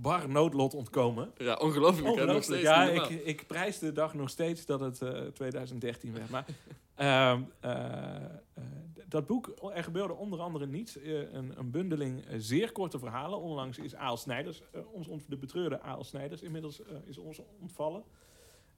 bar 0.00 0.28
noodlot 0.28 0.74
ontkomen. 0.74 1.32
Ja, 1.36 1.54
ongelooflijk. 1.54 2.06
hè? 2.06 2.12
Nog 2.12 2.20
Ongelooflijk. 2.20 2.44
steeds 2.44 2.62
Ja, 2.62 2.82
ik, 2.84 3.08
ik 3.24 3.46
prijs 3.46 3.78
de 3.78 3.92
dag 3.92 4.14
nog 4.14 4.30
steeds 4.30 4.66
dat 4.66 4.80
het 4.80 5.02
eh, 5.02 5.20
2013 5.26 6.12
werd. 6.12 6.30
Maar 6.30 6.44
ehm, 6.94 7.42
eh, 7.60 8.14
eh, 8.14 8.64
dat 9.08 9.26
boek, 9.26 9.70
er 9.74 9.84
gebeurde 9.84 10.14
onder 10.14 10.40
andere 10.40 10.66
niets. 10.66 10.98
Eh, 10.98 11.32
een, 11.32 11.58
een 11.58 11.70
bundeling 11.70 12.24
eh, 12.24 12.34
zeer 12.38 12.72
korte 12.72 12.98
verhalen. 12.98 13.40
Onlangs 13.40 13.78
is 13.78 13.94
Aal 13.94 14.16
Snijders, 14.16 14.62
eh, 14.72 14.80
ons, 14.92 15.26
de 15.26 15.36
betreurde 15.36 15.80
Aal 15.80 16.04
Snijders, 16.04 16.42
inmiddels 16.42 16.82
is 17.04 17.18
ons 17.18 17.40
ontvallen. 17.60 18.04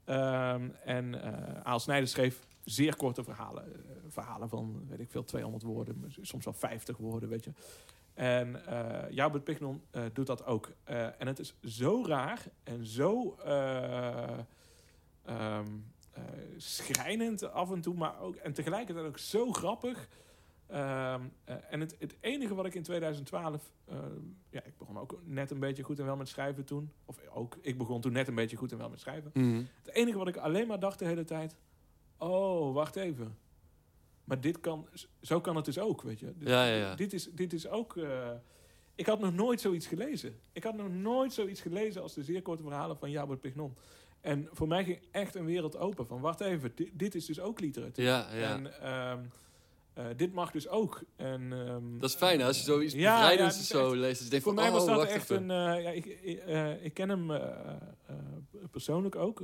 Ehm, 0.05 0.69
en 0.85 1.23
eh 1.23 1.61
Aal 1.63 1.79
Snijders 1.79 2.11
schreef 2.11 2.47
zeer 2.65 2.97
korte 2.97 3.25
verhalen. 3.25 3.65
verhalen 4.09 4.49
van, 4.49 4.87
weet 4.89 5.01
ik 5.01 5.11
veel, 5.11 5.25
200 5.25 5.63
woorden, 5.63 6.05
soms 6.21 6.45
wel 6.45 6.55
50 6.55 6.97
woorden, 6.97 7.29
weet 7.29 7.45
je. 7.45 7.53
En 8.15 8.67
eh 8.67 9.11
Joubert 9.11 9.45
Pignon 9.45 9.83
doet 10.13 10.27
dat 10.27 10.45
ook. 10.45 10.73
En 11.19 11.27
het 11.27 11.39
is 11.39 11.55
zo 11.63 12.05
raar 12.07 12.45
en 12.63 12.87
zo 12.87 13.37
eh, 13.45 14.39
ehm, 14.39 14.39
eh, 15.25 15.65
schrijnend 16.57 17.53
af 17.53 17.71
en 17.71 17.81
toe, 17.81 17.95
maar 17.95 18.21
ook 18.21 18.35
en 18.37 18.53
tegelijkertijd 18.53 19.07
ook 19.07 19.19
zo 19.19 19.53
grappig. 19.53 20.09
Ehm, 20.67 21.21
eh, 21.45 21.57
en 21.71 21.81
het, 21.81 21.97
het 21.99 22.17
enige 22.21 22.55
wat 22.55 22.67
ik 22.67 22.75
in 22.75 22.83
2012, 22.83 23.73
eh, 23.85 23.97
ja, 24.51 24.63
ik 24.65 24.79
begon 24.79 24.99
ook 24.99 25.21
net 25.25 25.51
een 25.51 25.59
beetje 25.59 25.83
goed 25.83 25.99
en 25.99 26.05
wel 26.05 26.17
met 26.17 26.29
schrijven 26.29 26.65
toen. 26.65 26.93
Of 27.05 27.17
ook, 27.35 27.57
ik 27.61 27.79
begon 27.79 28.01
toen 28.01 28.13
net 28.13 28.29
een 28.29 28.35
beetje 28.35 28.57
goed 28.57 28.73
en 28.73 28.79
wel 28.79 28.91
met 28.91 29.01
schrijven. 29.01 29.31
Mhm. 29.35 29.63
Het 29.83 29.95
enige 29.95 30.19
wat 30.19 30.29
ik 30.29 30.37
alleen 30.37 30.67
maar 30.67 30.81
dacht 30.81 30.99
de 30.99 31.05
hele 31.05 31.25
tijd, 31.25 31.57
oh, 32.19 32.75
wacht 32.75 32.97
even. 32.97 33.39
Maar 34.25 34.41
dit 34.41 34.61
kan, 34.61 34.89
zo 35.21 35.41
kan 35.41 35.57
het 35.57 35.65
dus 35.65 35.79
ook, 35.79 36.03
weet 36.03 36.21
je. 36.21 36.33
Dit, 36.37 36.49
Ja, 36.49 36.65
ja, 36.67 36.75
ja. 36.75 36.95
dit, 36.95 37.13
is, 37.13 37.29
dit 37.33 37.53
is 37.53 37.69
ook... 37.69 37.97
eh, 37.97 38.31
ik 38.95 39.07
had 39.07 39.21
nog 39.21 39.33
nooit 39.33 39.61
zoiets 39.61 39.87
gelezen. 39.87 40.41
Ik 40.53 40.65
had 40.65 40.77
nog 40.77 40.89
nooit 40.91 41.33
zoiets 41.33 41.61
gelezen 41.61 42.03
als 42.03 42.15
de 42.15 42.23
zeer 42.23 42.43
korte 42.43 42.63
verhalen 42.63 42.97
van 42.99 43.11
Jabot 43.11 43.41
Pignon. 43.41 43.77
En 44.21 44.49
voor 44.53 44.69
mij 44.69 44.85
ging 44.85 45.01
echt 45.11 45.35
een 45.35 45.45
wereld 45.45 45.77
open 45.77 46.07
van, 46.07 46.21
wacht 46.21 46.41
even, 46.41 46.73
dit, 46.75 46.91
dit 46.93 47.15
is 47.15 47.27
dus 47.27 47.41
ook 47.41 47.61
literatuur. 47.61 48.05
Ja, 48.05 48.35
ja. 48.35 48.53
En 48.55 48.81
ehm, 48.83 49.25
eh, 49.93 50.07
dit 50.17 50.33
mag 50.33 50.51
dus 50.51 50.69
ook. 50.69 51.03
En, 51.17 51.53
ehm, 51.53 51.99
Dat 51.99 52.11
is 52.11 52.17
fijn 52.17 52.41
hè, 52.41 52.47
als 52.47 52.57
je 52.59 52.65
zoiets 52.65 52.95
Ja, 52.95 53.15
bevrijdends 53.19 53.57
ja, 53.59 53.63
zo 53.65 53.87
echt- 53.91 53.97
leest. 54.01 54.15
Dat 54.15 54.25
je 54.25 54.31
denkt 54.31 54.45
voor 54.45 54.55
van, 54.55 54.63
mij 54.63 54.73
was 54.73 54.83
oh, 54.83 54.89
dat 54.89 54.97
wacht 54.99 55.11
echt 55.11 55.31
even. 55.31 55.49
een... 55.51 55.77
eh, 55.77 55.83
ja, 55.83 55.91
ik, 55.91 56.05
ik, 56.07 56.39
eh, 56.39 56.85
ik 56.85 56.95
ken 56.95 57.09
hem 57.09 57.27
persoonlijk 58.71 59.17
ook. 59.17 59.43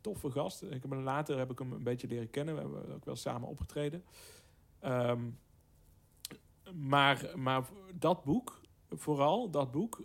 toffe 0.00 0.30
gast. 0.30 0.62
Ik 0.62 0.82
heb 0.82 0.90
hem, 0.90 1.02
later 1.02 1.38
heb 1.38 1.50
ik 1.50 1.58
hem 1.58 1.72
een 1.72 1.82
beetje 1.82 2.06
leren 2.06 2.30
kennen. 2.30 2.54
We 2.54 2.60
hebben 2.60 2.94
ook 2.94 3.04
wel 3.04 3.16
samen 3.16 3.48
opgetreden. 3.48 4.04
Ehm, 4.80 5.20
maar, 6.74 7.32
maar 7.34 7.68
dat 7.94 8.24
boek, 8.24 8.60
vooral 8.90 9.50
dat 9.50 9.70
boek, 9.70 10.02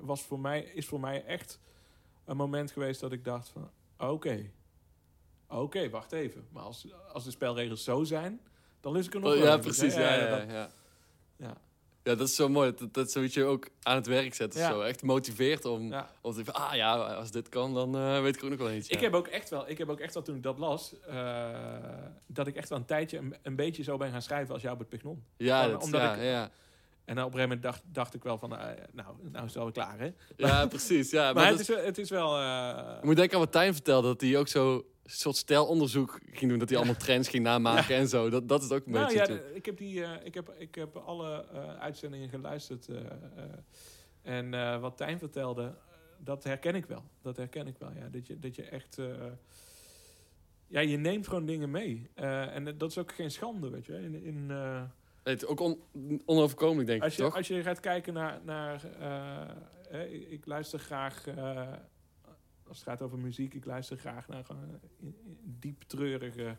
was 0.00 0.22
voor 0.22 0.40
mij, 0.40 0.62
is 0.62 0.86
voor 0.86 1.00
mij 1.00 1.24
echt 1.24 1.60
een 2.30 2.36
moment 2.36 2.70
geweest 2.70 3.00
dat 3.00 3.12
ik 3.12 3.24
dacht 3.24 3.48
van... 3.48 3.70
Oké, 3.98 4.50
oké, 5.48 5.90
wacht 5.90 6.12
even. 6.12 6.46
Maar 6.52 6.62
als, 6.62 6.86
als 7.12 7.24
de 7.24 7.30
spelregels 7.30 7.84
zo 7.84 8.04
zijn, 8.04 8.40
dan 8.80 8.96
is 8.96 9.06
ik 9.06 9.14
er 9.14 9.20
nog 9.20 9.32
Oh, 9.32 9.36
ja, 9.38 9.44
even. 9.44 9.60
precies. 9.60 9.94
Ja, 9.94 10.14
ja, 10.14 10.28
dat- 10.38 10.50
ja. 10.50 10.70
ja. 11.36 11.56
Ja, 12.02 12.14
dat 12.14 12.28
is 12.28 12.34
zo 12.34 12.48
mooi. 12.48 12.74
Dat, 12.74 12.94
dat 12.94 13.10
zoiets 13.10 13.34
je 13.34 13.44
ook 13.44 13.68
aan 13.82 13.94
het 13.94 14.06
werk 14.06 14.34
zet. 14.34 14.54
of 14.54 14.60
Ja. 14.60 14.70
Zo. 14.70 14.80
Echt 14.80 15.02
motiveert 15.02 15.64
om, 15.64 15.88
ja. 15.88 16.10
om 16.20 16.30
te 16.30 16.36
denken, 16.36 16.54
ah 16.54 16.74
ja, 16.74 16.96
als 16.96 17.30
dit 17.30 17.48
kan, 17.48 17.74
dan 17.74 17.96
eh, 17.96 18.20
weet 18.22 18.36
ik 18.36 18.44
ook 18.44 18.50
nog 18.50 18.58
wel 18.58 18.70
iets. 18.72 18.88
Ik 18.88 18.94
ja. 18.98 19.00
heb 19.04 19.14
ook 19.14 19.26
echt 19.26 19.50
wel, 19.50 19.68
ik 19.68 19.78
heb 19.78 19.88
ook 19.88 20.00
echt 20.00 20.14
wel 20.14 20.22
toen 20.22 20.36
ik 20.36 20.42
dat 20.42 20.58
las, 20.58 21.00
eh, 21.00 21.48
dat 22.26 22.46
ik 22.46 22.56
echt 22.56 22.68
wel 22.68 22.78
een 22.78 22.84
tijdje 22.84 23.18
een, 23.18 23.34
een 23.42 23.56
beetje 23.56 23.82
zo 23.82 23.96
ben 23.96 24.10
gaan 24.10 24.22
schrijven 24.22 24.54
als 24.54 24.62
Joubert 24.62 24.88
Pignon. 24.88 25.24
ja, 25.36 25.58
Gewoon 25.62 25.72
dat, 25.74 25.82
omdat 25.84 26.00
ja, 26.00 26.14
ik- 26.14 26.22
ja. 26.22 26.50
En 27.10 27.16
op 27.16 27.24
een 27.24 27.32
gegeven 27.32 27.48
moment 27.56 27.62
dacht, 27.62 27.82
dacht 27.84 28.14
ik 28.14 28.22
wel 28.22 28.38
van, 28.38 28.56
eh, 28.56 28.66
nou, 28.92 29.14
nou 29.22 29.44
is 29.46 29.54
het 29.54 29.62
wel 29.62 29.72
klaar, 29.72 29.98
hè? 29.98 30.10
ja, 30.36 30.66
precies. 30.66 31.10
Ja, 31.10 31.24
Maar, 31.24 31.34
maar 31.34 31.46
het, 31.50 31.60
is, 31.60 31.68
wel- 31.68 31.84
het 31.84 31.98
is 31.98 32.10
wel... 32.10 32.36
eh, 32.38 32.96
Ik 32.98 33.04
moet 33.04 33.16
denken 33.16 33.34
aan 33.34 33.40
wat 33.40 33.52
Tijn 33.52 33.72
vertelde, 33.74 34.06
dat 34.08 34.20
hij 34.20 34.36
ook 34.38 34.48
zo 34.48 34.86
soort 35.04 35.36
stijlonderzoek 35.36 36.20
ging 36.32 36.50
doen. 36.50 36.58
Dat 36.58 36.68
hij 36.68 36.78
allemaal 36.78 36.96
trends 36.96 37.28
ging 37.28 37.42
namaken 37.42 37.96
en 37.96 38.08
zo. 38.08 38.30
Dat, 38.30 38.48
dat 38.48 38.62
is 38.62 38.70
ook 38.70 38.86
een 38.86 38.92
nou 38.92 39.14
beetje... 39.14 39.32
ja, 39.32 39.40
ik 39.54 39.66
heb, 39.66 39.76
die, 39.78 40.04
eh, 40.04 40.26
ik, 40.26 40.34
heb, 40.34 40.54
ik 40.58 40.74
heb 40.74 40.96
alle 40.96 41.46
uitzendingen 41.78 42.28
geluisterd. 42.28 42.88
en 44.22 44.80
wat 44.80 44.96
Tijn 44.96 45.18
vertelde, 45.18 45.74
dat 46.18 46.44
herken 46.44 46.74
ik 46.74 46.86
wel. 46.86 47.04
Dat 47.22 47.36
herken 47.36 47.66
ik 47.66 47.78
wel, 47.78 47.90
ja. 47.92 48.08
Dat 48.08 48.26
je, 48.26 48.38
dat 48.38 48.54
je 48.56 48.62
echt... 48.62 48.98
ja, 50.66 50.80
je 50.80 50.96
neemt 50.96 51.28
gewoon 51.28 51.46
dingen 51.46 51.70
mee. 51.70 52.10
En 52.14 52.64
dat 52.78 52.90
is 52.90 52.98
ook 52.98 53.12
geen 53.12 53.30
schande, 53.30 53.70
weet 53.70 53.86
je. 53.86 53.94
In, 54.02 54.22
in, 54.22 54.50
het 55.22 55.46
ook 55.46 55.60
on, 55.60 55.78
onoverkomelijk, 56.24 56.86
denk 56.88 57.02
Als 57.02 57.12
ik, 57.12 57.18
je, 57.18 57.24
toch? 57.24 57.36
als 57.36 57.48
je 57.48 57.62
gaat 57.62 57.80
kijken 57.80 58.14
naar... 58.14 58.40
naar 58.44 58.84
eh, 59.90 60.12
ik, 60.14 60.28
ik 60.28 60.46
luister 60.46 60.78
graag... 60.78 61.26
eh, 61.26 61.72
als 62.68 62.78
het 62.78 62.88
gaat 62.88 63.02
over 63.02 63.18
muziek, 63.18 63.54
ik 63.54 63.64
luister 63.64 63.96
graag 63.96 64.28
naar 64.28 64.46
in 65.00 65.14
diep 65.60 65.82
treurige 65.86 66.56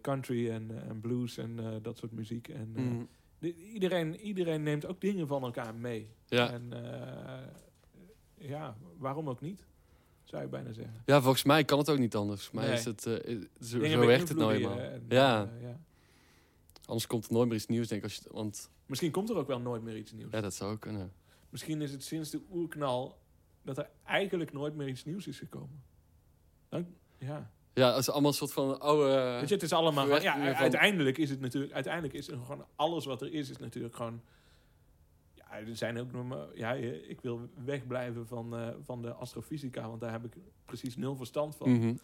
country 0.00 0.50
en, 0.50 0.98
blues 1.00 1.36
en 1.36 1.58
dat 1.82 1.98
soort 1.98 2.12
muziek. 2.12 2.48
En, 2.48 3.08
de- 3.38 3.54
iedereen, 3.72 4.16
iedereen 4.20 4.62
neemt 4.62 4.86
ook 4.86 5.00
dingen 5.00 5.26
van 5.26 5.42
elkaar 5.42 5.74
mee. 5.74 6.08
Ja. 6.26 6.50
En 6.52 6.72
ja, 8.34 8.76
waarom 8.98 9.28
ook 9.28 9.40
niet? 9.40 9.66
Zou 10.24 10.42
je 10.42 10.48
bijna 10.48 10.72
zeggen. 10.72 11.02
ja, 11.04 11.20
volgens 11.22 11.44
mij 11.44 11.64
kan 11.64 11.78
het 11.78 11.90
ook 11.90 11.98
niet 11.98 12.14
anders. 12.14 12.46
Volgens 12.46 12.60
mij 12.64 12.70
Nee. 12.70 12.78
is 12.78 12.84
het, 12.84 13.02
zo, 13.68 13.84
zo 13.84 14.06
werkt 14.06 14.28
het 14.28 14.38
nou 14.38 14.52
eenmaal. 14.54 14.78
Ja. 15.08 15.50
ja. 15.60 15.80
Anders 16.88 17.06
komt 17.06 17.26
er 17.26 17.32
nooit 17.32 17.48
meer 17.48 17.56
iets 17.56 17.66
nieuws, 17.66 17.88
denk 17.88 18.00
ik. 18.02 18.06
Als 18.08 18.16
je, 18.16 18.28
want 18.32 18.70
Misschien 18.86 19.10
komt 19.10 19.30
er 19.30 19.36
ook 19.36 19.46
wel 19.46 19.60
nooit 19.60 19.82
meer 19.82 19.96
iets 19.96 20.12
nieuws. 20.12 20.32
ja, 20.32 20.40
dat 20.40 20.54
zou 20.54 20.72
ook 20.72 20.80
kunnen. 20.80 21.12
Misschien 21.48 21.82
is 21.82 21.90
het 21.92 22.02
sinds 22.04 22.30
de 22.30 22.40
oerknal 22.52 23.18
dat 23.62 23.78
er 23.78 23.88
eigenlijk 24.04 24.52
nooit 24.52 24.74
meer 24.74 24.88
iets 24.88 25.04
nieuws 25.04 25.26
is 25.26 25.38
gekomen. 25.38 25.82
Dan, 26.68 26.86
ja. 27.18 27.50
Ja, 27.74 27.88
het 27.90 27.98
is 27.98 28.10
allemaal 28.10 28.30
een 28.30 28.36
soort 28.36 28.52
van 28.52 28.80
oude... 28.80 29.36
Weet 29.40 29.48
je, 29.48 29.54
het 29.54 29.62
is 29.62 29.72
allemaal. 29.72 30.20
Ja, 30.20 30.32
van- 30.32 30.54
uiteindelijk 30.54 31.18
is 31.18 31.30
het 31.30 31.40
natuurlijk. 31.40 31.72
Uiteindelijk 31.72 32.14
is 32.14 32.28
er 32.28 32.38
gewoon 32.38 32.66
alles 32.76 33.04
wat 33.04 33.22
er 33.22 33.32
is, 33.32 33.50
is 33.50 33.56
natuurlijk 33.56 33.94
gewoon. 33.96 34.20
Ja, 35.34 35.50
er 35.58 35.76
zijn 35.76 35.98
ook 35.98 36.12
nog 36.12 36.26
maar. 36.26 36.46
Ja, 36.54 36.72
ik 37.08 37.20
wil 37.20 37.48
wegblijven 37.64 38.26
van, 38.26 38.56
eh, 38.56 38.68
van 38.84 39.02
de 39.02 39.12
astrofysica, 39.12 39.88
want 39.88 40.00
daar 40.00 40.10
heb 40.12 40.24
ik 40.24 40.32
precies 40.64 40.96
nul 40.96 41.16
verstand 41.16 41.56
van. 41.56 42.00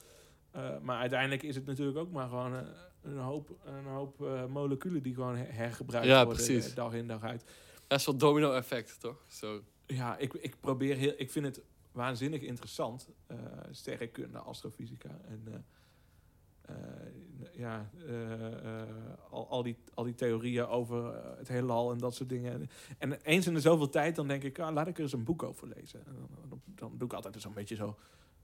Eh, 0.51 0.79
maar 0.83 0.99
uiteindelijk 1.01 1.43
is 1.43 1.55
het 1.55 1.67
natuurlijk 1.67 1.99
ook 1.99 2.11
maar 2.13 2.29
gewoon 2.29 2.55
eh, 2.57 2.63
een 3.05 3.19
hoop, 3.19 3.57
een 3.65 3.85
hoop 3.85 4.23
eh, 4.23 4.47
moleculen 4.47 5.03
die 5.03 5.15
gewoon 5.15 5.37
her- 5.37 5.55
hergebruikt 5.55 6.07
Ja, 6.07 6.25
worden 6.25 6.45
precies. 6.45 6.69
eh, 6.71 6.75
dag 6.77 6.93
in 6.95 7.07
dag 7.07 7.23
uit. 7.23 7.45
Ja, 7.75 7.83
een 7.89 8.01
soort 8.01 8.21
domino-effect, 8.21 9.01
toch? 9.01 9.23
Zo. 9.29 9.61
Ja, 9.87 10.17
ik, 10.19 10.33
ik 10.35 10.61
probeer 10.61 10.97
heel. 10.97 11.13
Ik 11.17 11.31
vind 11.31 11.45
het 11.47 11.61
waanzinnig 11.93 12.41
interessant. 12.41 13.09
eh 13.27 13.37
sterrenkunde, 13.71 14.39
astrofysica. 14.39 15.11
En 15.29 15.65
ja, 17.53 17.91
al, 19.31 19.49
al, 19.49 19.63
die, 19.63 19.77
al 19.95 20.05
die 20.05 20.15
theorieën 20.15 20.67
over 20.67 21.15
het 21.39 21.49
heelal 21.49 21.93
en 21.93 21.99
dat 21.99 22.15
soort 22.15 22.29
dingen. 22.29 22.69
En 22.99 23.13
eens 23.23 23.47
in 23.47 23.55
de 23.55 23.61
zoveel 23.61 23.89
tijd 23.89 24.17
dan 24.17 24.29
denk 24.29 24.43
ik, 24.43 24.59
ah, 24.59 24.73
laat 24.75 24.87
ik 24.87 24.97
er 24.97 25.03
eens 25.03 25.13
een 25.13 25.25
boek 25.25 25.43
over 25.43 25.69
lezen. 25.69 26.07
En 26.07 26.15
dan, 26.15 26.29
dan, 26.49 26.61
dan 26.75 26.93
doe 26.99 27.07
ik 27.09 27.15
altijd 27.15 27.41
zo'n 27.41 27.53
beetje 27.53 27.75
zo. 27.75 27.97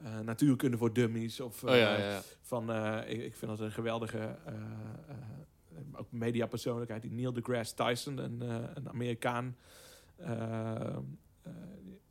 Eh, 0.04 0.18
natuurkunde 0.20 0.76
voor 0.76 0.92
dummies. 0.92 1.40
Of 1.40 1.64
Oh 1.64 1.70
ja, 1.70 1.94
eh, 1.94 1.98
ja, 1.98 2.10
ja. 2.10 2.22
van, 2.40 2.72
eh, 2.72 3.10
ik, 3.10 3.22
ik 3.22 3.34
vind 3.34 3.50
dat 3.50 3.60
een 3.60 3.72
geweldige 3.72 4.36
ook 5.94 6.12
mediapersoonlijkheid, 6.12 7.02
die 7.02 7.10
Neil 7.10 7.32
deGrasse 7.32 7.74
Tyson, 7.74 8.18
een, 8.18 8.40
een 8.74 8.88
Amerikaan. 8.88 9.56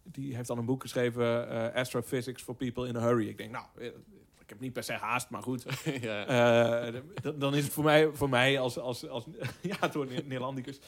die 0.04 0.36
heeft 0.36 0.48
dan 0.48 0.58
een 0.58 0.66
boek 0.66 0.82
geschreven, 0.82 1.74
Astrophysics 1.74 2.42
for 2.42 2.56
People 2.56 2.88
in 2.88 2.96
a 2.96 3.02
Hurry. 3.02 3.28
Ik 3.28 3.38
denk, 3.38 3.52
nou, 3.52 3.66
ik 4.40 4.50
heb 4.50 4.60
niet 4.60 4.74
per 4.74 4.84
se 4.84 4.94
haast, 4.94 5.30
maar 5.30 5.42
goed. 5.42 5.66
dan 7.40 7.56
is 7.56 7.64
het 7.64 7.74
voor 7.74 7.84
mij, 7.84 8.10
voor 8.14 8.30
mij 8.30 8.60
als, 8.60 8.78
als, 8.78 9.08
als 9.08 9.26
ja, 9.62 9.88
door 9.88 10.06
Ne- 10.06 10.14
Nederlandicus 10.26 10.80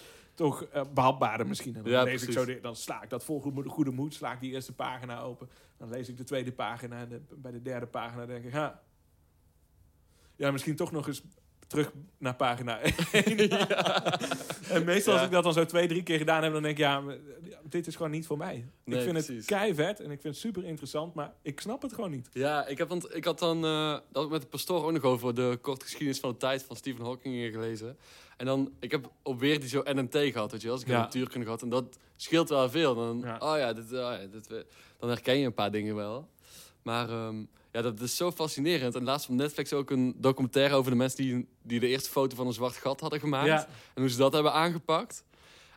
toch 0.42 0.64
eh, 0.64 0.82
behapbaarder 0.94 1.48
misschien. 1.48 1.76
En 1.76 1.84
dan, 1.84 1.92
Ja, 1.92 2.04
lees 2.04 2.24
ik 2.24 2.32
zo 2.32 2.60
dan 2.62 2.76
sla 2.76 3.04
ik 3.04 3.10
dat 3.10 3.24
vol 3.24 3.42
goede, 3.42 3.70
goede 3.70 3.92
moed, 3.92 4.14
sla 4.14 4.34
ik 4.34 4.40
die 4.40 4.52
eerste 4.52 4.74
pagina 4.74 5.20
open. 5.22 5.50
Dan 5.78 5.90
lees 5.90 6.10
ik 6.10 6.18
de 6.18 6.24
tweede 6.24 6.52
pagina 6.52 7.00
en 7.00 7.10
de- 7.10 7.22
bij 7.36 7.52
de 7.52 7.62
derde 7.62 7.86
pagina 7.88 8.26
denk 8.26 8.46
ik, 8.46 8.52
ha. 8.54 8.82
Ja, 10.36 10.52
misschien 10.52 10.76
toch 10.76 10.92
nog 10.92 11.08
eens 11.08 11.24
terug 11.72 11.92
naar 12.18 12.36
pagina 12.36 12.80
1. 13.12 13.50
En 14.70 14.84
meestal 14.86 15.14
als 15.14 15.24
ik 15.26 15.32
dat 15.32 15.44
dan 15.44 15.54
zo 15.54 15.66
twee, 15.66 15.88
drie 15.88 16.04
keer 16.04 16.18
gedaan 16.18 16.44
heb, 16.44 16.54
dan 16.54 16.62
denk 16.62 16.78
ik, 16.78 16.84
ja, 16.84 17.04
dit 17.64 17.88
is 17.88 17.96
gewoon 17.96 18.12
niet 18.12 18.26
voor 18.26 18.38
mij. 18.38 18.66
Nee, 18.86 18.98
ik 18.98 19.04
vind 19.04 19.14
precies. 19.14 19.36
het 19.36 19.46
kei 19.46 19.74
vet 19.76 20.00
en 20.00 20.12
ik 20.12 20.22
vind 20.22 20.34
het 20.34 20.44
super 20.44 20.64
interessant, 20.64 21.14
maar 21.14 21.34
ik 21.42 21.60
snap 21.62 21.82
het 21.82 21.94
gewoon 21.94 22.12
niet. 22.12 22.30
Ja, 22.34 22.68
ik, 22.68 22.78
heb, 22.78 22.90
want 22.90 23.16
ik 23.16 23.26
had 23.26 23.40
dan 23.40 23.66
eh, 23.66 23.98
dat 24.12 24.24
ik 24.26 24.30
met 24.32 24.42
de 24.42 24.48
pastoor 24.48 24.84
ook 24.84 24.92
nog 24.92 25.04
over 25.04 25.36
de 25.36 25.58
korte 25.62 25.86
geschiedenis 25.86 26.20
van 26.20 26.30
de 26.32 26.38
tijd 26.38 26.64
van 26.64 26.76
Stephen 26.76 27.06
Hawking 27.06 27.52
gelezen. 27.54 27.98
En 28.38 28.46
dan, 28.46 28.72
ik 28.80 28.92
heb 28.92 29.12
op 29.24 29.40
weer 29.40 29.60
die 29.60 29.70
zo 29.70 29.84
NNT 29.86 30.18
gehad, 30.18 30.52
weet 30.52 30.62
je 30.62 30.68
wel. 30.68 30.76
Dus 30.76 30.86
ik 30.86 30.92
heb 30.92 30.98
Ja. 31.00 31.04
natuurkunde 31.04 31.46
gehad. 31.46 31.62
En 31.62 31.70
dat 31.70 31.98
scheelt 32.16 32.50
wel 32.50 32.70
veel. 32.70 32.96
Dan, 32.96 33.20
Ja. 33.24 33.38
oh 33.40 33.58
ja, 33.58 33.74
dit, 33.74 33.86
oh 33.86 33.98
ja 33.98 34.18
dit, 34.32 34.66
dan 35.00 35.10
herken 35.10 35.38
je 35.38 35.46
een 35.46 35.54
paar 35.54 35.72
dingen 35.72 35.96
wel. 35.96 36.30
Maar 36.82 37.10
ehm, 37.10 37.36
ja, 37.72 37.82
dat 37.82 38.00
is 38.00 38.16
zo 38.16 38.32
fascinerend. 38.32 38.96
En 38.96 39.04
laatst 39.04 39.30
op 39.30 39.36
Netflix 39.36 39.74
ook 39.74 39.90
een 39.92 40.14
documentaire 40.18 40.76
over 40.76 40.92
de 40.92 40.98
mensen 40.98 41.24
die, 41.24 41.48
die 41.64 41.80
de 41.80 41.88
eerste 41.88 42.10
foto 42.10 42.36
van 42.36 42.48
een 42.48 42.54
zwart 42.54 42.76
gat 42.76 43.00
hadden 43.00 43.20
gemaakt. 43.20 43.48
Ja, 43.48 43.68
En 43.94 44.02
hoe 44.02 44.10
ze 44.10 44.18
dat 44.18 44.34
hebben 44.34 44.54
aangepakt. 44.54 45.24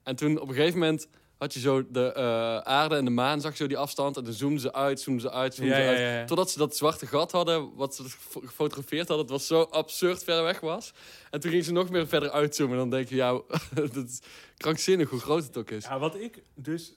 En 0.02 0.16
toen 0.16 0.40
op 0.40 0.48
een 0.48 0.54
gegeven 0.54 0.78
moment 0.78 1.08
had 1.38 1.54
je 1.54 1.60
zo 1.60 1.90
de 1.90 2.12
eh, 2.12 2.58
aarde 2.58 2.96
en 2.96 3.04
de 3.04 3.10
maan, 3.10 3.40
zag 3.40 3.50
je 3.50 3.56
zo 3.56 3.66
die 3.66 3.78
afstand. 3.78 4.16
En 4.16 4.24
dan 4.24 4.32
zoomden 4.32 4.60
ze 4.60 4.72
uit, 4.72 5.00
zoomden 5.00 5.22
ze 5.22 5.30
uit, 5.30 5.54
zoomden 5.54 5.76
ja, 5.78 5.82
ze 5.82 5.88
uit. 5.88 5.98
ja. 5.98 6.24
Totdat 6.24 6.50
ze 6.50 6.58
dat 6.58 6.76
zwarte 6.76 7.06
gat 7.06 7.32
hadden, 7.32 7.74
wat 7.74 7.94
ze 7.94 8.02
gefo- 8.02 8.40
gefotografeerd 8.40 9.08
hadden, 9.08 9.26
het 9.26 9.34
was 9.34 9.46
zo 9.46 9.60
absurd 9.62 10.24
ver 10.24 10.42
weg 10.42 10.60
was. 10.60 10.92
En 11.30 11.40
toen 11.40 11.50
gingen 11.50 11.64
ze 11.64 11.72
nog 11.72 11.90
meer 11.90 12.06
verder 12.08 12.30
uitzoomen. 12.30 12.74
En 12.74 12.80
dan 12.80 12.90
denk 12.90 13.08
je, 13.08 13.14
ja, 13.16 13.30
dat 13.74 13.96
is 13.96 14.20
krankzinnig 14.56 15.10
hoe 15.10 15.20
groot 15.20 15.42
het 15.44 15.56
ook 15.56 15.70
is. 15.70 15.84
Ja, 15.84 15.98
wat 15.98 16.14
ik 16.14 16.42
dus 16.54 16.92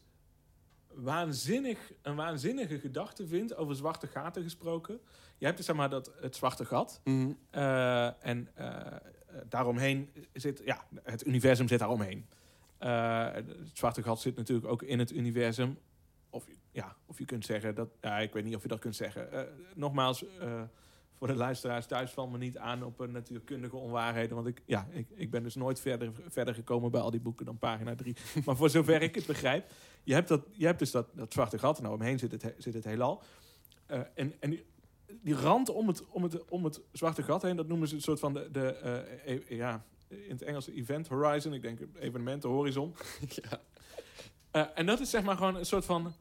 waanzinnig, 0.98 1.92
een 2.02 2.16
waanzinnige 2.16 2.80
gedachte 2.80 3.28
vind 3.28 3.56
over 3.56 3.76
zwarte 3.76 4.08
gaten 4.08 4.44
gesproken. 4.44 5.00
Je 5.38 5.46
hebt 5.46 5.58
dus 5.58 5.66
zeg 5.66 5.76
maar 5.76 5.90
dat, 5.90 6.12
het 6.22 6.36
zwarte 6.36 6.66
gat. 6.66 7.02
Mhm. 7.04 7.32
eh, 7.50 8.26
en 8.26 8.48
eh, 8.54 8.96
daaromheen 9.50 10.10
zit, 10.34 10.62
ja, 10.66 10.86
het 11.04 11.26
universum 11.26 11.68
zit 11.68 11.80
daaromheen. 11.80 12.26
Eh, 12.78 13.32
het 13.32 13.48
zwarte 13.74 14.04
gat 14.04 14.22
zit 14.22 14.36
natuurlijk 14.36 14.68
ook 14.68 14.82
in 14.82 15.00
het 15.00 15.12
universum. 15.12 15.78
Of, 16.30 16.48
ja, 16.72 16.96
of 17.06 17.18
je 17.18 17.26
kunt 17.26 17.46
zeggen 17.46 17.76
dat, 17.76 17.90
ja, 18.02 18.18
ik 18.18 18.34
weet 18.34 18.44
niet 18.44 18.56
of 18.56 18.62
je 18.62 18.68
dat 18.68 18.80
kunt 18.80 18.96
zeggen. 18.96 19.48
Nogmaals, 19.76 20.26
voor 21.18 21.28
de 21.28 21.36
luisteraars 21.36 21.86
thuis 21.86 22.12
valt 22.12 22.32
me 22.32 22.38
niet 22.38 22.58
aan 22.58 22.84
op 22.84 23.00
een 23.00 23.12
natuurkundige 23.12 23.76
onwaarheden. 23.76 24.36
Want 24.36 24.48
ik, 24.48 24.62
ja, 24.66 24.88
ik, 24.92 25.08
ik 25.16 25.32
ben 25.32 25.44
dus 25.44 25.56
nooit 25.56 25.80
verder, 25.80 26.12
verder 26.28 26.54
gekomen 26.54 26.92
bij 26.92 27.02
al 27.02 27.12
die 27.12 27.20
boeken 27.20 27.46
dan 27.46 27.58
pagina 27.58 27.96
3. 27.96 28.16
maar 28.46 28.56
voor 28.56 28.70
zover 28.70 29.02
ik 29.02 29.16
het 29.16 29.26
begrijp, 29.26 29.72
je 30.04 30.14
hebt, 30.14 30.28
dat, 30.28 30.46
je 30.52 30.66
hebt 30.66 30.80
dus 30.80 30.92
dat, 30.92 31.08
dat 31.14 31.34
zwarte 31.34 31.60
gat. 31.60 31.78
En 31.78 31.84
nou, 31.84 31.96
omheen 31.96 32.20
zit 32.20 32.32
het, 32.32 32.42
he- 32.42 32.54
zit 32.58 32.74
het 32.74 32.84
heelal. 32.84 33.24
Eh, 33.86 34.00
en, 34.14 34.34
en 34.40 34.50
die, 34.50 34.66
die 35.22 35.36
rand 35.36 35.70
om 35.70 35.88
het, 35.88 36.06
om, 36.06 36.24
het, 36.24 36.46
om 36.46 36.64
het 36.64 36.82
zwarte 36.92 37.24
gat 37.24 37.42
heen, 37.42 37.56
dat 37.56 37.68
noemen 37.68 37.88
ze 37.88 37.96
een 37.96 38.02
soort 38.02 38.20
van 38.20 38.34
de, 38.34 38.52
de 38.52 38.74
eh, 38.74 39.34
e- 39.36 39.56
ja, 39.56 39.86
in 40.08 40.30
het 40.32 40.42
Engels 40.42 40.70
event 40.70 41.08
horizon. 41.08 41.54
Ik 41.54 41.62
denk 41.62 41.80
evenementen 42.00 42.50
horizon. 42.50 42.96
Ja. 43.50 43.62
Eh, 44.52 44.66
en 44.76 44.86
dat 44.86 45.00
is 45.00 45.10
zeg 45.10 45.24
maar 45.24 45.38
gewoon 45.38 45.56
een 45.56 45.66
soort 45.66 45.86
van 45.86 46.14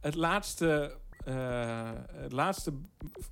het 0.00 0.14
laatste, 0.14 0.96
eh, 1.38 1.90
het 2.22 2.32
laatste 2.32 2.72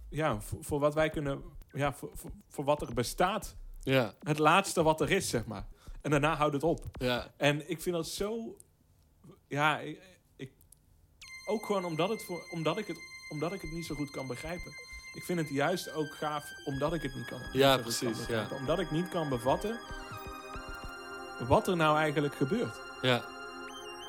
ja, 0.08 0.40
voor, 0.40 0.64
voor 0.64 0.80
wat 0.80 0.94
wij 0.94 1.10
kunnen, 1.10 1.42
ja, 1.72 1.92
voor, 1.92 2.10
voor, 2.14 2.30
voor 2.48 2.64
wat 2.64 2.82
er 2.82 2.94
bestaat. 2.94 3.56
Ja, 3.80 4.14
Het 4.22 4.38
laatste 4.38 4.82
wat 4.82 5.00
er 5.00 5.10
is, 5.10 5.28
zeg 5.28 5.46
maar. 5.46 5.66
En 6.02 6.10
daarna 6.10 6.36
houdt 6.36 6.54
het 6.54 6.62
op. 6.62 6.84
ja, 6.92 7.32
En 7.36 7.70
ik 7.70 7.80
vind 7.82 7.94
dat 7.94 8.06
zo, 8.08 8.56
ja, 9.46 9.78
ik, 9.78 10.00
ik- 10.36 10.52
ook 11.46 11.66
gewoon 11.66 11.84
omdat, 11.84 12.08
het 12.08 12.24
voor, 12.24 12.48
omdat, 12.50 12.78
ik 12.78 12.86
het, 12.86 12.98
omdat 13.28 13.52
ik 13.52 13.60
het 13.60 13.70
niet 13.70 13.86
zo 13.86 13.94
goed 13.94 14.10
kan 14.10 14.26
begrijpen. 14.26 14.72
Ik 15.14 15.22
vind 15.24 15.38
het 15.38 15.48
juist 15.48 15.92
ook 15.92 16.14
gaaf 16.14 16.44
omdat 16.64 16.94
ik 16.94 17.02
het 17.02 17.14
niet 17.14 17.26
kan. 17.26 17.40
Ja, 17.52 17.74
kan 17.74 17.82
precies, 17.82 18.26
ja. 18.26 18.48
Omdat 18.52 18.78
ik 18.78 18.90
niet 18.90 19.08
kan 19.08 19.28
bevatten 19.28 19.78
wat 21.48 21.68
er 21.68 21.76
nou 21.76 21.98
eigenlijk 21.98 22.34
gebeurt. 22.34 22.80
ja. 23.02 23.24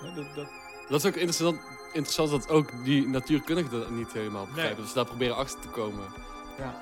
Hè, 0.01 0.13
dat, 0.13 0.35
dat, 0.35 0.47
Dat 0.89 0.99
is 1.03 1.05
ook 1.05 1.15
interessant, 1.15 1.59
interessant 1.91 2.29
dat 2.29 2.49
ook 2.49 2.83
die 2.83 3.07
natuurkundigen 3.07 3.71
dat 3.79 3.89
niet 3.89 4.11
helemaal 4.13 4.45
begrijpen. 4.45 4.75
Nee. 4.75 4.85
Dus 4.85 4.93
daar 4.93 5.05
proberen 5.05 5.35
achter 5.35 5.59
te 5.59 5.67
komen. 5.67 6.03
Ja, 6.57 6.73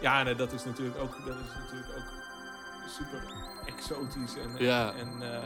ja 0.00 0.22
nee, 0.22 0.34
dat 0.34 0.52
is 0.52 0.64
natuurlijk 0.64 0.98
ook, 1.00 1.16
dat 1.26 1.36
is 1.36 1.54
natuurlijk 1.60 1.88
ook 1.96 2.04
super 2.88 3.22
exotisch 3.66 4.36
en, 4.36 4.64
Ja. 4.64 4.92
en 4.92 5.32
eh, 5.32 5.38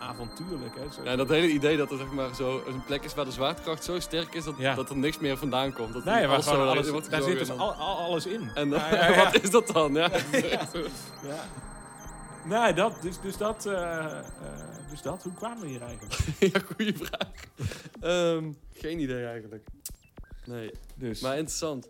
avontuurlijk. 0.00 0.74
Hè? 0.74 0.92
Zo, 0.92 1.02
Ja, 1.04 1.16
dat 1.16 1.28
hele 1.28 1.48
idee 1.48 1.76
dat 1.76 1.90
er 1.90 1.98
zeg 1.98 2.10
maar 2.10 2.34
zo 2.34 2.62
een 2.66 2.84
plek 2.84 3.04
is 3.04 3.14
waar 3.14 3.24
de 3.24 3.30
zwaartekracht 3.30 3.84
zo 3.84 4.00
sterk 4.00 4.34
is 4.34 4.44
dat, 4.44 4.54
Ja. 4.58 4.74
dat 4.74 4.90
er 4.90 4.96
niks 4.96 5.18
meer 5.18 5.36
vandaan 5.36 5.72
komt. 5.72 5.92
Dat 5.92 6.04
nee, 6.04 6.26
alles 6.26 6.46
alles, 6.46 7.08
daar 7.08 7.22
zit 7.22 7.38
dus 7.38 7.50
al, 7.50 7.72
al- 7.72 7.98
alles 7.98 8.26
in. 8.26 8.50
En 8.54 8.68
ja. 8.68 9.14
wat 9.24 9.42
is 9.42 9.50
dat 9.50 9.66
dan? 9.66 9.92
Ja. 9.94 10.10
Nee, 12.48 12.72
dat, 12.72 13.02
dus, 13.02 13.20
dus, 13.20 13.36
dat, 13.36 13.66
eh, 13.66 14.18
eh, 14.18 14.26
dus 14.90 15.02
dat, 15.02 15.22
hoe 15.22 15.32
kwamen 15.32 15.60
we 15.60 15.68
hier 15.68 15.82
eigenlijk? 15.82 16.14
ja, 16.54 16.60
goede 16.74 16.94
vraag. 16.94 17.30
Ehm, 18.00 18.52
geen 18.72 18.98
idee 18.98 19.24
eigenlijk. 19.26 19.68
Nee, 20.44 20.70
Dus, 20.94 21.20
maar 21.20 21.36
interessant. 21.36 21.88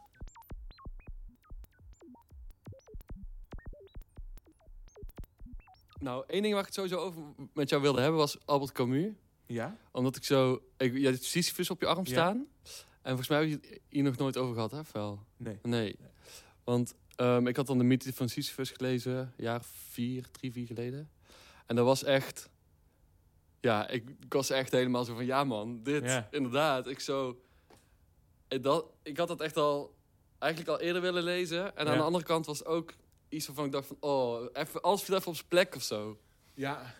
Nou, 6.00 6.24
één 6.26 6.42
ding 6.42 6.52
waar 6.52 6.60
ik 6.62 6.66
het 6.66 6.74
sowieso 6.76 6.96
over 6.98 7.22
met 7.54 7.68
jou 7.68 7.82
wilde 7.82 8.00
hebben 8.00 8.18
was 8.18 8.38
Albert 8.46 8.72
Camus. 8.72 9.12
ja? 9.46 9.76
Omdat 9.92 10.16
ik 10.16 10.24
zo... 10.24 10.62
Ik, 10.76 10.96
je 10.96 11.04
hebt 11.06 11.24
Sisyphus 11.24 11.70
op 11.70 11.80
je 11.80 11.86
arm 11.86 11.98
Ja. 12.04 12.10
staan. 12.10 12.46
En 13.02 13.16
volgens 13.16 13.28
mij 13.28 13.38
heb 13.38 13.48
je 13.48 13.54
het 13.54 13.80
hier 13.88 14.02
nog 14.02 14.16
nooit 14.16 14.36
over 14.36 14.54
gehad, 14.54 14.70
hè, 14.70 14.84
Vel? 14.84 15.22
Nee. 15.36 15.58
Nee. 15.62 15.96
Want 16.64 16.94
ehm, 17.18 17.46
ik 17.46 17.56
had 17.56 17.66
dan 17.66 17.78
de 17.78 17.84
mythe 17.84 18.12
van 18.12 18.28
Sisyphus 18.28 18.70
gelezen, 18.70 19.16
een 19.16 19.32
jaar 19.36 19.62
vier, 19.64 20.30
drie, 20.30 20.52
vier 20.52 20.66
geleden. 20.66 21.10
En 21.66 21.76
dat 21.76 21.84
was 21.84 22.04
echt... 22.04 22.48
Ja, 23.60 23.88
ik, 23.88 24.10
ik 24.20 24.32
was 24.32 24.50
echt 24.50 24.72
helemaal 24.72 25.04
zo 25.04 25.14
van, 25.14 25.24
ja 25.26 25.44
man, 25.44 25.82
dit, 25.82 26.04
Ja. 26.04 26.28
inderdaad. 26.30 26.86
Ik 26.86 27.00
zo... 27.00 27.40
Ik, 28.48 28.62
dat, 28.62 28.86
ik 29.02 29.16
had 29.16 29.28
dat 29.28 29.40
echt 29.40 29.56
al, 29.56 29.94
eigenlijk 30.38 30.72
al 30.72 30.80
eerder 30.86 31.02
willen 31.02 31.22
lezen. 31.22 31.76
En 31.76 31.88
aan 31.88 31.96
de 31.96 32.02
andere 32.02 32.24
kant 32.24 32.46
was 32.46 32.64
ook 32.64 32.92
iets 33.28 33.46
waarvan 33.46 33.64
ik 33.64 33.72
dacht 33.72 33.86
van, 33.86 33.96
oh, 34.00 34.46
even, 34.52 34.80
alles 34.82 35.02
viel 35.02 35.14
even 35.16 35.28
op 35.28 35.34
zijn 35.34 35.48
plek 35.48 35.74
of 35.74 35.82
zo. 35.82 36.18
Ja, 36.54 36.94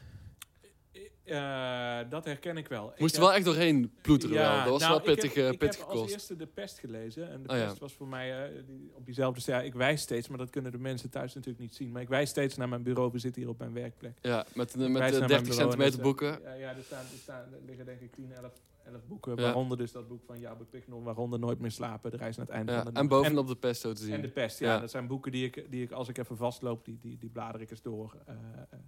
Eh, 1.29 1.99
dat 2.11 2.25
herken 2.25 2.57
ik 2.57 2.69
wel. 2.69 2.93
Moest 2.99 3.15
ik 3.15 3.21
er 3.21 3.27
wel 3.27 3.35
echt 3.37 3.45
doorheen 3.45 3.93
ploeteren 4.03 4.37
wel. 4.37 4.57
Dat 4.59 4.69
was 4.69 4.81
nou, 4.81 4.93
wel 4.93 5.01
pittig, 5.01 5.31
Ik 5.31 5.37
heb, 5.37 5.45
eh, 5.45 5.53
ik 5.53 5.59
pittig 5.59 5.79
heb 5.81 5.89
als 5.89 6.11
eerste 6.13 6.37
de 6.37 6.47
pest 6.47 6.79
gelezen. 6.79 7.31
En 7.31 7.43
de 7.43 7.49
Oh, 7.49 7.57
ja. 7.57 7.67
pest 7.67 7.79
was 7.79 7.93
voor 7.95 8.09
mij 8.09 8.47
eh, 8.47 8.63
die, 8.67 8.91
op 8.95 9.05
diezelfde... 9.07 9.53
Ja, 9.53 9.61
ik 9.61 9.75
wijs 9.75 10.01
steeds, 10.01 10.29
maar 10.29 10.39
dat 10.39 10.51
kunnen 10.51 10.73
de 10.73 10.79
mensen 10.79 11.11
thuis 11.11 11.35
natuurlijk 11.35 11.63
niet 11.63 11.75
zien. 11.75 11.91
Maar 11.93 12.03
ik 12.03 12.09
wijs 12.09 12.31
steeds 12.31 12.57
naar 12.57 12.69
mijn 12.69 12.83
bureau. 12.83 13.11
We 13.13 13.19
zitten 13.19 13.43
hier 13.43 13.51
op 13.51 13.59
mijn 13.59 13.73
werkplek. 13.73 14.19
Ja, 14.23 14.47
met, 14.55 14.77
met 14.77 14.93
wijs 14.93 15.13
de 15.13 15.19
naar 15.19 15.29
30 15.29 15.29
mijn 15.29 15.43
bureau 15.43 15.63
en 15.63 15.71
centimeter 15.71 16.01
boeken. 16.03 16.45
eh, 16.45 16.51
Ja, 16.51 16.53
ja 16.71 16.77
er, 16.77 16.83
staan, 16.83 16.99
er, 17.13 17.19
staan, 17.23 17.41
er 17.53 17.59
liggen 17.67 17.85
denk 17.85 18.01
ik 18.01 18.13
10, 18.15 18.33
11, 18.33 18.53
11 18.85 19.01
boeken. 19.07 19.37
Ja. 19.37 19.43
Waaronder 19.43 19.77
dus 19.79 19.93
dat 19.93 20.09
boek 20.09 20.23
van 20.27 20.39
Jabbe 20.41 20.65
Pignon. 20.65 21.03
Waaronder 21.03 21.39
Nooit 21.39 21.59
meer 21.59 21.71
slapen. 21.71 22.11
De 22.11 22.17
reis 22.17 22.37
naar 22.37 22.47
het 22.47 22.55
einde 22.55 22.73
Ja, 22.73 22.83
van 22.83 22.93
de 22.95 23.01
en 23.01 23.09
bovenop 23.09 23.47
de 23.49 23.57
pest 23.57 23.81
zo 23.81 23.93
te 23.93 24.03
zien. 24.03 24.13
En 24.15 24.21
de 24.21 24.29
pest, 24.29 24.59
ja. 24.59 24.73
Ja. 24.75 24.81
Dat 24.81 24.91
zijn 24.91 25.07
boeken 25.07 25.33
die 25.33 25.45
ik, 25.45 25.67
die 25.71 25.83
ik 25.83 25.91
als 25.91 26.09
ik 26.09 26.19
even 26.19 26.37
vastloop, 26.37 26.85
die, 26.85 26.99
die, 27.01 27.19
die 27.19 27.31
blader 27.31 27.61
ik 27.61 27.71
eens 27.71 27.83
door. 27.83 28.17
eh, 28.27 28.35
eh. 28.35 28.79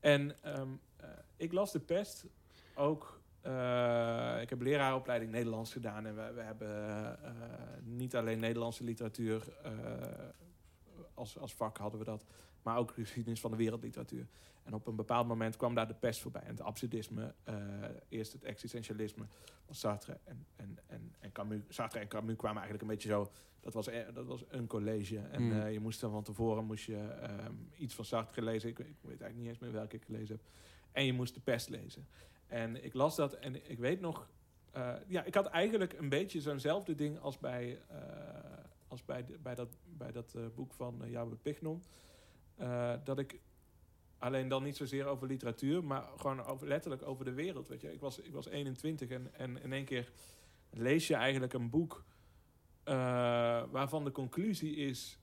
En 0.00 0.36
ehm, 0.42 0.54
eh, 0.60 0.62
ik 1.36 1.52
las 1.52 1.72
de 1.72 1.80
pest 1.80 2.24
ook. 2.74 3.20
eh, 3.40 4.38
ik 4.40 4.50
heb 4.50 4.60
leraaropleiding 4.60 5.30
Nederlands 5.30 5.72
gedaan. 5.72 6.06
En 6.06 6.14
we, 6.14 6.32
we 6.32 6.40
hebben 6.40 6.68
eh, 7.24 7.32
niet 7.82 8.16
alleen 8.16 8.38
Nederlandse 8.38 8.84
literatuur 8.84 9.42
eh, 9.62 9.72
als, 11.14 11.38
als 11.38 11.54
vak 11.54 11.76
hadden 11.78 11.98
we 11.98 12.04
dat. 12.04 12.24
Maar 12.62 12.76
ook 12.78 12.90
geschiedenis 12.90 13.40
van 13.40 13.50
de 13.50 13.56
wereldliteratuur. 13.56 14.26
En 14.62 14.74
op 14.74 14.86
een 14.86 14.96
bepaald 14.96 15.26
moment 15.26 15.56
kwam 15.56 15.74
daar 15.74 15.88
de 15.88 15.94
pest 15.94 16.20
voorbij. 16.20 16.42
En 16.42 16.48
het 16.50 16.60
absurdisme, 16.60 17.34
eerst 18.08 18.32
het 18.32 18.44
existentialisme 18.44 19.24
van 19.64 19.74
Sartre 19.74 20.18
en, 20.24 20.46
en, 20.56 20.78
en, 20.86 21.14
en 21.18 21.32
Camus. 21.32 21.60
Sartre 21.68 21.98
en 21.98 22.08
Camus 22.08 22.36
kwamen 22.36 22.62
eigenlijk 22.62 22.82
een 22.82 22.96
beetje 22.96 23.08
zo 23.08 23.30
dat 23.60 23.74
was, 23.74 23.88
dat 24.14 24.26
was 24.26 24.44
een 24.48 24.66
college. 24.66 25.18
En 25.18 25.42
Hmm. 25.42 25.68
je 25.68 25.80
moest 25.80 26.00
dan 26.00 26.10
van 26.10 26.22
tevoren 26.22 26.64
moest 26.64 26.84
je, 26.84 26.96
ehm, 26.96 27.52
iets 27.76 27.94
van 27.94 28.04
Sartre 28.04 28.42
lezen. 28.42 28.68
Ik 28.68 28.76
weet 28.78 28.94
eigenlijk 29.02 29.36
niet 29.36 29.48
eens 29.48 29.58
meer 29.58 29.72
welke 29.72 29.96
ik 29.96 30.04
gelezen 30.04 30.34
heb. 30.36 30.44
En 30.96 31.04
je 31.04 31.12
moest 31.12 31.34
de 31.34 31.40
pest 31.40 31.68
lezen. 31.68 32.06
En 32.46 32.84
ik 32.84 32.94
las 32.94 33.16
dat 33.16 33.32
en 33.32 33.70
ik 33.70 33.78
weet 33.78 34.00
nog... 34.00 34.28
eh, 34.72 34.94
ja, 35.06 35.24
ik 35.24 35.34
had 35.34 35.46
eigenlijk 35.46 35.92
een 35.92 36.08
beetje 36.08 36.40
zo'nzelfde 36.40 36.94
ding 36.94 37.18
als 37.18 37.38
bij, 37.38 37.80
eh, 37.88 37.98
als 38.88 39.04
bij, 39.04 39.24
de- 39.24 39.38
bij 39.38 39.54
dat, 39.54 39.76
bij 39.84 40.12
dat 40.12 40.34
eh, 40.34 40.42
boek 40.54 40.74
van 40.74 41.04
uh, 41.04 41.10
Jabbe 41.10 41.36
Pignon. 41.36 41.82
Dat 43.04 43.18
ik 43.18 43.40
alleen 44.18 44.48
dan 44.48 44.62
niet 44.62 44.76
zozeer 44.76 45.06
over 45.06 45.26
literatuur, 45.26 45.84
maar 45.84 46.04
gewoon 46.16 46.44
over, 46.44 46.66
letterlijk 46.68 47.02
over 47.02 47.24
de 47.24 47.32
wereld. 47.32 47.68
Weet 47.68 47.80
je. 47.80 47.92
Ik, 47.92 48.00
was, 48.00 48.18
ik 48.18 48.32
was 48.32 48.46
21 48.48 49.08
en, 49.10 49.34
en 49.34 49.62
in 49.62 49.72
één 49.72 49.84
keer 49.84 50.10
lees 50.70 51.06
je 51.06 51.14
eigenlijk 51.14 51.52
een 51.52 51.70
boek 51.70 52.04
waarvan 53.70 54.04
de 54.04 54.12
conclusie 54.12 54.76
is: 54.76 55.18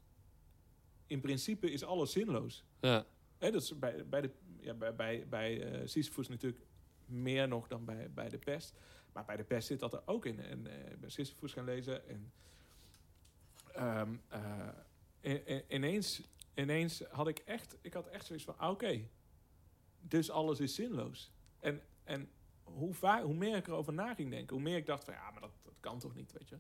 in 1.08 1.22
principe 1.22 1.72
is 1.72 1.84
alles 1.84 2.12
zinloos. 2.12 2.64
Ja, 2.80 3.06
Hè, 3.38 3.52
dat 3.52 3.62
is 3.62 3.80
bij, 3.80 4.06
bij, 4.08 4.22
de, 4.22 4.30
ja, 4.64 4.74
bij, 4.74 4.96
bij, 4.96 5.28
bij 5.30 5.62
eh, 5.62 5.88
Sisyphus 5.88 6.28
natuurlijk 6.28 6.64
meer 7.06 7.48
nog 7.48 7.68
dan 7.68 7.86
bij, 7.86 8.12
bij 8.12 8.30
de 8.30 8.38
pest. 8.38 8.74
Maar 9.14 9.26
bij 9.26 9.38
de 9.38 9.44
pest 9.44 9.68
zit 9.68 9.80
dat 9.80 9.94
er 9.94 10.02
ook 10.06 10.26
in. 10.26 10.40
En 10.40 10.68
eh 10.68 10.98
bij 10.98 11.10
Sisyphus 11.10 11.54
gaan 11.54 11.66
lezen. 11.66 12.08
En, 12.08 12.32
ehm, 13.74 14.16
eh, 15.22 15.60
ineens 15.68 16.22
ineens 16.54 17.04
had 17.12 17.28
ik 17.28 17.40
echt, 17.40 17.78
ik 17.82 17.94
had 17.94 18.08
echt 18.08 18.26
zoiets 18.26 18.46
van, 18.46 18.58
ah, 18.58 18.70
oké, 18.70 19.08
dus 20.02 20.30
alles 20.30 20.60
is 20.60 20.76
zinloos. 20.76 21.32
En, 21.60 21.82
en 22.04 22.30
hoe, 22.64 22.94
vaak, 22.94 23.24
hoe 23.24 23.34
meer 23.34 23.56
ik 23.56 23.68
erover 23.68 23.94
na 23.94 24.14
ging 24.14 24.30
denken, 24.30 24.56
hoe 24.56 24.64
meer 24.64 24.78
ik 24.78 24.86
dacht 24.86 25.04
van, 25.04 25.14
ja, 25.14 25.32
maar 25.32 25.42
dat, 25.42 25.52
dat 25.62 25.74
kan 25.80 26.00
toch 26.00 26.16
niet, 26.16 26.32
weet 26.32 26.50
je. 26.50 26.58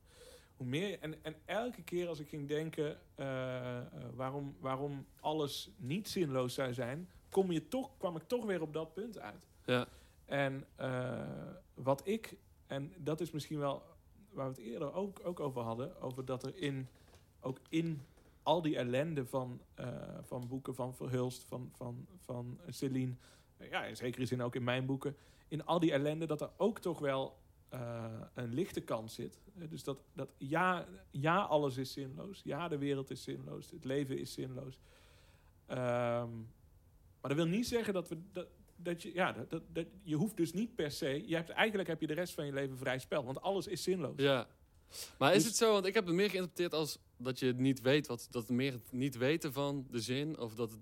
Hoe 0.56 0.68
meer, 0.68 1.00
en, 1.00 1.24
en 1.24 1.36
elke 1.46 1.84
keer 1.84 2.08
als 2.08 2.20
ik 2.20 2.30
ging 2.30 2.48
denken 2.48 3.00
waarom, 4.14 4.56
waarom 4.60 5.06
alles 5.20 5.72
niet 5.78 6.10
zinloos 6.10 6.54
zou 6.54 6.74
zijn, 6.74 7.10
kom 7.34 7.52
je 7.52 7.68
toch, 7.68 7.90
kwam 7.98 8.16
ik 8.16 8.24
toch 8.24 8.46
weer 8.46 8.62
op 8.62 8.74
dat 8.74 8.94
punt 8.94 9.20
uit. 9.20 9.48
Ja. 9.66 9.88
En 10.26 10.66
eh, 10.76 11.22
wat 11.74 12.08
ik, 12.08 12.38
en 12.68 12.94
dat 12.98 13.22
is 13.22 13.32
misschien 13.32 13.60
wel 13.60 13.84
waar 14.30 14.46
we 14.46 14.62
het 14.62 14.72
eerder 14.72 14.94
ook, 14.94 15.20
ook 15.24 15.40
over 15.40 15.62
hadden, 15.62 16.02
over 16.02 16.26
dat 16.26 16.44
er 16.44 16.56
in, 16.56 16.88
ook 17.40 17.60
in 17.70 18.02
al 18.44 18.62
die 18.62 18.78
ellende 18.78 19.26
van, 19.26 19.62
eh, 19.74 19.88
van 20.22 20.48
boeken 20.48 20.76
van 20.76 20.96
Verhulst, 20.96 21.44
van, 21.44 21.70
van, 21.76 22.08
van 22.18 22.60
Celine, 22.68 23.14
eh, 23.58 23.70
ja, 23.70 23.86
in 23.86 23.96
zekere 23.96 24.26
zin 24.26 24.42
ook 24.42 24.56
in 24.56 24.64
mijn 24.64 24.86
boeken, 24.86 25.16
in 25.48 25.66
al 25.66 25.80
die 25.80 25.92
ellende 25.92 26.26
dat 26.26 26.42
er 26.42 26.52
ook 26.58 26.80
toch 26.80 27.00
wel 27.00 27.42
een 28.34 28.54
lichte 28.54 28.82
kant 28.82 29.12
zit. 29.12 29.40
Dus 29.54 29.84
dat, 29.84 29.98
dat 30.14 30.30
ja, 30.38 30.86
ja, 31.12 31.42
alles 31.42 31.78
is 31.78 31.92
zinloos. 31.92 32.42
Ja, 32.44 32.68
de 32.68 32.78
wereld 32.78 33.10
is 33.10 33.24
zinloos. 33.24 33.72
Het 33.72 33.86
leven 33.86 34.18
is 34.18 34.34
zinloos. 34.34 34.80
Ehm, 35.66 36.03
maar 37.24 37.36
dat 37.36 37.46
wil 37.46 37.56
niet 37.56 37.68
zeggen 37.68 37.94
dat 37.94 38.10
we. 38.10 38.18
Dat, 38.32 38.48
dat 38.76 39.02
je, 39.02 39.14
ja, 39.14 39.32
dat, 39.50 39.62
dat, 39.74 39.86
je 40.04 40.16
hoeft 40.16 40.38
dus 40.38 40.54
niet 40.54 40.76
per 40.76 40.92
se. 40.92 41.24
Je 41.28 41.36
hebt, 41.36 41.50
eigenlijk 41.50 41.90
heb 41.90 42.02
je 42.02 42.08
de 42.08 42.14
rest 42.14 42.34
van 42.34 42.46
je 42.46 42.54
leven 42.54 42.78
vrij 42.78 43.00
spel. 43.00 43.24
Want 43.26 43.42
alles 43.42 43.68
is 43.68 43.84
zinloos. 43.84 44.14
Ja. 44.16 44.48
Maar 45.18 45.30
is 45.32 45.38
Dus- 45.38 45.46
het 45.46 45.56
zo, 45.56 45.72
want 45.72 45.86
ik 45.86 45.94
heb 45.94 46.06
het 46.06 46.16
meer 46.16 46.30
geïnterpreteerd 46.30 46.74
als 46.74 47.00
dat 47.18 47.40
je 47.40 47.54
niet 47.58 47.82
weet, 47.82 48.08
wat, 48.08 48.28
dat 48.32 48.50
meer 48.50 48.72
het 48.72 48.92
niet 48.92 49.18
weten 49.18 49.54
van 49.54 49.88
de 49.90 50.00
zin, 50.00 50.40
of 50.40 50.56
dat 50.56 50.72
het... 50.72 50.80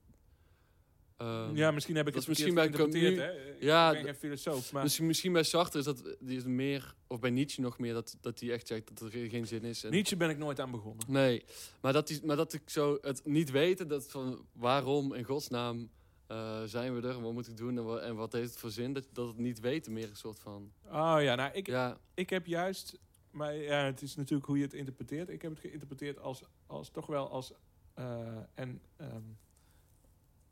ehm, 1.17 1.55
ja, 1.55 1.71
misschien 1.71 1.95
heb 1.95 2.07
ik 2.07 2.13
het 2.13 2.27
misschien 2.27 2.53
bij 2.53 2.67
hè. 2.67 3.51
Ik 3.53 3.61
Ja, 3.61 3.91
ben 3.91 4.03
geen 4.03 4.15
filosoof. 4.15 4.71
Maar 4.71 4.83
misschien, 4.83 5.05
misschien 5.05 5.33
bij 5.33 5.43
Sartre 5.43 5.79
is 5.79 5.85
dat 5.85 6.15
die 6.19 6.37
is 6.37 6.43
meer, 6.43 6.95
of 7.07 7.19
bij 7.19 7.29
Nietzsche 7.29 7.61
nog 7.61 7.79
meer, 7.79 7.93
dat, 7.93 8.17
dat 8.21 8.39
die 8.39 8.51
echt 8.51 8.67
zegt 8.67 8.87
dat 8.87 9.13
er 9.13 9.29
geen 9.29 9.47
zin 9.47 9.63
is. 9.63 9.83
En, 9.83 9.91
Nietzsche 9.91 10.17
ben 10.17 10.29
ik 10.29 10.37
nooit 10.37 10.59
aan 10.59 10.71
begonnen. 10.71 11.05
Nee, 11.07 11.43
maar 11.81 11.93
dat, 11.93 12.07
die, 12.07 12.25
maar 12.25 12.35
dat 12.35 12.53
ik 12.53 12.69
zo 12.69 12.97
het 13.01 13.25
niet 13.25 13.51
weten, 13.51 13.87
dat 13.87 14.11
van 14.11 14.45
waarom 14.53 15.13
in 15.13 15.23
godsnaam 15.23 15.89
eh, 16.31 16.63
zijn 16.63 16.95
we 16.95 17.07
er, 17.07 17.21
wat 17.21 17.33
moet 17.33 17.47
ik 17.47 17.57
doen 17.57 17.77
en 17.77 17.83
wat, 17.83 17.99
en 18.01 18.15
wat 18.15 18.31
heeft 18.33 18.49
het 18.49 18.59
voor 18.59 18.69
zin, 18.69 18.93
dat, 18.93 19.07
dat 19.13 19.27
het 19.27 19.37
niet 19.37 19.59
weten 19.59 19.93
meer 19.93 20.09
een 20.09 20.15
soort 20.15 20.39
van... 20.39 20.71
Oh 20.85 21.15
ja, 21.19 21.35
nou, 21.35 21.51
ik, 21.53 21.67
Ja, 21.67 21.97
ik 22.13 22.29
heb 22.29 22.45
juist, 22.45 22.99
maar 23.31 23.55
ja, 23.55 23.83
het 23.83 24.01
is 24.01 24.15
natuurlijk 24.15 24.47
hoe 24.47 24.57
je 24.57 24.63
het 24.63 24.73
interpreteert. 24.73 25.29
Ik 25.29 25.41
heb 25.41 25.51
het 25.51 25.59
geïnterpreteerd 25.59 26.19
als, 26.19 26.43
als 26.67 26.89
toch 26.89 27.05
wel 27.05 27.29
als. 27.29 27.53
eh, 27.93 28.37
en 28.53 28.81
ehm, 28.95 29.21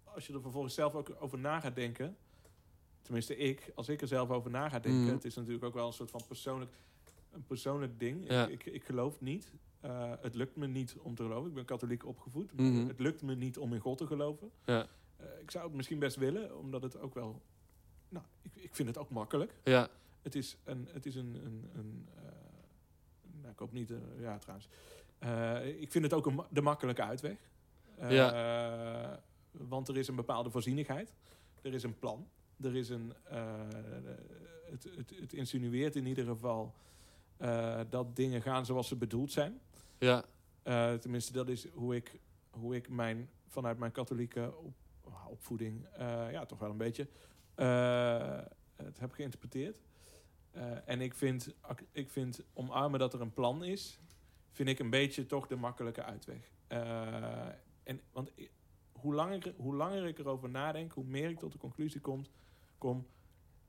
als 0.03 0.27
je 0.27 0.33
er 0.33 0.41
vervolgens 0.41 0.73
zelf 0.73 0.93
ook 0.95 1.15
over 1.19 1.39
na 1.39 1.59
gaat 1.59 1.75
denken. 1.75 2.17
Tenminste, 3.01 3.37
ik, 3.37 3.71
als 3.75 3.89
ik 3.89 4.01
er 4.01 4.07
zelf 4.07 4.29
over 4.29 4.51
na 4.51 4.69
ga 4.69 4.79
denken. 4.79 5.01
Mhm. 5.03 5.13
Het 5.13 5.25
is 5.25 5.35
natuurlijk 5.35 5.63
ook 5.63 5.73
wel 5.73 5.87
een 5.87 5.93
soort 5.93 6.11
van 6.11 6.21
persoonlijk, 6.27 6.71
een 7.31 7.43
persoonlijk 7.45 7.99
ding. 7.99 8.29
Ja. 8.29 8.47
Ik, 8.47 8.65
ik, 8.65 8.73
ik 8.73 8.83
geloof 8.83 9.21
niet. 9.21 9.51
Eh, 9.79 10.13
het 10.21 10.35
lukt 10.35 10.55
me 10.55 10.67
niet 10.67 10.95
om 11.01 11.15
te 11.15 11.23
geloven. 11.23 11.49
Ik 11.49 11.55
ben 11.55 11.65
katholiek 11.65 12.05
opgevoed. 12.05 12.53
maar 12.53 12.65
Mhm. 12.65 12.87
Het 12.87 12.99
lukt 12.99 13.21
me 13.21 13.35
niet 13.35 13.57
om 13.57 13.73
in 13.73 13.79
God 13.79 13.97
te 13.97 14.07
geloven. 14.07 14.51
ja, 14.65 14.87
ik 15.41 15.51
zou 15.51 15.65
het 15.67 15.73
misschien 15.75 15.99
best 15.99 16.15
willen, 16.15 16.57
omdat 16.57 16.81
het 16.83 16.97
ook 16.99 17.13
wel. 17.13 17.41
Nou, 18.09 18.25
ik, 18.41 18.55
ik 18.55 18.75
vind 18.75 18.87
het 18.87 18.97
ook 18.97 19.09
makkelijk. 19.09 19.53
ja, 19.63 19.89
Het 20.21 20.35
is 20.35 20.57
een. 20.63 20.87
Het 20.91 21.05
is 21.05 21.15
een, 21.15 21.35
een, 21.45 21.69
een 21.75 22.07
eh, 22.15 22.23
nou, 23.41 23.51
ik 23.51 23.59
hoop 23.59 23.71
niet. 23.71 23.91
eh, 23.91 23.97
ja, 24.19 24.37
trouwens. 24.37 24.69
Eh, 25.19 25.81
ik 25.81 25.91
vind 25.91 26.03
het 26.03 26.13
ook 26.13 26.25
een, 26.25 26.41
de 26.49 26.61
makkelijke 26.61 27.03
uitweg. 27.03 27.37
Eh, 27.97 28.15
Want 29.51 29.87
er 29.87 29.97
is 29.97 30.07
een 30.07 30.15
bepaalde 30.15 30.49
voorzienigheid. 30.49 31.13
Er 31.61 31.73
is 31.73 31.83
een 31.83 31.99
plan. 31.99 32.27
Er 32.61 32.75
is 32.75 32.89
een. 32.89 33.13
eh, 33.23 33.53
het, 34.69 34.83
het, 34.95 35.13
het 35.19 35.33
insinueert 35.33 35.95
in 35.95 36.05
ieder 36.05 36.25
geval. 36.25 36.73
eh, 37.37 37.81
dat 37.89 38.15
dingen 38.15 38.41
gaan 38.41 38.65
zoals 38.65 38.87
ze 38.87 38.95
bedoeld 38.95 39.31
zijn. 39.31 39.59
ja, 39.97 40.23
Eh, 40.63 40.93
tenminste, 40.93 41.31
dat 41.33 41.47
is 41.49 41.67
hoe 41.67 41.95
ik, 41.95 42.19
hoe 42.49 42.75
ik 42.75 42.89
mijn, 42.89 43.29
vanuit 43.47 43.77
mijn 43.77 43.91
katholieke 43.91 44.53
op, 44.57 44.73
opvoeding, 45.27 45.85
eh, 45.85 46.31
ja, 46.31 46.45
toch 46.45 46.59
wel 46.59 46.69
een 46.69 46.77
beetje, 46.77 47.07
eh, 47.55 48.39
het 48.75 48.99
heb 48.99 49.11
geïnterpreteerd. 49.11 49.81
Eh, 50.51 50.87
en 50.89 51.01
ik 51.01 51.13
vind, 51.13 51.53
ik 51.91 52.09
vind 52.09 52.41
omarmen 52.53 52.99
dat 52.99 53.13
er 53.13 53.21
een 53.21 53.33
plan 53.33 53.63
is, 53.63 53.99
vind 54.51 54.69
ik 54.69 54.79
een 54.79 54.89
beetje 54.89 55.25
toch 55.25 55.47
de 55.47 55.55
makkelijke 55.55 56.03
uitweg. 56.03 56.51
En, 57.83 58.01
want 58.11 58.31
hoe 58.91 59.13
langer, 59.13 59.53
hoe 59.57 59.75
langer 59.75 60.05
ik 60.05 60.19
erover 60.19 60.49
nadenk, 60.49 60.91
hoe 60.91 61.03
meer 61.03 61.29
ik 61.29 61.39
tot 61.39 61.51
de 61.51 61.57
conclusie 61.57 62.01
kom, 62.01 62.25
kom 62.77 63.07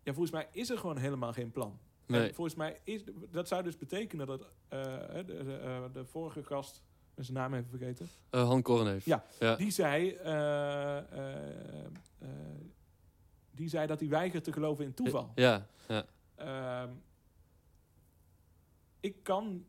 ja, 0.03 0.13
volgens 0.13 0.31
mij 0.31 0.49
is 0.53 0.71
er 0.71 0.79
gewoon 0.79 0.97
helemaal 0.97 1.33
geen 1.33 1.51
plan. 1.51 1.79
nee, 2.07 2.29
En 2.29 2.35
volgens 2.35 2.57
mij 2.57 2.81
is 2.85 3.05
dat 3.31 3.49
zou 3.49 3.63
dus 3.63 3.77
betekenen 3.77 4.27
dat 4.27 4.41
de, 4.69 5.23
de, 5.27 5.89
de 5.93 6.05
vorige 6.05 6.45
gast, 6.45 6.77
ik 6.77 6.83
ben 7.21 7.29
zijn 7.29 7.39
naam 7.51 7.55
even 7.59 7.79
vergeten, 7.79 8.09
Eh, 8.31 8.47
Han 8.47 8.63
Korneef. 8.63 9.05
Ja. 9.05 9.25
ja. 9.39 9.57
die 9.57 9.71
zei, 9.71 10.11
eh, 10.15 10.99
eh, 10.99 12.29
die 13.51 13.69
zei 13.69 13.87
dat 13.87 14.01
hij 14.01 14.09
weigert 14.09 14.45
te 14.45 14.53
geloven 14.53 14.85
in 14.85 14.95
toeval. 14.95 15.33
Ja, 15.35 15.67
ja, 15.89 16.07
Ehm, 16.35 16.89
ik, 19.01 19.23
kan, 19.23 19.65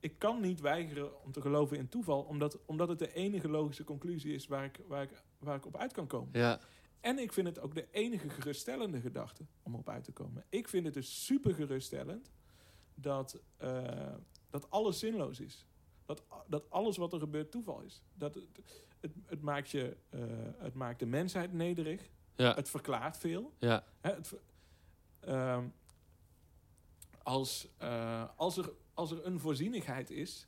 ik 0.00 0.18
kan 0.18 0.40
niet 0.40 0.60
weigeren 0.60 1.22
om 1.24 1.32
te 1.32 1.40
geloven 1.40 1.76
in 1.76 1.88
toeval, 1.88 2.22
omdat, 2.22 2.58
omdat 2.64 2.88
het 2.88 2.98
de 2.98 3.12
enige 3.12 3.48
logische 3.48 3.84
conclusie 3.84 4.34
is 4.34 4.46
waar 4.46 4.64
ik, 4.64 4.80
waar, 4.86 5.02
ik, 5.02 5.22
waar 5.38 5.56
ik 5.56 5.66
op 5.66 5.76
uit 5.76 5.92
kan 5.92 6.06
komen. 6.06 6.28
ja, 6.32 6.60
En 7.00 7.18
ik 7.18 7.32
vind 7.32 7.46
het 7.46 7.60
ook 7.60 7.74
de 7.74 7.86
enige 7.90 8.28
geruststellende 8.28 9.00
gedachte 9.00 9.46
om 9.62 9.74
op 9.74 9.88
uit 9.88 10.04
te 10.04 10.12
komen. 10.12 10.44
Ik 10.48 10.68
vind 10.68 10.84
het 10.84 10.94
dus 10.94 11.24
super 11.24 11.54
geruststellend 11.54 12.30
dat, 12.94 13.40
dat 14.50 14.70
alles 14.70 14.98
zinloos 14.98 15.40
is. 15.40 15.66
Dat, 16.06 16.22
dat 16.46 16.70
alles 16.70 16.96
wat 16.96 17.12
er 17.12 17.18
gebeurt 17.18 17.50
toeval 17.50 17.80
is. 17.80 18.02
Dat 18.14 18.34
het, 18.34 18.44
het, 19.00 19.12
het, 19.26 19.42
maakt, 19.42 19.70
je, 19.70 19.96
eh, 20.10 20.20
het 20.58 20.74
maakt 20.74 20.98
de 20.98 21.06
mensheid 21.06 21.52
nederig. 21.52 22.08
ja, 22.36 22.54
Het 22.54 22.68
verklaart 22.70 23.16
veel. 23.16 23.52
ja, 23.58 23.84
Hè, 24.00 24.12
het, 24.14 24.34
ehm, 25.20 25.64
als, 27.22 27.68
eh, 27.78 28.24
als, 28.36 28.56
er, 28.56 28.72
als 28.94 29.10
er 29.10 29.26
een 29.26 29.40
voorzienigheid 29.40 30.10
is, 30.10 30.46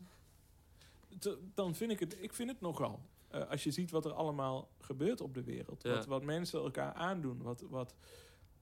te- 1.19 1.39
dan 1.55 1.75
vind 1.75 1.91
ik 1.91 2.01
het, 2.01 2.17
ik 2.23 2.33
vind 2.35 2.51
het 2.51 2.61
nogal. 2.61 3.01
Eh, 3.29 3.49
als 3.51 3.65
je 3.65 3.71
ziet 3.71 3.91
wat 3.91 4.05
er 4.05 4.13
allemaal 4.13 4.69
gebeurt 4.81 5.21
op 5.21 5.35
de 5.35 5.43
wereld, 5.43 5.83
Ja. 5.83 5.95
wat, 5.95 6.07
wat 6.07 6.23
mensen 6.23 6.61
elkaar 6.61 6.93
aandoen, 6.93 7.43
wat, 7.43 7.61
wat 7.61 7.95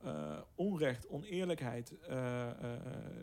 eh, 0.02 0.38
onrecht, 0.54 1.08
oneerlijkheid, 1.08 1.98
eh, 2.00 2.48
eh, 2.50 2.80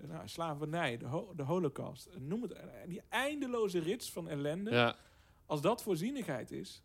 nou, 0.07 0.28
slavernij, 0.28 0.97
de, 0.97 1.05
ho- 1.05 1.34
de 1.36 1.43
holocaust, 1.43 2.09
noem 2.19 2.41
het, 2.41 2.55
die 2.88 3.01
eindeloze 3.09 3.80
rits 3.80 4.11
van 4.11 4.30
ellende, 4.30 4.71
ja, 4.71 4.95
als 5.45 5.61
dat 5.61 5.84
voorzienigheid 5.84 6.51
is, 6.51 6.82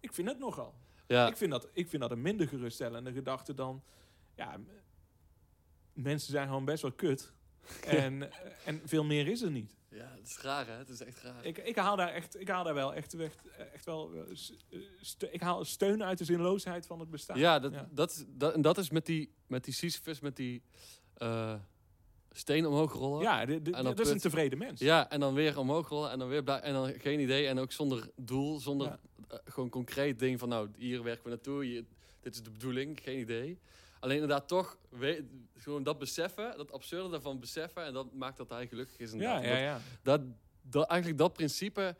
ik 0.00 0.12
vind 0.14 0.28
het 0.28 0.38
nogal. 0.38 0.74
ja, 1.06 1.28
Ik, 1.28 1.36
vind 1.36 1.50
dat, 1.50 1.68
ik 1.72 1.88
vind 1.88 2.02
dat 2.02 2.10
een 2.10 2.22
minder 2.22 2.48
geruststellende 2.48 3.12
gedachte 3.12 3.54
dan... 3.54 3.82
Ja, 4.34 4.56
mensen 5.92 6.30
zijn 6.32 6.46
gewoon 6.46 6.64
best 6.64 6.82
wel 6.82 6.92
kut. 6.92 7.32
En, 7.86 8.30
en 8.64 8.80
veel 8.84 9.04
meer 9.04 9.26
is 9.28 9.42
er 9.42 9.50
niet. 9.50 9.74
Ja. 9.90 10.12
Het 10.16 10.26
is 10.28 10.38
raar, 10.40 10.66
hè? 10.66 10.72
Het 10.72 10.88
is 10.88 11.00
echt 11.02 11.22
raar. 11.22 11.44
Ik, 11.44 11.58
ik, 11.58 11.76
haal 11.76 11.96
daar 11.96 12.08
echt, 12.08 12.40
ik 12.40 12.48
haal 12.48 12.64
daar 12.64 12.74
wel 12.74 12.94
echt, 12.94 13.14
echt, 13.14 13.38
echt 13.72 13.84
wel... 13.84 14.12
eh, 14.14 14.20
eh, 14.70 15.32
ik 15.32 15.40
haal 15.40 15.64
steun 15.64 16.02
uit 16.04 16.18
de 16.18 16.24
zinloosheid 16.24 16.86
van 16.86 17.00
het 17.00 17.10
bestaan. 17.10 17.38
Ja, 17.38 17.58
dat, 17.58 17.72
Ja. 17.72 17.88
Dat, 17.90 18.10
is- 18.10 18.24
dat, 18.28 18.54
en 18.54 18.62
dat 18.62 18.78
is 18.78 18.90
met 18.90 19.06
die, 19.06 19.32
met 19.46 19.64
die 19.64 19.74
Sisyphus, 19.74 20.20
met 20.20 20.36
die 20.36 20.62
eh, 21.14 21.54
steen 22.30 22.66
omhoog 22.66 22.92
rollen. 22.92 23.22
Ja, 23.22 23.44
de- 23.44 23.62
de- 23.62 23.70
En 23.72 23.84
dan 23.84 23.94
dat 23.96 24.06
is 24.06 24.12
een 24.12 24.18
tevreden 24.18 24.58
mens. 24.58 24.80
Ja, 24.80 25.10
en 25.10 25.20
dan 25.20 25.34
weer 25.34 25.58
omhoog 25.58 25.88
rollen 25.88 26.10
en 26.10 26.18
dan 26.18 26.28
weer 26.28 26.42
blij, 26.42 26.60
en 26.60 26.72
dan 26.72 26.92
geen 27.00 27.20
idee 27.20 27.46
en 27.46 27.58
ook 27.58 27.72
zonder 27.72 28.10
doel, 28.16 28.58
zonder 28.58 28.86
Ja. 29.28 29.40
gewoon 29.44 29.68
concreet 29.68 30.18
ding 30.18 30.38
van 30.38 30.48
nou, 30.48 30.68
hier 30.76 31.02
werken 31.02 31.24
we 31.24 31.28
naartoe, 31.30 31.64
hier, 31.64 31.84
dit 32.20 32.34
is 32.34 32.42
de 32.42 32.50
bedoeling, 32.50 32.98
geen 33.02 33.18
idee. 33.18 33.58
Alleen 34.00 34.14
inderdaad 34.20 34.48
toch 34.48 34.76
gewoon 35.56 35.82
dat 35.82 35.98
beseffen, 35.98 36.54
dat 36.56 36.72
absurde 36.72 37.08
daarvan 37.10 37.40
beseffen 37.40 37.84
en 37.84 37.92
dat 37.92 38.12
maakt 38.12 38.36
dat 38.36 38.48
hij 38.48 38.66
gelukkig 38.66 38.98
is. 38.98 39.12
inderdaad. 39.12 39.44
ja. 39.44 39.56
ja. 39.56 39.80
Dat, 40.02 40.20
dat, 40.62 40.86
eigenlijk 40.88 41.20
dat 41.20 41.32
principe, 41.32 41.96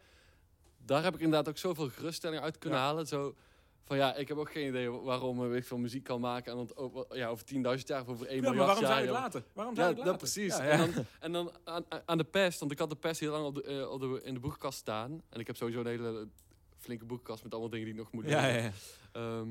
daar 0.84 1.02
heb 1.02 1.14
ik 1.14 1.20
inderdaad 1.20 1.48
ook 1.48 1.58
zoveel 1.58 1.88
geruststelling 1.88 2.42
uit 2.42 2.58
kunnen 2.58 2.78
halen. 2.78 3.06
Zo 3.06 3.34
van 3.84 3.96
ja, 3.96 4.14
ik 4.14 4.28
heb 4.28 4.36
ook 4.36 4.50
geen 4.52 4.68
idee 4.68 4.90
waarom 4.90 5.54
ik 5.54 5.64
veel 5.64 5.78
muziek 5.78 6.04
kan 6.04 6.20
maken. 6.20 6.52
En 6.52 6.58
dan 6.58 6.76
over, 6.76 7.16
ja, 7.16 7.28
over 7.28 7.44
10.000 7.78 7.84
jaar 7.86 8.00
of 8.00 8.08
over 8.08 8.26
1 8.26 8.36
Ja, 8.36 8.42
maar 8.42 8.50
miljard 8.50 8.80
waarom 8.80 8.84
zou 8.84 8.92
jaar. 8.92 9.00
je 9.02 9.08
het 9.08 9.18
laten? 9.18 9.44
Waarom 9.52 9.74
zou 9.74 9.88
Ja, 9.88 9.94
je 9.94 10.00
het 10.02 10.20
dat 10.20 10.20
laten? 10.22 10.48
precies. 10.48 10.58
En 10.58 10.78
dan, 10.94 11.04
en 11.20 11.32
dan 11.32 11.52
aan, 11.64 11.84
aan 12.04 12.18
de 12.18 12.24
pest, 12.24 12.58
want 12.60 12.72
ik 12.72 12.78
had 12.78 12.90
de 12.90 12.96
pest 12.96 13.20
heel 13.20 13.32
lang 13.32 13.44
op 13.44 13.54
de, 13.54 13.62
eh, 13.62 13.90
op 13.90 14.00
de, 14.00 14.20
in 14.24 14.34
de 14.34 14.40
boekenkast 14.40 14.78
staan. 14.78 15.22
En 15.28 15.40
ik 15.40 15.46
heb 15.46 15.56
sowieso 15.56 15.80
een 15.80 15.86
hele 15.86 16.28
flinke 16.76 17.04
boekenkast 17.04 17.42
met 17.42 17.52
allemaal 17.52 17.70
dingen 17.70 17.84
die 17.86 17.94
ik 17.94 18.00
nog 18.00 18.12
moet 18.12 18.22
doen. 18.22 18.32
Ja, 18.32 18.46
ja, 18.46 18.70
ja. 19.12 19.44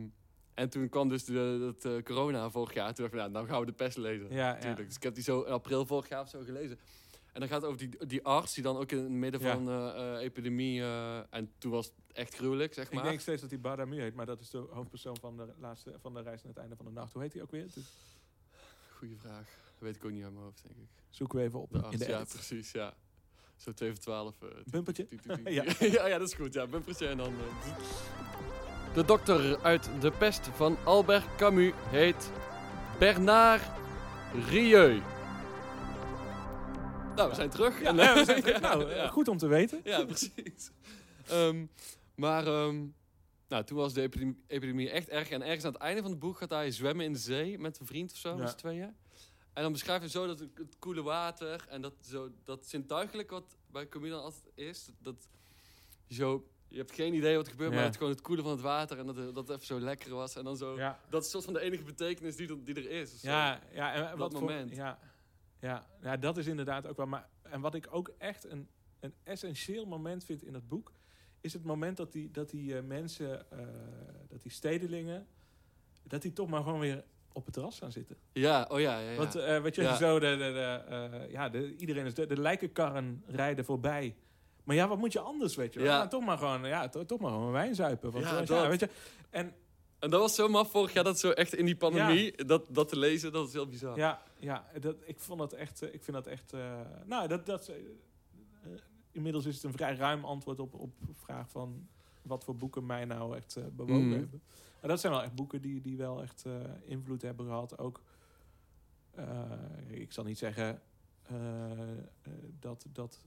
En 0.57 0.69
toen 0.69 0.89
kwam 0.89 1.09
dus 1.09 1.23
de, 1.25 1.57
dat 1.59 1.85
eh, 1.93 2.03
corona 2.03 2.49
vorig 2.49 2.73
jaar. 2.73 2.93
Toen 2.93 3.03
dacht 3.09 3.13
ik, 3.13 3.19
nou, 3.19 3.31
nou 3.31 3.47
gaan 3.47 3.59
we 3.59 3.65
de 3.65 3.71
pest 3.71 3.97
lezen. 3.97 4.27
Ja, 4.29 4.35
ja. 4.47 4.53
Natuurlijk. 4.53 4.87
Dus 4.87 4.95
ik 4.95 5.03
heb 5.03 5.13
die 5.15 5.23
zo 5.23 5.41
in 5.41 5.51
april 5.51 5.85
vorig 5.85 6.09
jaar 6.09 6.21
of 6.21 6.29
zo 6.29 6.41
gelezen. 6.43 6.79
En 7.33 7.39
dan 7.39 7.47
gaat 7.49 7.61
het 7.61 7.71
over 7.71 7.89
die, 7.89 8.05
die 8.07 8.23
arts 8.23 8.53
die 8.53 8.63
dan 8.63 8.77
ook 8.77 8.91
in 8.91 8.97
het 8.97 9.09
midden 9.09 9.41
Ja. 9.41 9.53
van 9.53 9.69
eh, 9.69 10.23
epidemie... 10.23 10.83
en 11.29 11.51
toen 11.57 11.71
was 11.71 11.85
het 11.85 11.93
echt 12.13 12.35
gruwelijk, 12.35 12.73
zeg 12.73 12.85
Ik 12.87 12.93
maar. 12.93 13.03
denk 13.03 13.19
steeds 13.19 13.41
dat 13.41 13.49
hij 13.49 13.59
Badamu 13.59 14.01
heet, 14.01 14.13
maar 14.15 14.25
dat 14.25 14.39
is 14.39 14.49
de 14.49 14.57
hoofdpersoon 14.69 15.17
van 15.19 15.37
de, 15.37 15.45
laatste, 15.59 15.93
van 16.01 16.13
de 16.13 16.21
reis 16.21 16.43
naar 16.43 16.51
het 16.53 16.61
einde 16.61 16.75
van 16.75 16.85
de 16.85 16.91
nacht. 16.91 17.13
Hoe 17.13 17.21
heet 17.21 17.33
hij 17.33 17.41
ook 17.41 17.51
weer? 17.51 17.65
Dus 17.73 17.85
Goeie 18.97 19.17
vraag. 19.17 19.45
Dat 19.73 19.79
weet 19.79 19.95
ik 19.95 20.05
ook 20.05 20.11
niet 20.11 20.23
uit 20.23 20.31
mijn 20.33 20.45
hoofd, 20.45 20.61
denk 20.63 20.75
ik. 20.79 20.87
zoeken 21.09 21.37
we 21.39 21.43
even 21.45 21.59
op 21.61 21.71
De 21.71 21.77
in 21.77 21.83
arts, 21.83 21.97
de 21.97 22.07
ja, 22.07 22.15
edit. 22.15 22.29
precies, 22.33 22.71
ja. 22.71 22.93
Zo 23.55 23.71
2 23.73 23.89
voor 23.89 23.99
12. 23.99 24.41
eh, 24.41 24.47
Bumpertje? 24.71 25.07
Ja. 25.43 25.63
ja, 26.07 26.17
dat 26.17 26.27
is 26.27 26.33
goed. 26.33 26.53
Ja, 26.53 26.67
bumpertje 26.67 27.07
en 27.07 27.17
dan... 27.17 27.33
De 28.97 29.05
dokter 29.05 29.59
uit 29.61 29.89
De 30.01 30.11
Pest 30.11 30.49
van 30.53 30.77
Albert 30.83 31.35
Camus 31.35 31.73
heet 31.89 32.31
Bernard 32.99 33.63
Rieu. 34.49 35.01
Nou, 37.15 37.29
we 37.29 37.35
zijn 37.35 37.49
terug. 37.49 37.81
Ja, 37.81 37.93
we 37.93 38.23
zijn 38.25 38.41
terug. 38.41 38.61
nou, 38.69 38.89
ja. 38.89 39.07
goed 39.07 39.27
om 39.27 39.37
te 39.37 39.47
weten. 39.47 39.81
Ja, 39.83 40.05
precies. 40.05 40.71
Ehm, 41.27 41.65
maar 42.15 42.47
ehm, 42.47 42.85
nou, 43.47 43.63
toen 43.63 43.77
was 43.77 43.93
de 43.93 44.01
epidemie, 44.01 44.43
epidemie 44.47 44.89
echt 44.89 45.09
erg. 45.09 45.29
En 45.29 45.41
ergens 45.41 45.65
aan 45.65 45.73
het 45.73 45.81
einde 45.81 46.01
van 46.01 46.11
het 46.11 46.19
boek 46.19 46.37
gaat 46.37 46.49
hij 46.49 46.71
zwemmen 46.71 47.05
in 47.05 47.13
de 47.13 47.19
zee 47.19 47.59
met 47.59 47.79
een 47.79 47.85
vriend 47.85 48.11
of 48.11 48.17
zo, 48.17 48.37
met 48.37 48.49
z'n 48.49 48.55
tweeën. 48.55 48.95
En 49.53 49.63
dan 49.63 49.71
beschrijft 49.71 50.01
hij 50.01 50.11
zo 50.11 50.27
dat 50.27 50.39
het, 50.39 50.57
het 50.57 50.75
koele 50.79 51.01
water 51.01 51.65
en 51.69 51.81
dat, 51.81 51.93
zo, 52.01 52.29
dat 52.43 52.67
zintuigelijk 52.67 53.29
wat 53.29 53.57
bij 53.71 53.87
Camus 53.89 54.09
dan 54.09 54.21
altijd 54.21 54.51
is. 54.55 54.89
Dat 54.99 55.27
zo, 56.09 56.47
je 56.69 56.77
hebt 56.77 56.91
geen 56.91 57.13
idee 57.13 57.35
wat 57.35 57.45
er 57.45 57.51
gebeurt, 57.51 57.69
Ja. 57.71 57.75
maar 57.75 57.85
het 57.85 57.97
gewoon 57.97 58.11
het 58.11 58.21
koele 58.21 58.41
van 58.41 58.51
het 58.51 58.61
water 58.61 58.97
en 58.99 59.05
dat, 59.05 59.15
het- 59.15 59.35
dat 59.35 59.47
het 59.47 59.55
even 59.55 59.65
zo 59.65 59.79
lekker 59.79 60.13
was. 60.15 60.35
En 60.35 60.43
dan 60.43 60.57
zo, 60.57 60.77
Ja, 60.77 60.99
dat 61.09 61.23
is 61.23 61.29
soort 61.29 61.43
van 61.43 61.53
de 61.53 61.59
enige 61.59 61.83
betekenis 61.83 62.35
die 62.35 62.49
er, 62.49 62.63
die 62.63 62.75
er 62.75 62.89
is. 62.89 63.19
zo. 63.19 63.27
ja, 63.29 63.59
ja 63.73 63.93
en 63.93 64.01
Dat 64.09 64.17
wat 64.17 64.31
voor- 64.31 64.41
moment. 64.41 64.75
ja, 64.75 64.99
ja, 65.59 65.85
ja, 66.01 66.17
dat 66.17 66.37
is 66.37 66.47
inderdaad 66.47 66.87
ook 66.87 66.97
wel. 66.97 67.05
Maar, 67.07 67.27
en 67.41 67.61
wat 67.61 67.75
ik 67.75 67.87
ook 67.89 68.11
echt 68.17 68.49
een, 68.49 68.67
een 68.99 69.13
essentieel 69.23 69.85
moment 69.85 70.23
vind 70.23 70.43
in 70.43 70.53
het 70.53 70.67
boek, 70.67 70.91
is 71.41 71.53
het 71.53 71.63
moment 71.63 71.97
dat 71.97 72.11
die, 72.11 72.31
dat 72.31 72.49
die 72.49 72.77
eh, 72.77 72.83
mensen, 72.83 73.51
eh, 73.51 73.59
dat 74.27 74.41
die 74.41 74.51
stedelingen, 74.51 75.27
dat 76.03 76.21
die 76.21 76.33
toch 76.33 76.47
maar 76.49 76.63
gewoon 76.63 76.79
weer 76.79 77.03
op 77.33 77.45
het 77.45 77.53
terras 77.53 77.77
gaan 77.79 77.91
zitten. 77.91 78.17
Ja, 78.33 78.67
oh 78.71 78.79
ja, 78.79 78.99
ja. 78.99 79.09
ja. 79.09 79.17
Want 79.17 79.35
eh, 79.35 79.61
weet 79.61 79.75
je, 79.75 79.81
Ja. 79.81 79.95
zo, 79.95 80.19
de, 80.19 80.29
de, 80.29 80.37
de, 80.37 80.83
eh, 80.89 81.31
ja, 81.31 81.49
de, 81.49 81.75
iedereen 81.75 82.05
is, 82.05 82.13
de, 82.13 82.25
de 82.25 82.39
lijkenkarren 82.39 83.23
rijden 83.27 83.65
voorbij. 83.65 84.15
Maar 84.67 84.75
ja, 84.75 84.87
wat 84.87 84.97
moet 84.97 85.13
je 85.13 85.19
anders, 85.19 85.55
weet 85.55 85.73
je 85.73 85.79
wel? 85.79 85.87
Ja. 85.89 86.07
Toch 86.07 86.25
maar 86.25 86.37
gewoon, 86.37 86.63
ja, 86.67 86.89
to- 86.89 87.05
toch 87.05 87.19
maar 87.19 87.31
gewoon 87.31 87.51
wijn 87.51 87.75
zuipen. 87.75 88.11
Want, 88.11 88.23
Ja, 88.25 88.63
eh, 88.63 88.67
weet 88.67 88.79
je. 88.79 88.89
En 89.29 89.53
En 89.99 90.09
dat 90.09 90.19
was 90.21 90.35
zo 90.35 90.47
maf 90.47 90.71
vorig 90.71 90.93
jaar, 90.93 91.03
dat 91.03 91.19
zo 91.19 91.29
echt 91.31 91.53
in 91.55 91.65
die 91.65 91.75
pandemie, 91.75 92.45
dat, 92.45 92.65
dat 92.69 92.89
te 92.89 92.97
lezen, 92.97 93.31
dat 93.31 93.47
is 93.47 93.53
heel 93.53 93.67
bizar. 93.67 93.97
Ja, 93.97 94.21
ja 94.39 94.65
dat, 94.79 94.95
ik 95.05 95.19
vond 95.19 95.39
dat 95.39 95.53
echt. 95.53 95.81
eh, 95.81 95.93
Ik 95.93 96.03
vind 96.03 96.17
dat 96.17 96.27
echt. 96.27 96.53
eh, 96.53 96.79
nou, 97.05 97.27
dat, 97.27 97.45
dat, 97.45 97.71
inmiddels 99.11 99.45
is 99.45 99.55
het 99.55 99.63
een 99.63 99.71
vrij 99.71 99.95
ruim 99.95 100.25
antwoord 100.25 100.59
op, 100.59 100.73
op 100.73 100.91
de 100.99 101.13
vraag 101.13 101.49
van 101.49 101.87
wat 102.21 102.43
voor 102.43 102.55
boeken 102.55 102.85
mij 102.85 103.05
nou 103.05 103.35
echt 103.35 103.55
eh, 103.55 103.63
bewogen 103.71 104.07
Mhm. 104.07 104.17
hebben. 104.19 104.41
Maar 104.81 104.89
dat 104.89 104.99
zijn 104.99 105.13
wel 105.13 105.21
echt 105.23 105.35
boeken 105.35 105.61
die, 105.61 105.81
die 105.81 105.97
wel 105.97 106.21
echt 106.21 106.45
invloed 106.85 107.21
hebben 107.21 107.45
gehad. 107.45 107.77
Ook, 107.77 108.01
ik 109.87 110.11
zal 110.11 110.23
niet 110.23 110.37
zeggen 110.37 110.81
dat, 112.59 112.85
dat 112.91 113.19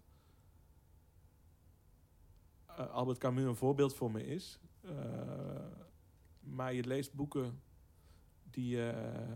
Albert 2.85 3.19
Camus 3.19 3.45
een 3.45 3.57
voorbeeld 3.57 3.95
voor 3.95 4.11
me 4.11 4.27
is. 4.27 4.59
Eh, 4.81 4.93
maar 6.41 6.75
je 6.75 6.85
leest 6.85 7.13
boeken 7.15 7.61
die, 8.51 8.89
eh, 8.91 9.29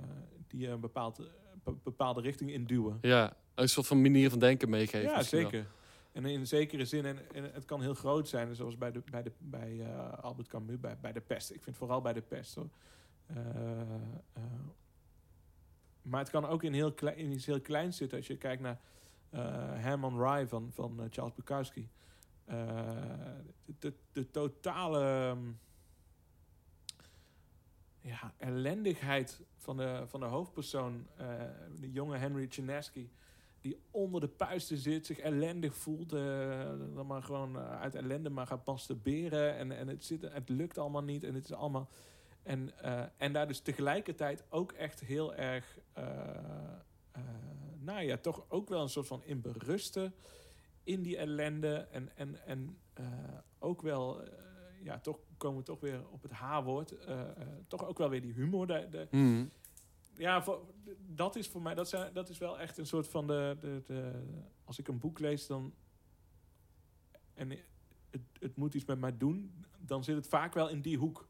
die 0.46 0.60
je 0.60 0.68
een 0.68 0.80
bepaald, 0.80 1.20
be- 1.64 1.74
bepaalde 1.82 2.20
richting 2.20 2.50
induwen. 2.50 2.98
Ja, 3.00 3.36
een 3.54 3.68
soort 3.68 3.86
van 3.86 4.02
manier 4.02 4.30
van 4.30 4.38
denken 4.38 4.70
meegeven. 4.70 5.08
Ja, 5.08 5.14
wel. 5.14 5.22
zeker. 5.22 5.66
En 6.12 6.24
in 6.24 6.46
zekere 6.46 6.84
zin, 6.84 7.04
en, 7.04 7.18
en 7.34 7.52
het 7.52 7.64
kan 7.64 7.82
heel 7.82 7.94
groot 7.94 8.28
zijn, 8.28 8.54
zoals 8.54 8.78
bij, 8.78 8.92
de, 8.92 9.02
bij, 9.10 9.22
de, 9.22 9.32
bij 9.38 9.80
eh, 9.80 10.18
Albert 10.18 10.48
Camus, 10.48 10.80
bij, 10.80 10.96
bij 11.00 11.12
de 11.12 11.20
pest. 11.20 11.50
Ik 11.52 11.62
vind 11.62 11.76
vooral 11.76 12.00
bij 12.00 12.12
de 12.12 12.20
pest. 12.22 12.54
Hoor. 12.54 12.68
Eh, 13.26 13.80
eh, 14.32 14.42
maar 16.02 16.20
het 16.20 16.30
kan 16.30 16.46
ook 16.46 16.62
in, 16.62 16.72
heel 16.72 16.92
klein, 16.92 17.16
in 17.16 17.32
iets 17.32 17.46
heel 17.46 17.60
kleins 17.60 17.96
zitten. 17.96 18.18
Als 18.18 18.26
je 18.26 18.36
kijkt 18.36 18.62
naar 18.62 18.80
eh 19.30 19.40
Herman 19.74 20.22
Rye 20.22 20.48
van, 20.48 20.70
van 20.72 21.00
eh, 21.00 21.06
Charles 21.10 21.34
Bukowski. 21.34 21.88
Eh, 22.44 22.56
de, 23.78 23.92
de, 24.12 24.30
totale 24.30 25.00
ehm, 25.00 25.50
ja, 28.00 28.34
ellendigheid 28.36 29.40
van 29.56 29.76
de, 29.76 30.02
van 30.06 30.20
de 30.20 30.26
hoofdpersoon, 30.26 31.06
eh, 31.16 31.26
de 31.80 31.92
jonge 31.92 32.16
Henry 32.16 32.46
Chinesky, 32.48 33.08
die 33.60 33.78
onder 33.90 34.20
de 34.20 34.28
puisten 34.28 34.76
zit, 34.76 35.06
zich 35.06 35.18
ellendig 35.18 35.74
voelt, 35.74 36.12
eh, 36.12 36.20
dan 36.94 37.06
maar 37.06 37.22
gewoon 37.22 37.58
uit 37.58 37.94
ellende 37.94 38.30
maar 38.30 38.46
gaat 38.46 38.66
masturberen 38.66 39.56
en, 39.56 39.72
en 39.72 39.88
het, 39.88 40.04
zit, 40.04 40.22
het 40.22 40.48
lukt 40.48 40.78
allemaal 40.78 41.04
niet 41.04 41.24
en 41.24 41.34
het 41.34 41.44
is 41.44 41.52
allemaal... 41.52 41.88
En, 42.42 42.70
en 43.16 43.32
daar 43.32 43.48
dus 43.48 43.60
tegelijkertijd 43.60 44.44
ook 44.48 44.72
echt 44.72 45.00
heel 45.00 45.34
erg, 45.34 45.78
nou 47.78 48.02
ja, 48.02 48.16
toch 48.16 48.44
ook 48.48 48.68
wel 48.68 48.82
een 48.82 48.88
soort 48.88 49.06
van 49.06 49.24
in 49.24 49.40
berusten 49.40 50.14
in 50.84 51.02
die 51.02 51.16
ellende. 51.16 51.74
En, 51.76 52.16
en, 52.16 52.46
en 52.46 52.78
eh, 52.94 53.06
ook 53.58 53.82
wel, 53.82 54.22
eh, 54.22 54.32
ja, 54.82 54.98
toch 54.98 55.18
komen 55.36 55.58
we 55.58 55.64
toch 55.64 55.80
weer 55.80 56.08
op 56.10 56.22
het 56.22 56.32
H-woord. 56.32 56.90
eh, 56.98 57.20
toch 57.68 57.86
ook 57.86 57.98
wel 57.98 58.08
weer 58.08 58.22
die 58.22 58.32
humor. 58.32 58.66
De, 58.66 58.86
de, 58.90 59.08
Mhm. 59.10 59.44
ja, 60.16 60.42
voor, 60.42 60.60
dat 61.06 61.36
is 61.36 61.48
voor 61.48 61.62
mij, 61.62 61.74
dat, 61.74 61.88
zijn, 61.88 62.12
dat 62.12 62.28
is 62.28 62.38
wel 62.38 62.58
echt 62.58 62.78
een 62.78 62.86
soort 62.86 63.08
van 63.08 63.26
de, 63.26 63.56
de, 63.60 63.82
de. 63.86 64.22
Als 64.64 64.78
ik 64.78 64.88
een 64.88 64.98
boek 64.98 65.18
lees, 65.18 65.46
dan. 65.46 65.74
En 67.34 67.50
het, 68.10 68.20
het 68.38 68.56
moet 68.56 68.74
iets 68.74 68.84
met 68.84 68.98
mij 69.00 69.16
doen, 69.16 69.64
dan 69.78 70.04
zit 70.04 70.16
het 70.16 70.26
vaak 70.28 70.54
wel 70.54 70.68
in 70.68 70.80
die 70.80 70.98
hoek. 70.98 71.28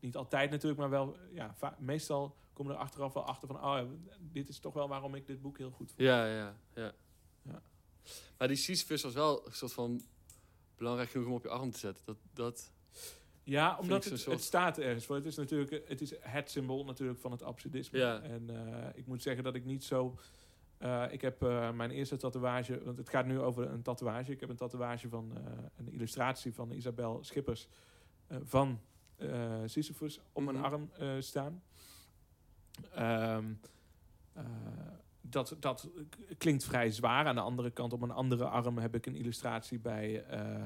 Niet 0.00 0.16
altijd 0.16 0.50
natuurlijk, 0.50 0.80
maar 0.80 0.90
wel. 0.90 1.16
Ja, 1.32 1.54
meestal 1.78 2.36
komen 2.52 2.72
er 2.74 2.78
achteraf 2.80 3.12
wel 3.12 3.24
achter 3.24 3.48
van. 3.48 3.56
Oh, 3.56 3.80
dit 4.20 4.48
is 4.48 4.58
toch 4.58 4.74
wel 4.74 4.88
waarom 4.88 5.14
ik 5.14 5.26
dit 5.26 5.40
boek 5.42 5.58
heel 5.58 5.70
goed 5.70 5.88
vond. 5.88 6.00
Ja, 6.00 6.26
ja, 6.26 6.56
ja. 6.74 6.92
Maar 8.38 8.48
die 8.48 8.56
Sisyphus 8.56 9.02
was 9.02 9.12
wel 9.14 9.46
een 9.46 9.52
soort 9.52 9.72
van 9.72 10.02
belangrijk 10.76 11.10
genoeg 11.10 11.26
om 11.26 11.32
op 11.32 11.42
je 11.42 11.48
arm 11.48 11.70
te 11.70 11.78
zetten. 11.78 12.04
Dat, 12.04 12.16
dat, 12.34 12.72
Ja, 13.42 13.78
omdat 13.78 14.04
het, 14.04 14.20
soort- 14.20 14.36
het 14.36 14.44
staat 14.44 14.78
ergens 14.78 15.04
voor. 15.06 15.16
Het 15.16 15.26
is 15.26 15.36
natuurlijk 15.36 15.88
het, 15.88 16.00
is 16.00 16.12
het 16.20 16.50
symbool 16.50 16.84
natuurlijk 16.84 17.20
van 17.20 17.30
het 17.30 17.42
absurdisme. 17.42 17.98
Ja. 17.98 18.20
En 18.20 18.50
eh, 18.50 18.88
ik 18.98 19.06
moet 19.06 19.22
zeggen 19.22 19.44
dat 19.44 19.54
ik 19.54 19.64
niet 19.64 19.84
zo... 19.84 20.18
eh, 20.78 21.04
ik 21.10 21.20
heb 21.20 21.42
eh, 21.42 21.70
mijn 21.72 21.90
eerste 21.90 22.16
tatoeage... 22.16 22.82
Want 22.84 22.98
het 22.98 23.08
gaat 23.08 23.26
nu 23.26 23.40
over 23.40 23.68
een 23.70 23.82
tatoeage. 23.82 24.32
Ik 24.32 24.40
heb 24.40 24.48
een 24.48 24.56
tatoeage 24.56 25.08
van 25.08 25.32
een 25.76 25.88
illustratie 25.92 26.54
van 26.54 26.70
Isabel 26.72 27.24
Schippers... 27.24 27.68
van 28.44 28.80
Sisyphus 29.66 30.20
op 30.32 30.42
mijn 30.42 30.56
Mhm. 30.56 30.64
arm 30.64 30.90
staan. 31.22 31.62
Ehm, 32.94 33.52
eh, 34.32 34.44
dat, 35.20 35.56
dat 35.60 35.88
klinkt 36.38 36.64
vrij 36.64 36.90
zwaar. 36.90 37.26
Aan 37.26 37.34
de 37.34 37.40
andere 37.40 37.70
kant, 37.70 37.92
op 37.92 38.00
mijn 38.00 38.12
andere 38.12 38.44
arm 38.44 38.78
heb 38.78 38.94
ik 38.94 39.06
een 39.06 39.16
illustratie 39.16 39.78
bij 39.78 40.24
eh, 40.24 40.64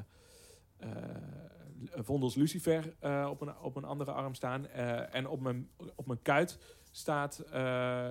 Vondels 1.94 2.34
Lucifer 2.34 2.94
eh, 2.98 3.26
op, 3.30 3.40
een, 3.40 3.58
op 3.58 3.76
een 3.76 3.84
andere 3.84 4.12
arm 4.12 4.34
staan. 4.34 4.66
En 4.66 5.28
op 5.28 5.40
mijn, 5.40 5.70
op 5.94 6.06
mijn 6.06 6.22
kuit 6.22 6.58
staat, 6.90 7.42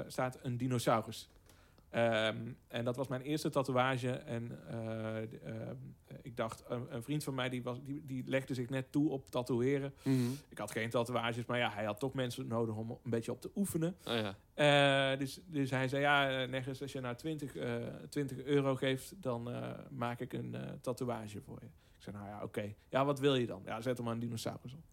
staat 0.07 0.39
een 0.41 0.57
dinosaurus. 0.57 1.29
Ehm, 1.93 2.37
en 2.67 2.85
dat 2.85 2.95
was 2.95 3.07
mijn 3.07 3.21
eerste 3.21 3.49
tatoeage. 3.49 4.09
En 4.09 4.59
eh, 4.67 5.17
ehm, 5.21 5.75
ik 6.21 6.37
dacht, 6.37 6.63
een, 6.67 6.85
een 6.89 7.03
vriend 7.03 7.23
van 7.23 7.33
mij 7.35 7.49
die, 7.49 7.63
was, 7.63 7.83
die, 7.83 8.05
die 8.05 8.23
legde 8.25 8.53
zich 8.53 8.69
net 8.69 8.91
toe 8.91 9.09
op 9.09 9.29
tatoeëren. 9.29 9.93
Mhm. 10.03 10.31
Ik 10.49 10.57
had 10.57 10.71
geen 10.71 10.89
tatoeages, 10.89 11.45
maar 11.45 11.57
ja, 11.57 11.69
hij 11.69 11.85
had 11.85 11.99
toch 11.99 12.13
mensen 12.13 12.47
nodig 12.47 12.75
om 12.75 12.89
een 12.89 13.09
beetje 13.09 13.31
op 13.31 13.41
te 13.41 13.51
oefenen. 13.55 13.95
Oh 14.07 14.13
ja. 14.13 14.35
Eh, 14.53 15.19
dus, 15.19 15.39
dus 15.45 15.69
hij 15.69 15.87
zei, 15.87 16.01
ja, 16.01 16.41
eh, 16.41 16.49
Neggers, 16.49 16.81
als 16.81 16.91
je 16.91 16.99
nou 16.99 17.15
20, 17.15 17.55
eh 17.55 17.75
20 18.09 18.43
euro 18.43 18.75
geeft, 18.75 19.13
dan 19.21 19.51
eh, 19.51 19.69
maak 19.89 20.19
ik 20.19 20.33
een 20.33 20.55
eh, 20.55 20.61
tatoeage 20.81 21.41
voor 21.41 21.57
je. 21.61 21.67
Ik 21.97 22.03
zei, 22.03 22.15
nou 22.15 22.27
ja, 22.27 22.43
oké. 22.43 22.73
Ja, 22.89 23.05
wat 23.05 23.19
wil 23.19 23.35
je 23.35 23.45
dan? 23.45 23.61
Ja, 23.65 23.81
zet 23.81 23.97
er 23.97 24.03
maar 24.03 24.13
een 24.13 24.19
dinosaurus 24.19 24.73
op. 24.73 24.83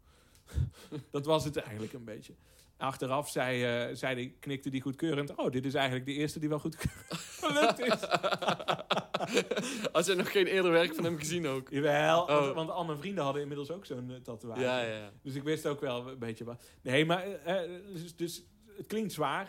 dat 1.11 1.27
was 1.27 1.45
het 1.45 1.57
eigenlijk 1.57 1.93
een 1.93 2.05
beetje. 2.05 2.35
Achteraf 2.81 3.29
zei, 3.31 3.65
eh, 3.89 3.95
zei 3.97 4.15
die, 4.15 4.37
knikte 4.41 4.71
die 4.71 4.81
goedkeurend. 4.81 5.35
Oh, 5.35 5.51
dit 5.51 5.65
is 5.65 5.75
eigenlijk 5.75 6.07
de 6.07 6.13
eerste 6.13 6.39
die 6.39 6.49
wel 6.49 6.59
goed 6.59 6.77
gelukt 7.41 7.79
is. 7.79 8.09
Als 9.93 10.07
je 10.07 10.15
nog 10.15 10.31
geen 10.31 10.47
eerder 10.47 10.71
werk 10.71 10.95
van 10.95 11.05
hem 11.05 11.19
gezien 11.19 11.47
ook. 11.47 11.69
Jawel, 11.71 12.27
want, 12.27 12.49
Oh. 12.49 12.55
want 12.55 12.71
al 12.71 12.85
mijn 12.85 12.99
vrienden 12.99 13.25
hadden 13.25 13.43
inmiddels 13.43 13.71
ook 13.71 13.87
zo'n 13.87 14.11
eh, 14.11 14.17
tatoeage. 14.17 14.61
Ja, 14.63 14.81
ja, 14.81 14.95
ja. 14.97 15.11
Dus 15.23 15.35
ik 15.35 15.43
wist 15.43 15.67
ook 15.67 15.81
wel 15.81 16.09
een 16.09 16.19
beetje 16.19 16.45
wat. 16.45 16.63
Nee, 16.83 17.05
maar 17.05 17.23
eh, 17.27 17.71
dus, 17.93 18.17
dus 18.17 18.45
het 18.77 18.87
klinkt 18.87 19.13
zwaar. 19.13 19.49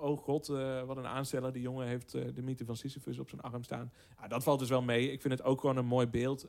Oh 0.00 0.18
god, 0.22 0.46
wat 0.86 0.96
een 0.96 1.06
aansteller. 1.06 1.52
Die 1.52 1.62
jongen 1.62 1.86
heeft 1.86 2.10
de 2.12 2.42
mythe 2.42 2.64
van 2.64 2.76
Sisyphus 2.76 3.18
op 3.18 3.28
zijn 3.28 3.40
arm 3.40 3.62
staan. 3.62 3.92
Ja, 4.20 4.28
dat 4.28 4.42
valt 4.42 4.58
dus 4.58 4.68
wel 4.68 4.82
mee. 4.82 5.12
Ik 5.12 5.20
vind 5.20 5.32
het 5.38 5.42
ook 5.42 5.60
gewoon 5.60 5.76
een 5.76 5.86
mooi 5.86 6.06
beeld. 6.06 6.48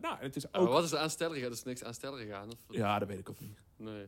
Nou, 0.00 0.16
het 0.18 0.36
is 0.36 0.46
Oh, 0.50 0.60
ook... 0.60 0.68
wat 0.68 0.84
is 0.84 0.92
er 0.92 0.98
aanstellerig? 0.98 1.44
Er 1.44 1.50
is 1.50 1.62
niks 1.62 1.84
aanstellerig 1.84 2.32
aan. 2.32 2.48
Of? 2.48 2.76
Ja, 2.76 2.98
dat 2.98 3.08
weet 3.08 3.18
ik 3.18 3.30
ook 3.30 3.40
niet. 3.40 3.58
Nee. 3.76 4.06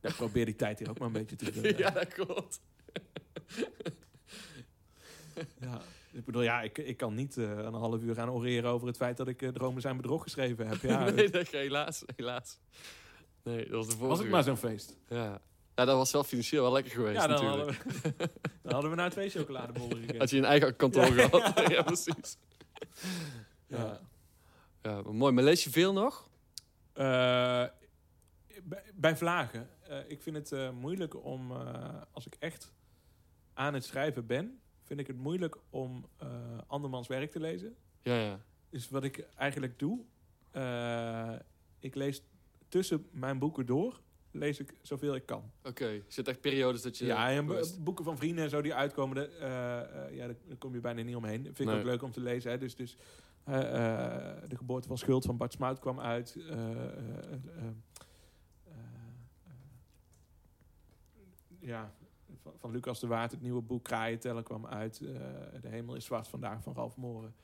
Ik 0.00 0.14
probeer 0.14 0.44
die 0.44 0.56
tijd 0.56 0.78
hier 0.78 0.90
ook 0.90 0.98
maar 0.98 1.06
een 1.06 1.12
beetje 1.12 1.36
te 1.36 1.44
vullen. 1.52 1.78
ja, 1.78 1.90
dat 1.90 2.08
klopt. 2.08 2.60
ja. 5.60 5.80
ik 6.12 6.24
bedoel, 6.24 6.42
ja, 6.42 6.62
ik, 6.62 6.78
ik 6.78 6.96
kan 6.96 7.14
niet 7.14 7.36
eh, 7.36 7.44
een 7.50 7.74
half 7.74 8.02
uur 8.02 8.14
gaan 8.14 8.30
oreren 8.30 8.70
over 8.70 8.86
het 8.86 8.96
feit 8.96 9.16
dat 9.16 9.28
ik 9.28 9.42
eh, 9.42 9.48
Dromen 9.48 9.80
zijn 9.80 9.96
bedrog 9.96 10.22
geschreven 10.22 10.66
heb. 10.68 10.82
Ja, 10.82 11.08
nee, 11.10 11.30
dat, 11.30 11.48
helaas, 11.48 12.02
helaas. 12.16 12.58
Nee, 13.42 13.68
dat 13.68 13.70
was 13.70 13.86
de 13.86 13.92
vorige 13.92 14.08
was 14.08 14.18
het 14.18 14.28
maar 14.30 14.42
zo'n 14.42 14.56
feest. 14.56 14.96
Ja. 15.08 15.40
ja, 15.74 15.84
dat 15.84 15.96
was 15.96 16.12
wel 16.12 16.24
financieel 16.24 16.62
wel 16.62 16.72
lekker 16.72 16.92
geweest 16.92 17.20
Ja, 17.20 17.26
dan 17.26 17.44
natuurlijk. 17.44 17.78
hadden, 17.84 18.12
we, 18.16 18.30
dan 18.62 18.72
hadden 18.72 18.90
we 18.90 18.96
nou 18.96 19.10
twee 19.10 19.30
chocoladebollen 19.30 19.96
gegeten. 19.96 20.18
Had 20.18 20.30
je 20.30 20.36
een 20.36 20.44
eigen 20.44 20.76
kantoor 20.76 21.14
Ja. 21.14 21.28
gehad. 21.28 21.70
ja, 21.70 21.82
precies. 21.82 22.36
Ja. 23.66 24.00
Ja, 24.82 25.02
maar 25.02 25.14
mooi. 25.14 25.32
Maar 25.32 25.44
lees 25.44 25.64
je 25.64 25.70
veel 25.70 25.92
nog? 25.92 26.28
Eh, 26.92 27.64
bij, 28.68 28.82
bij 28.94 29.16
vlagen. 29.16 29.68
Eh, 29.82 29.98
ik 30.08 30.22
vind 30.22 30.36
het 30.36 30.52
eh, 30.52 30.70
moeilijk 30.70 31.24
om, 31.24 31.50
eh, 31.50 32.02
als 32.12 32.26
ik 32.26 32.36
echt 32.38 32.72
aan 33.54 33.74
het 33.74 33.84
schrijven 33.84 34.26
ben, 34.26 34.60
vind 34.82 35.00
ik 35.00 35.06
het 35.06 35.16
moeilijk 35.16 35.56
om 35.70 36.06
andermans 36.66 37.06
werk 37.06 37.30
te 37.30 37.40
lezen. 37.40 37.76
Ja, 38.02 38.14
ja. 38.20 38.40
Dus 38.70 38.88
wat 38.88 39.04
ik 39.04 39.18
eigenlijk 39.36 39.78
doe, 39.78 40.04
ik 41.78 41.94
lees 41.94 42.22
tussen 42.68 43.06
mijn 43.10 43.38
boeken 43.38 43.66
door, 43.66 44.00
lees 44.30 44.58
ik 44.60 44.74
zoveel 44.82 45.14
ik 45.14 45.26
kan. 45.26 45.50
Oké. 45.64 46.02
Zitten 46.06 46.32
echt 46.32 46.42
periodes 46.42 46.82
dat 46.82 46.98
je... 46.98 47.06
ja, 47.06 47.30
en 47.30 47.46
boeken 47.80 48.04
van 48.04 48.16
vrienden 48.16 48.44
en 48.44 48.50
zo 48.50 48.62
die 48.62 48.74
uitkomen, 48.74 49.14
de, 49.16 49.26
eh, 49.26 50.16
ja, 50.16 50.26
daar, 50.26 50.56
kom 50.58 50.74
je 50.74 50.80
bijna 50.80 51.02
niet 51.02 51.16
omheen. 51.16 51.42
Vind 51.42 51.58
ik 51.58 51.66
Nee. 51.66 51.78
ook 51.78 51.84
leuk 51.84 52.02
om 52.02 52.12
te 52.12 52.20
lezen. 52.20 52.50
Hè. 52.50 52.58
Dus, 52.58 52.76
dus 52.76 52.96
De 53.44 54.56
geboorte 54.56 54.88
van 54.88 54.98
Schuld 54.98 55.24
van 55.24 55.36
Bart 55.36 55.52
Smout 55.52 55.78
kwam 55.78 56.00
uit. 56.00 56.36
Ja, 61.68 61.92
van, 62.42 62.52
van 62.56 62.70
Lucas 62.70 63.00
de 63.00 63.06
Waard, 63.06 63.30
het 63.30 63.40
nieuwe 63.42 63.62
boek 63.62 63.84
Kraaien 63.84 64.18
tellen 64.18 64.42
kwam 64.42 64.66
uit. 64.66 65.00
eh, 65.00 65.08
de 65.60 65.68
hemel 65.68 65.94
is 65.94 66.04
zwart 66.04 66.28
vandaag 66.28 66.62
van 66.62 66.74
Ralf 66.74 66.96
Moren. 66.96 67.34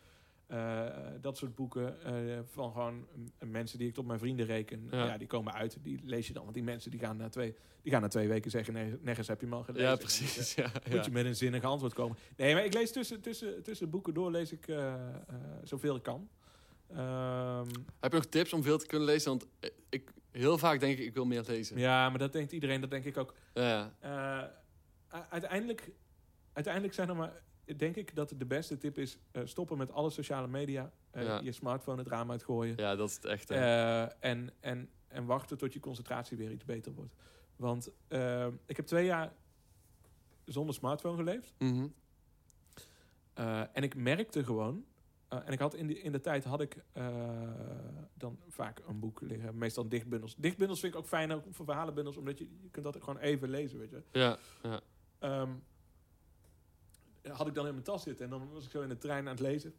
Eh, 0.46 0.86
dat 1.20 1.36
soort 1.36 1.54
boeken 1.54 2.02
eh, 2.04 2.38
van 2.44 2.72
gewoon 2.72 3.06
mm, 3.14 3.50
mensen 3.50 3.78
die 3.78 3.88
ik 3.88 3.94
tot 3.94 4.06
mijn 4.06 4.18
vrienden 4.18 4.46
reken. 4.46 4.88
Ja. 4.90 5.04
Ja. 5.04 5.18
die 5.18 5.26
komen 5.26 5.52
uit, 5.52 5.78
die 5.82 6.00
lees 6.04 6.26
je 6.26 6.32
dan. 6.32 6.42
Want 6.42 6.54
die 6.54 6.62
mensen 6.62 6.90
die 6.90 7.00
gaan 7.00 7.16
na 7.16 7.28
twee, 7.28 7.54
die 7.82 7.92
gaan 7.92 8.00
na 8.00 8.08
twee 8.08 8.28
weken 8.28 8.50
zeggen... 8.50 8.74
"Nee, 8.74 8.98
nergens 9.00 9.28
heb 9.28 9.40
je 9.40 9.46
hem 9.46 9.54
al 9.54 9.62
gelezen. 9.62 9.84
Ja, 9.84 9.90
Dan 9.90 9.98
precies. 9.98 10.54
Ja, 10.54 10.70
Moet 10.90 11.04
je 11.04 11.10
met 11.10 11.24
een 11.24 11.36
zinnig 11.36 11.62
antwoord 11.62 11.92
komen. 11.94 12.16
Nee, 12.36 12.54
maar 12.54 12.64
ik 12.64 12.74
lees 12.74 12.92
tussen, 12.92 13.20
tussen, 13.20 13.62
tussen 13.62 13.90
boeken 13.90 14.14
door 14.14 14.30
lees 14.30 14.52
ik 14.52 14.74
zoveel 15.62 15.96
ik 15.96 16.02
kan. 16.02 16.28
Ehm, 16.90 17.66
Heb 18.00 18.10
je 18.10 18.16
nog 18.16 18.26
tips 18.26 18.52
om 18.52 18.62
veel 18.62 18.78
te 18.78 18.86
kunnen 18.86 19.06
lezen? 19.06 19.28
Want 19.30 19.46
ik, 19.88 20.12
heel 20.40 20.58
vaak 20.58 20.80
denk 20.80 20.98
ik, 20.98 21.04
ik 21.06 21.14
wil 21.14 21.24
meer 21.26 21.44
lezen. 21.46 21.78
ja, 21.78 22.08
maar 22.08 22.18
dat 22.18 22.32
denkt 22.32 22.52
iedereen, 22.52 22.80
dat 22.80 22.90
denk 22.90 23.04
ik 23.04 23.16
ook. 23.16 23.34
Ja, 23.54 23.94
Eh, 24.00 25.20
uiteindelijk, 25.30 25.90
uiteindelijk 26.52 26.94
zijn 26.94 27.08
er 27.08 27.16
maar, 27.16 27.42
denk 27.76 27.96
ik 27.96 28.14
dat 28.14 28.34
de 28.36 28.46
beste 28.46 28.78
tip 28.78 28.98
is 28.98 29.18
eh, 29.32 29.42
stoppen 29.44 29.78
met 29.78 29.92
alle 29.92 30.10
sociale 30.10 30.46
media. 30.48 30.92
eh, 31.10 31.22
Ja. 31.24 31.40
Je 31.42 31.52
smartphone 31.52 31.98
het 31.98 32.08
raam 32.08 32.30
uitgooien. 32.30 32.74
ja 32.76 32.96
dat 32.96 33.08
is 33.08 33.14
het 33.14 33.24
echt. 33.24 33.50
en, 33.50 34.50
en, 34.60 34.90
en 35.08 35.24
wachten 35.24 35.58
tot 35.58 35.72
je 35.72 35.80
concentratie 35.80 36.36
weer 36.36 36.50
iets 36.50 36.64
beter 36.64 36.92
wordt. 36.92 37.14
Want 37.56 37.90
ik 38.66 38.76
heb 38.76 38.86
twee 38.86 39.04
jaar 39.04 39.32
zonder 40.44 40.74
smartphone 40.74 41.16
geleefd. 41.16 41.54
Mhm. 41.58 41.86
En 43.72 43.82
ik 43.82 43.94
merkte 43.94 44.44
gewoon. 44.44 44.84
Eh, 45.40 45.46
en 45.46 45.52
ik 45.52 45.58
had 45.58 45.74
in, 45.74 45.86
die, 45.86 46.00
in 46.00 46.12
de 46.12 46.20
tijd 46.20 46.44
had 46.44 46.60
ik 46.60 46.76
eh, 46.92 47.06
dan 48.14 48.38
vaak 48.48 48.80
een 48.86 49.00
boek 49.00 49.20
liggen. 49.20 49.58
Meestal 49.58 49.88
dichtbundels. 49.88 50.34
Dichtbundels 50.36 50.80
vind 50.80 50.92
ik 50.92 50.98
ook 50.98 51.06
fijn 51.06 51.32
ook 51.32 51.44
voor 51.50 51.64
verhalenbundels. 51.64 52.16
Omdat 52.16 52.38
je, 52.38 52.48
je 52.62 52.70
kunt 52.70 52.84
dat 52.84 52.96
gewoon 53.00 53.18
even 53.18 53.48
lezen, 53.48 53.78
weet 53.78 53.90
je. 53.90 54.02
Ja, 54.12 54.38
ja. 54.62 54.80
Ehm, 55.18 55.50
had 57.32 57.46
ik 57.46 57.54
dan 57.54 57.66
in 57.66 57.72
mijn 57.72 57.84
tas 57.84 58.02
zitten. 58.02 58.24
En 58.24 58.30
dan 58.30 58.52
was 58.52 58.64
ik 58.64 58.70
zo 58.70 58.82
in 58.82 58.88
de 58.88 58.98
trein 58.98 59.24
aan 59.24 59.34
het 59.34 59.40
lezen. 59.40 59.74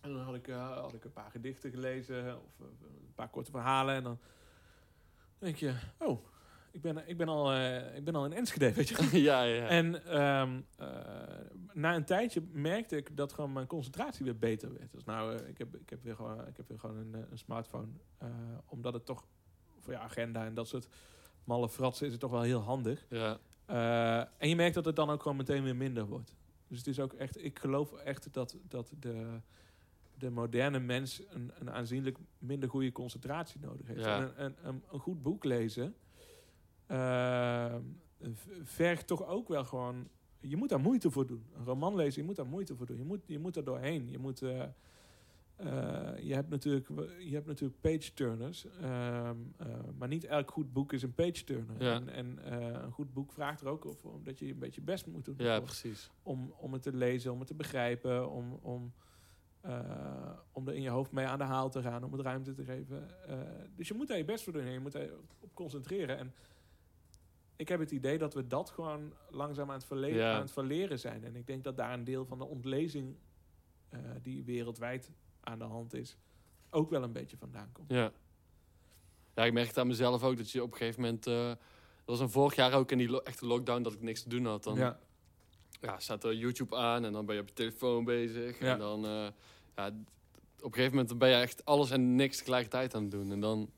En 0.00 0.12
dan 0.12 0.22
had 0.22 0.34
ik, 0.34 0.48
eh, 0.48 0.78
had 0.78 0.94
ik 0.94 1.04
een 1.04 1.12
paar 1.12 1.30
gedichten 1.30 1.70
gelezen. 1.70 2.36
Of 2.36 2.58
een 2.58 3.14
paar 3.14 3.28
korte 3.28 3.50
verhalen. 3.50 3.94
En 3.94 4.02
dan 4.02 4.18
denk 5.38 5.56
je... 5.56 5.74
Oh, 5.98 6.24
ik 6.70 6.80
ben, 6.80 7.08
ik 7.08 7.16
ben, 7.16 7.28
al, 7.28 7.52
eh, 7.52 7.96
ik 7.96 8.04
ben 8.04 8.14
al 8.14 8.24
in 8.24 8.32
Enschede, 8.32 8.72
weet 8.74 8.88
je. 8.88 9.22
ja, 9.30 9.42
ja. 9.42 9.66
En 9.66 10.04
ehm, 10.04 10.60
eh, 10.76 10.88
na 11.72 11.94
een 11.94 12.04
tijdje 12.04 12.42
merkte 12.52 12.96
ik 12.96 13.16
dat 13.16 13.32
gewoon 13.32 13.52
mijn 13.52 13.66
concentratie 13.66 14.24
weer 14.24 14.38
beter 14.38 14.72
werd. 14.72 14.92
Dus 14.92 15.04
nou, 15.04 15.36
eh, 15.36 15.48
ik, 15.48 15.58
heb, 15.58 15.76
ik 15.76 15.90
heb 15.90 16.02
weer 16.02 16.14
gewoon, 16.14 16.46
ik 16.46 16.56
heb 16.56 16.68
weer 16.68 16.78
gewoon 16.78 16.96
een, 16.96 17.26
een 17.30 17.38
smartphone. 17.38 17.88
omdat 18.66 18.92
het 18.92 19.06
toch 19.06 19.26
voor 19.78 19.92
je 19.92 19.98
agenda 19.98 20.44
en 20.44 20.54
dat 20.54 20.68
soort 20.68 20.88
malle 21.44 21.68
fratsen 21.68 22.06
is 22.06 22.12
het 22.12 22.20
toch 22.20 22.30
wel 22.30 22.42
heel 22.42 22.60
handig. 22.60 23.06
ja. 23.08 23.38
En 24.38 24.48
je 24.48 24.56
merkt 24.56 24.74
dat 24.74 24.84
het 24.84 24.96
dan 24.96 25.10
ook 25.10 25.22
gewoon 25.22 25.36
meteen 25.36 25.62
weer 25.62 25.76
minder 25.76 26.06
wordt. 26.06 26.34
Dus 26.68 26.78
het 26.78 26.86
is 26.86 27.00
ook 27.00 27.12
echt, 27.12 27.44
ik 27.44 27.58
geloof 27.58 27.92
echt 27.92 28.32
dat, 28.32 28.56
dat 28.68 28.92
de, 28.98 29.40
de 30.14 30.30
moderne 30.30 30.78
mens 30.78 31.22
een, 31.28 31.52
een 31.58 31.70
aanzienlijk 31.70 32.18
minder 32.38 32.68
goede 32.68 32.92
concentratie 32.92 33.60
nodig 33.60 33.86
heeft. 33.86 34.04
Ja. 34.04 34.32
En 34.36 34.56
een, 34.62 34.82
een 34.90 34.98
goed 34.98 35.22
boek 35.22 35.44
lezen 35.44 35.94
eh, 36.88 37.74
v- 38.32 38.46
vergt 38.62 39.06
toch 39.06 39.26
ook 39.26 39.48
wel 39.48 39.64
gewoon. 39.64 40.08
Je 40.40 40.56
moet 40.56 40.68
daar 40.68 40.80
moeite 40.80 41.10
voor 41.10 41.26
doen. 41.26 41.44
Een 41.56 41.64
roman 41.64 41.94
lezen, 41.94 42.20
je 42.20 42.26
moet 42.26 42.36
daar 42.36 42.46
moeite 42.46 42.76
voor 42.76 42.86
doen. 42.86 42.96
Je 42.96 43.04
moet, 43.04 43.20
je 43.26 43.38
moet 43.38 43.56
er 43.56 43.64
doorheen. 43.64 44.10
Je 44.10 44.18
moet. 44.18 44.42
eh, 44.42 44.62
eh, 45.56 46.18
je, 46.22 46.34
hebt 46.34 46.48
natuurlijk, 46.48 46.88
je 47.18 47.34
hebt 47.34 47.46
natuurlijk 47.46 47.80
page-turners. 47.80 48.66
ehm, 48.80 49.36
eh, 49.56 49.66
maar 49.98 50.08
niet 50.08 50.24
elk 50.24 50.50
goed 50.50 50.72
boek 50.72 50.92
is 50.92 51.02
een 51.02 51.14
page-turner. 51.14 51.82
Ja. 51.82 51.94
En, 51.94 52.08
en 52.08 52.38
een 52.84 52.92
goed 52.92 53.12
boek 53.12 53.32
vraagt 53.32 53.60
er 53.60 53.66
ook 53.68 53.86
voor 53.96 54.12
omdat 54.12 54.38
je 54.38 54.46
een 54.48 54.58
beetje 54.58 54.80
best 54.80 55.06
moet 55.06 55.24
doen. 55.24 55.34
ja, 55.38 55.60
precies. 55.60 56.10
om, 56.22 56.52
om 56.60 56.72
het 56.72 56.82
te 56.82 56.92
lezen, 56.96 57.32
om 57.32 57.38
het 57.38 57.48
te 57.48 57.54
begrijpen, 57.54 58.30
om, 58.30 58.58
om, 58.62 58.92
om 60.52 60.68
er 60.68 60.74
in 60.74 60.82
je 60.82 60.88
hoofd 60.90 61.12
mee 61.12 61.26
aan 61.26 61.38
de 61.38 61.44
haal 61.44 61.70
te 61.70 61.82
gaan, 61.82 62.04
om 62.04 62.12
het 62.12 62.20
ruimte 62.20 62.52
te 62.52 62.64
geven. 62.64 63.08
Dus 63.76 63.88
je 63.88 63.94
moet 63.94 64.08
daar 64.08 64.16
je 64.16 64.24
best 64.24 64.44
voor 64.44 64.52
doen 64.52 64.62
en 64.62 64.72
je 64.72 64.80
moet 64.80 64.92
daar 64.92 65.08
op 65.40 65.54
concentreren. 65.54 66.18
En 66.18 66.32
ik 67.58 67.68
heb 67.68 67.80
het 67.80 67.90
idee 67.90 68.18
dat 68.18 68.34
we 68.34 68.46
dat 68.46 68.70
gewoon 68.70 69.12
langzaam 69.30 69.68
aan 69.68 69.74
het, 69.74 69.84
verle- 69.84 70.06
Ja. 70.14 70.34
aan 70.34 70.40
het 70.40 70.52
verleren 70.52 70.98
zijn. 70.98 71.24
En 71.24 71.36
ik 71.36 71.46
denk 71.46 71.64
dat 71.64 71.76
daar 71.76 71.92
een 71.92 72.04
deel 72.04 72.24
van 72.26 72.38
de 72.38 72.44
ontlezing 72.44 73.16
eh, 73.88 73.98
die 74.22 74.44
wereldwijd 74.44 75.10
aan 75.40 75.58
de 75.58 75.64
hand 75.64 75.94
is, 75.94 76.16
ook 76.70 76.90
wel 76.90 77.02
een 77.02 77.12
beetje 77.12 77.36
vandaan 77.36 77.72
komt. 77.72 77.90
Ja. 77.90 78.12
Ja, 79.34 79.44
ik 79.44 79.52
merk 79.52 79.66
het 79.66 79.78
aan 79.78 79.86
mezelf 79.86 80.22
ook 80.24 80.36
dat 80.36 80.50
je 80.50 80.62
op 80.62 80.70
een 80.72 80.76
gegeven 80.78 81.00
moment. 81.00 81.26
eh 81.26 81.48
dat 82.04 82.18
was 82.18 82.20
een 82.20 82.30
vorig 82.32 82.54
jaar 82.54 82.72
ook 82.74 82.90
in 82.92 82.98
die 82.98 83.08
lo- 83.08 83.18
echte 83.18 83.46
lockdown 83.46 83.82
dat 83.82 83.92
ik 83.92 84.02
niks 84.02 84.22
te 84.22 84.28
doen 84.28 84.46
had. 84.46 84.62
Dan 84.64 84.76
ja. 84.76 84.98
ja, 85.80 85.98
staat 85.98 86.24
er 86.24 86.34
YouTube 86.34 86.76
aan 86.76 87.04
en 87.04 87.12
dan 87.12 87.26
ben 87.26 87.34
je 87.34 87.40
op 87.40 87.48
je 87.48 87.54
telefoon 87.54 88.04
bezig. 88.04 88.58
Ja. 88.60 88.72
En 88.72 88.78
dan, 88.78 89.04
eh, 89.04 89.28
ja, 89.76 89.86
op 89.86 89.92
een 90.64 90.72
gegeven 90.74 90.96
moment 90.96 91.18
ben 91.18 91.28
je 91.28 91.34
echt 91.34 91.64
alles 91.64 91.90
en 91.90 92.14
niks 92.14 92.36
tegelijkertijd 92.38 92.94
aan 92.94 93.02
het 93.02 93.10
doen. 93.10 93.32
En 93.32 93.40
dan, 93.40 93.70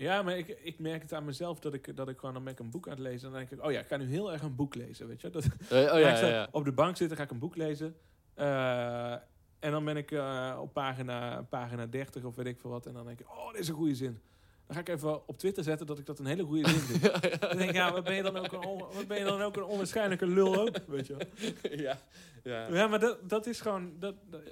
Ja, 0.00 0.22
maar 0.22 0.38
ik, 0.38 0.48
ik 0.48 0.78
merk 0.78 1.02
het 1.02 1.12
aan 1.12 1.24
mezelf 1.24 1.58
dat 1.60 1.74
ik, 1.74 1.96
dat 1.96 2.08
ik 2.08 2.18
gewoon 2.18 2.34
dan 2.34 2.44
ben 2.44 2.52
ik 2.52 2.58
een 2.58 2.70
boek 2.70 2.86
aan 2.86 2.92
het 2.92 3.00
lezen. 3.02 3.26
En 3.26 3.32
dan 3.34 3.40
denk 3.46 3.60
ik, 3.60 3.66
oh 3.66 3.72
ja, 3.72 3.80
ik 3.80 3.86
ga 3.86 3.96
nu 3.96 4.04
heel 4.04 4.32
erg 4.32 4.42
een 4.42 4.54
boek 4.54 4.74
lezen, 4.74 5.06
weet 5.06 5.20
je. 5.20 5.30
Dat, 5.30 5.44
Eh, 5.44 5.50
oh 5.70 5.70
ja, 5.70 5.98
ja, 5.98 6.26
ja. 6.26 6.48
Op 6.50 6.64
de 6.64 6.72
bank 6.72 6.96
zitten, 6.96 7.16
ga 7.16 7.22
ik 7.22 7.30
een 7.30 7.38
boek 7.38 7.56
lezen. 7.56 7.96
Eh, 8.34 9.12
en 9.58 9.70
dan 9.70 9.84
ben 9.84 9.96
ik 9.96 10.10
eh, 10.10 10.58
op 10.60 10.72
pagina, 10.72 11.42
pagina 11.42 11.86
30 11.86 12.24
of 12.24 12.34
weet 12.36 12.46
ik 12.46 12.60
veel 12.60 12.70
wat. 12.70 12.86
En 12.86 12.92
dan 12.92 13.06
denk 13.06 13.20
ik, 13.20 13.28
oh, 13.30 13.50
dit 13.52 13.60
is 13.60 13.68
een 13.68 13.74
goede 13.74 13.94
zin. 13.94 14.20
Dan 14.66 14.74
ga 14.74 14.80
ik 14.80 14.88
even 14.88 15.28
op 15.28 15.38
Twitter 15.38 15.64
zetten 15.64 15.86
dat 15.86 15.98
ik 15.98 16.06
dat 16.06 16.18
een 16.18 16.26
hele 16.26 16.42
goede 16.44 16.68
zin 16.68 16.78
vind. 16.78 17.02
Dan 17.40 17.56
denk 17.56 17.68
ik, 17.70 17.74
ja, 17.76 17.92
wat 17.92 18.04
ben 18.04 18.14
je 18.14 18.22
dan 18.22 18.36
ook 18.36 18.52
een, 18.52 18.64
on- 18.64 18.78
wat 18.78 19.06
ben 19.06 19.18
je 19.18 19.24
dan 19.24 19.40
ook 19.42 19.56
een 19.56 19.64
onwaarschijnlijke 19.64 20.26
lul 20.26 20.56
ook, 20.60 20.76
weet 20.86 21.06
je 21.06 21.16
ja, 21.86 21.98
ja. 22.42 22.68
Ja, 22.74 22.86
maar 22.86 23.00
dat, 23.00 23.28
dat 23.28 23.46
is 23.46 23.60
gewoon... 23.60 23.92
Dat, 23.98 24.14
dat- 24.30 24.42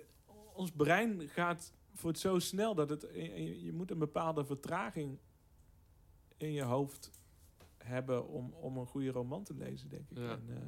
ons 0.54 0.70
brein 0.76 1.28
gaat 1.28 1.72
voor 1.94 2.10
het 2.10 2.18
zo 2.18 2.38
snel 2.38 2.74
dat 2.74 2.90
het... 2.90 3.06
Je, 3.12 3.64
je 3.64 3.72
moet 3.72 3.90
een 3.90 3.98
bepaalde 3.98 4.44
vertraging 4.44 5.18
in 6.38 6.52
je 6.52 6.62
hoofd 6.62 7.10
hebben 7.78 8.28
om, 8.28 8.52
om 8.52 8.76
een 8.76 8.86
goede 8.86 9.10
roman 9.10 9.44
te 9.44 9.54
lezen, 9.54 9.88
denk 9.88 10.10
ik. 10.10 10.16
Ja. 10.16 10.30
En, 10.30 10.48
eh, 10.48 10.58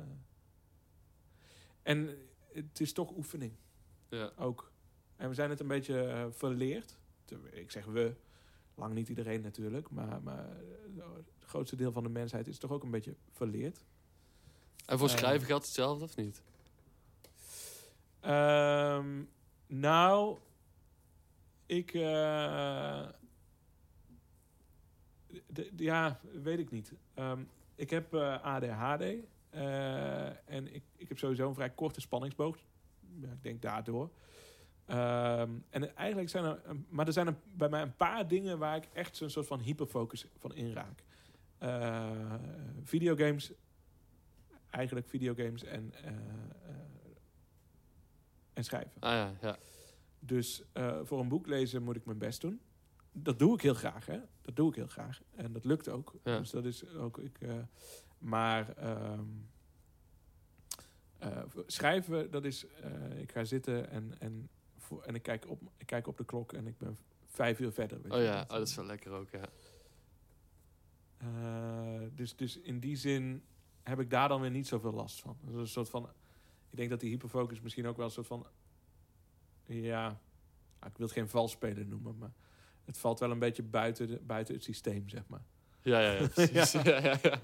en 1.82 2.18
het 2.52 2.80
is 2.80 2.92
toch 2.92 3.16
oefening 3.16 3.52
ja. 4.08 4.32
ook. 4.36 4.72
En 5.16 5.28
we 5.28 5.34
zijn 5.34 5.50
het 5.50 5.60
een 5.60 5.68
beetje 5.68 6.02
eh, 6.02 6.26
verleerd. 6.30 6.96
Ik 7.50 7.70
zeg 7.70 7.84
we, 7.84 8.14
lang 8.74 8.94
niet 8.94 9.08
iedereen 9.08 9.40
natuurlijk, 9.40 9.90
maar, 9.90 10.22
maar 10.22 10.56
het 10.96 11.44
grootste 11.44 11.76
deel 11.76 11.92
van 11.92 12.02
de 12.02 12.08
mensheid 12.08 12.46
is 12.46 12.58
toch 12.58 12.70
ook 12.70 12.82
een 12.82 12.90
beetje 12.90 13.14
verleerd. 13.30 13.84
En 14.86 14.98
voor 14.98 15.08
schrijven 15.08 15.46
geldt 15.46 15.64
hetzelfde 15.64 16.04
of 16.04 16.16
niet? 16.16 16.42
Ehm, 18.20 19.22
nou, 19.66 20.38
ik. 21.66 21.94
eh, 21.94 23.08
ja, 25.76 26.20
weet 26.42 26.58
ik 26.58 26.70
niet. 26.70 26.92
Ehm, 27.14 27.42
ik 27.74 27.90
heb 27.90 28.14
eh, 28.14 28.42
ADHD. 28.44 29.02
eh, 29.50 30.26
en 30.48 30.74
ik, 30.74 30.82
ik 30.96 31.08
heb 31.08 31.18
sowieso 31.18 31.48
een 31.48 31.54
vrij 31.54 31.70
korte 31.70 32.00
spanningsboog. 32.00 32.56
Ja, 33.20 33.30
ik 33.32 33.42
denk 33.42 33.62
daardoor. 33.62 34.10
Ehm, 34.84 35.50
en 35.70 35.96
eigenlijk 35.96 36.28
zijn 36.28 36.44
er. 36.44 36.60
Maar 36.88 37.06
er 37.06 37.12
zijn 37.12 37.38
bij 37.56 37.68
mij 37.68 37.82
een 37.82 37.96
paar 37.96 38.28
dingen 38.28 38.58
waar 38.58 38.76
ik 38.76 38.88
echt 38.92 39.16
zo'n 39.16 39.30
soort 39.30 39.46
van 39.46 39.60
hyperfocus 39.60 40.26
van 40.38 40.54
inraak. 40.54 41.02
Eh 41.58 42.34
videogames. 42.84 43.52
Eigenlijk 44.70 45.08
videogames 45.08 45.64
en. 45.64 45.92
en 48.52 48.64
schrijven. 48.64 48.92
Ah 49.00 49.10
ja, 49.12 49.34
ja. 49.40 49.58
Dus 50.18 50.62
voor 51.02 51.20
een 51.20 51.28
boek 51.28 51.46
lezen 51.46 51.82
moet 51.82 51.96
ik 51.96 52.04
mijn 52.04 52.18
best 52.18 52.40
doen. 52.40 52.60
Dat 53.12 53.38
doe 53.38 53.54
ik 53.54 53.60
heel 53.60 53.74
graag, 53.74 54.06
hè. 54.06 54.20
Dat 54.40 54.56
doe 54.56 54.68
ik 54.68 54.74
heel 54.74 54.86
graag. 54.86 55.20
En 55.36 55.52
dat 55.52 55.64
lukt 55.64 55.88
ook. 55.88 56.14
Ja. 56.24 56.38
Dus 56.38 56.50
dat 56.50 56.64
is 56.64 56.86
ook... 56.94 57.18
Ik, 57.18 57.40
eh, 57.40 57.54
maar... 58.18 58.76
ehm, 58.76 59.24
eh, 61.18 61.42
schrijven, 61.66 62.30
dat 62.30 62.44
is... 62.44 62.66
eh, 62.66 63.20
ik 63.20 63.32
ga 63.32 63.44
zitten 63.44 63.90
en, 63.90 64.14
en, 64.18 64.48
voor, 64.76 65.02
en 65.02 65.14
ik, 65.14 65.22
kijk 65.22 65.48
op, 65.48 65.62
ik 65.76 65.86
kijk 65.86 66.06
op 66.06 66.16
de 66.16 66.24
klok 66.24 66.52
en 66.52 66.66
ik 66.66 66.78
ben 66.78 66.98
vijf 67.26 67.60
uur 67.60 67.72
verder. 67.72 68.02
weet 68.02 68.12
Oh 68.12 68.18
je. 68.18 68.24
ja, 68.24 68.42
oh, 68.42 68.48
dat 68.48 68.68
is 68.68 68.74
wel 68.74 68.84
lekker 68.84 69.12
ook, 69.12 69.28
ja. 69.30 69.48
Dus, 72.14 72.36
dus 72.36 72.56
in 72.58 72.80
die 72.80 72.96
zin 72.96 73.42
heb 73.82 74.00
ik 74.00 74.10
daar 74.10 74.28
dan 74.28 74.40
weer 74.40 74.50
niet 74.50 74.66
zoveel 74.66 74.92
last 74.92 75.20
van. 75.20 75.36
Dat 75.44 75.54
is 75.54 75.60
een 75.60 75.66
soort 75.66 75.88
van... 75.88 76.08
Ik 76.70 76.76
denk 76.76 76.90
dat 76.90 77.00
die 77.00 77.10
hyperfocus 77.10 77.60
misschien 77.60 77.86
ook 77.86 77.96
wel 77.96 78.06
een 78.06 78.12
soort 78.12 78.26
van... 78.26 78.46
Ja, 79.64 80.20
ik 80.86 80.96
wil 80.96 81.06
het 81.06 81.16
geen 81.16 81.28
valsspeler 81.28 81.86
noemen, 81.86 82.18
maar... 82.18 82.32
Het 82.90 82.98
valt 82.98 83.18
wel 83.20 83.30
een 83.30 83.38
beetje 83.38 83.62
buiten, 83.62 84.06
de, 84.06 84.18
buiten 84.22 84.54
het 84.54 84.64
systeem, 84.64 85.08
zeg 85.08 85.22
maar. 85.26 85.42
Ja, 85.82 86.00
ja, 86.00 86.12
ja, 86.12 86.28
precies. 86.28 86.72
ja. 86.82 86.82
Ja, 87.02 87.18
ja, 87.22 87.40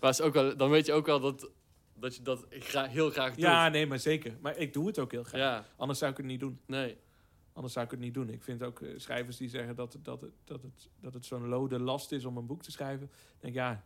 Maar 0.00 0.10
is 0.10 0.20
ook 0.20 0.32
wel, 0.34 0.56
dan 0.56 0.70
weet 0.70 0.86
je 0.86 0.92
ook 0.92 1.06
wel 1.06 1.20
dat, 1.20 1.50
dat 1.94 2.16
je 2.16 2.22
dat 2.22 2.46
gra 2.50 2.84
heel 2.86 3.10
graag 3.10 3.28
doet. 3.30 3.38
Ja, 3.44 3.68
nee, 3.68 3.86
maar 3.86 3.98
zeker. 3.98 4.36
Maar 4.40 4.56
ik 4.56 4.72
doe 4.72 4.86
het 4.86 4.98
ook 4.98 5.10
heel 5.12 5.24
graag. 5.24 5.40
ja, 5.40 5.64
Anders 5.76 5.98
zou 5.98 6.10
ik 6.10 6.16
het 6.16 6.26
niet 6.26 6.40
doen. 6.40 6.60
nee. 6.66 6.96
Anders 7.52 7.72
zou 7.74 7.84
ik 7.84 7.90
het 7.90 8.00
niet 8.00 8.14
doen. 8.14 8.28
Ik 8.30 8.42
vind 8.42 8.62
ook 8.62 8.80
eh, 8.80 8.88
schrijvers 8.96 9.36
die 9.36 9.48
zeggen 9.48 9.76
dat, 9.76 9.96
dat, 10.02 10.20
het- 10.20 10.32
dat 10.44 10.62
het, 10.62 10.88
dat 11.00 11.14
het 11.14 11.24
zo'n 11.24 11.48
lode 11.48 11.78
last 11.80 12.12
is 12.12 12.24
om 12.24 12.36
een 12.36 12.46
boek 12.46 12.62
te 12.62 12.70
schrijven. 12.70 13.06
Ik 13.06 13.40
denk, 13.40 13.54
ja, 13.54 13.84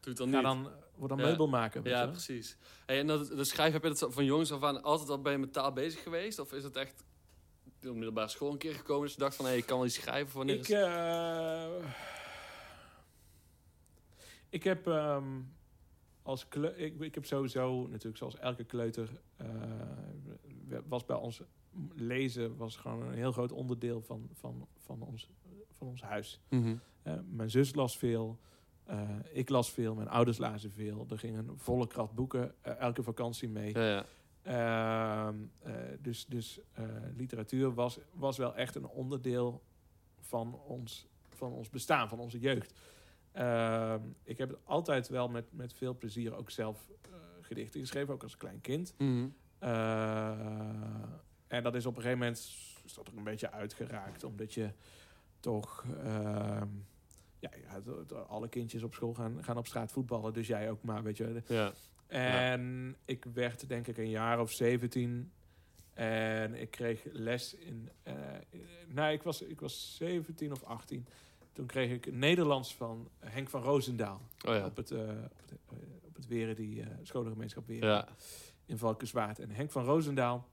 Doe 0.00 0.12
het 0.12 0.16
dan 0.16 0.30
ga 0.30 0.34
niet. 0.36 0.44
dan, 0.44 0.72
word 0.96 1.08
dan 1.08 1.18
Ja. 1.18 1.24
meubelmaker. 1.24 1.82
weet 1.82 1.92
je 1.92 1.98
ja, 1.98 2.06
precies. 2.06 2.56
Hey, 2.86 2.98
en 2.98 3.06
dat, 3.06 3.26
de 3.28 3.44
schrijven, 3.44 3.72
heb 3.82 3.92
je 3.92 3.98
dat 3.98 4.14
van 4.14 4.24
jongens 4.24 4.52
af 4.52 4.62
aan 4.62 4.82
altijd 4.82 5.08
al 5.08 5.20
bij 5.20 5.38
met 5.38 5.52
taal 5.52 5.72
bezig 5.72 6.02
geweest? 6.02 6.38
Of 6.38 6.52
is 6.52 6.64
het 6.64 6.76
echt 6.76 7.04
de 7.92 7.92
middelbare 7.92 8.28
school 8.28 8.52
een 8.52 8.58
keer 8.58 8.74
gekomen... 8.74 9.02
dus 9.02 9.12
je 9.12 9.18
dacht 9.20 9.36
van, 9.36 9.44
hé, 9.44 9.50
hey, 9.50 9.60
ik 9.60 9.66
kan 9.66 9.76
wel 9.76 9.86
iets 9.86 9.94
schrijven? 9.94 10.36
Wanneer 10.36 10.54
Ik, 10.54 10.60
is... 10.60 10.70
eh, 10.70 11.66
ik 14.48 14.64
heb 14.64 14.86
ehm, 14.86 15.40
als 16.22 16.46
ik, 16.76 17.00
ik 17.00 17.14
heb 17.14 17.24
sowieso 17.26 17.86
natuurlijk 17.86 18.16
zoals 18.16 18.38
elke 18.38 18.64
kleuter 18.64 19.08
eh, 19.36 19.46
was 20.86 21.04
bij 21.04 21.16
ons 21.16 21.42
lezen 21.94 22.56
was 22.56 22.76
gewoon 22.76 23.02
een 23.02 23.14
heel 23.14 23.32
groot 23.32 23.52
onderdeel 23.52 24.02
van, 24.02 24.28
van, 24.32 24.68
van, 24.78 25.02
ons, 25.02 25.30
van 25.76 25.86
ons 25.86 26.02
huis. 26.02 26.40
Mhm. 26.48 26.76
Eh, 27.02 27.14
mijn 27.30 27.50
zus 27.50 27.74
las 27.74 27.96
veel. 27.96 28.38
ik 29.32 29.48
las 29.48 29.70
veel, 29.70 29.94
mijn 29.94 30.08
ouders 30.08 30.38
lazen 30.38 30.72
veel. 30.72 31.06
Er 31.10 31.18
ging 31.18 31.36
een 31.36 31.52
volle 31.56 31.86
krat 31.86 32.14
boeken 32.14 32.54
elke 32.62 33.02
vakantie 33.02 33.48
mee. 33.48 33.72
Ja, 33.74 33.88
ja. 33.88 34.06
Ehm, 34.44 35.34
eh, 35.62 35.72
dus 36.00 36.26
dus 36.26 36.60
eh, 36.72 36.84
literatuur 37.16 37.74
was, 37.74 37.98
was 38.12 38.36
wel 38.36 38.54
echt 38.54 38.74
een 38.74 38.86
onderdeel 38.86 39.62
van 40.20 40.60
ons, 40.66 41.06
van 41.28 41.52
ons 41.52 41.70
bestaan, 41.70 42.08
van 42.08 42.18
onze 42.18 42.38
jeugd. 42.38 42.72
Ehm, 43.32 44.00
ik 44.22 44.38
heb 44.38 44.48
het 44.48 44.58
altijd 44.64 45.08
wel 45.08 45.28
met, 45.28 45.52
met 45.52 45.72
veel 45.72 45.96
plezier 45.96 46.36
ook 46.36 46.50
zelf 46.50 46.90
eh, 47.02 47.10
gedichten 47.40 47.80
geschreven, 47.80 48.14
ook 48.14 48.22
als 48.22 48.36
klein 48.36 48.60
kind. 48.60 48.94
Mhm. 48.98 49.28
En 51.46 51.62
dat 51.62 51.74
is 51.74 51.86
op 51.86 51.96
een 51.96 52.02
gegeven 52.02 52.18
moment 52.18 52.38
is 52.84 52.94
dat 52.94 53.08
er 53.08 53.16
een 53.16 53.24
beetje 53.24 53.50
uitgeraakt, 53.50 54.24
omdat 54.24 54.54
je 54.54 54.70
toch... 55.40 55.84
ehm, 56.02 56.68
ja, 57.38 57.50
alle 58.28 58.48
kindjes 58.48 58.82
op 58.82 58.94
school 58.94 59.14
gaan, 59.14 59.44
gaan 59.44 59.56
op 59.56 59.66
straat 59.66 59.92
voetballen, 59.92 60.32
dus 60.32 60.46
jij 60.46 60.70
ook 60.70 60.82
maar, 60.82 61.02
weet 61.02 61.16
je. 61.16 61.42
Ja. 61.46 61.72
En 62.06 62.96
ik 63.04 63.24
werd 63.34 63.68
denk 63.68 63.86
ik 63.86 63.98
een 63.98 64.10
jaar 64.10 64.40
of 64.40 64.52
17. 64.52 65.32
En 65.94 66.54
ik 66.54 66.70
kreeg 66.70 67.04
les 67.12 67.54
in. 67.54 67.88
eh 68.02 68.14
nou, 68.88 69.12
ik 69.12 69.22
was, 69.22 69.42
ik 69.42 69.60
was 69.60 69.96
17 69.96 70.52
of 70.52 70.62
18. 70.62 71.06
Toen 71.52 71.66
kreeg 71.66 71.90
ik 71.90 72.12
Nederlands 72.12 72.74
van 72.76 73.08
Henk 73.18 73.48
van 73.48 73.62
Roosendaal. 73.62 74.20
Oh 74.46 74.54
ja. 74.54 74.64
Op 74.66 74.76
het, 74.76 74.90
eh, 74.90 74.98
op 75.00 75.40
het, 75.48 75.58
eh, 75.70 75.76
op 76.04 76.14
het 76.16 76.26
Weren, 76.26 76.56
die 76.56 76.84
scholengemeenschap 77.02 77.66
Weren 77.66 77.88
Ja. 77.88 78.08
in 78.66 78.78
Valkenswaard. 78.78 79.38
En 79.38 79.50
Henk 79.50 79.70
van 79.70 79.84
Roosendaal, 79.84 80.48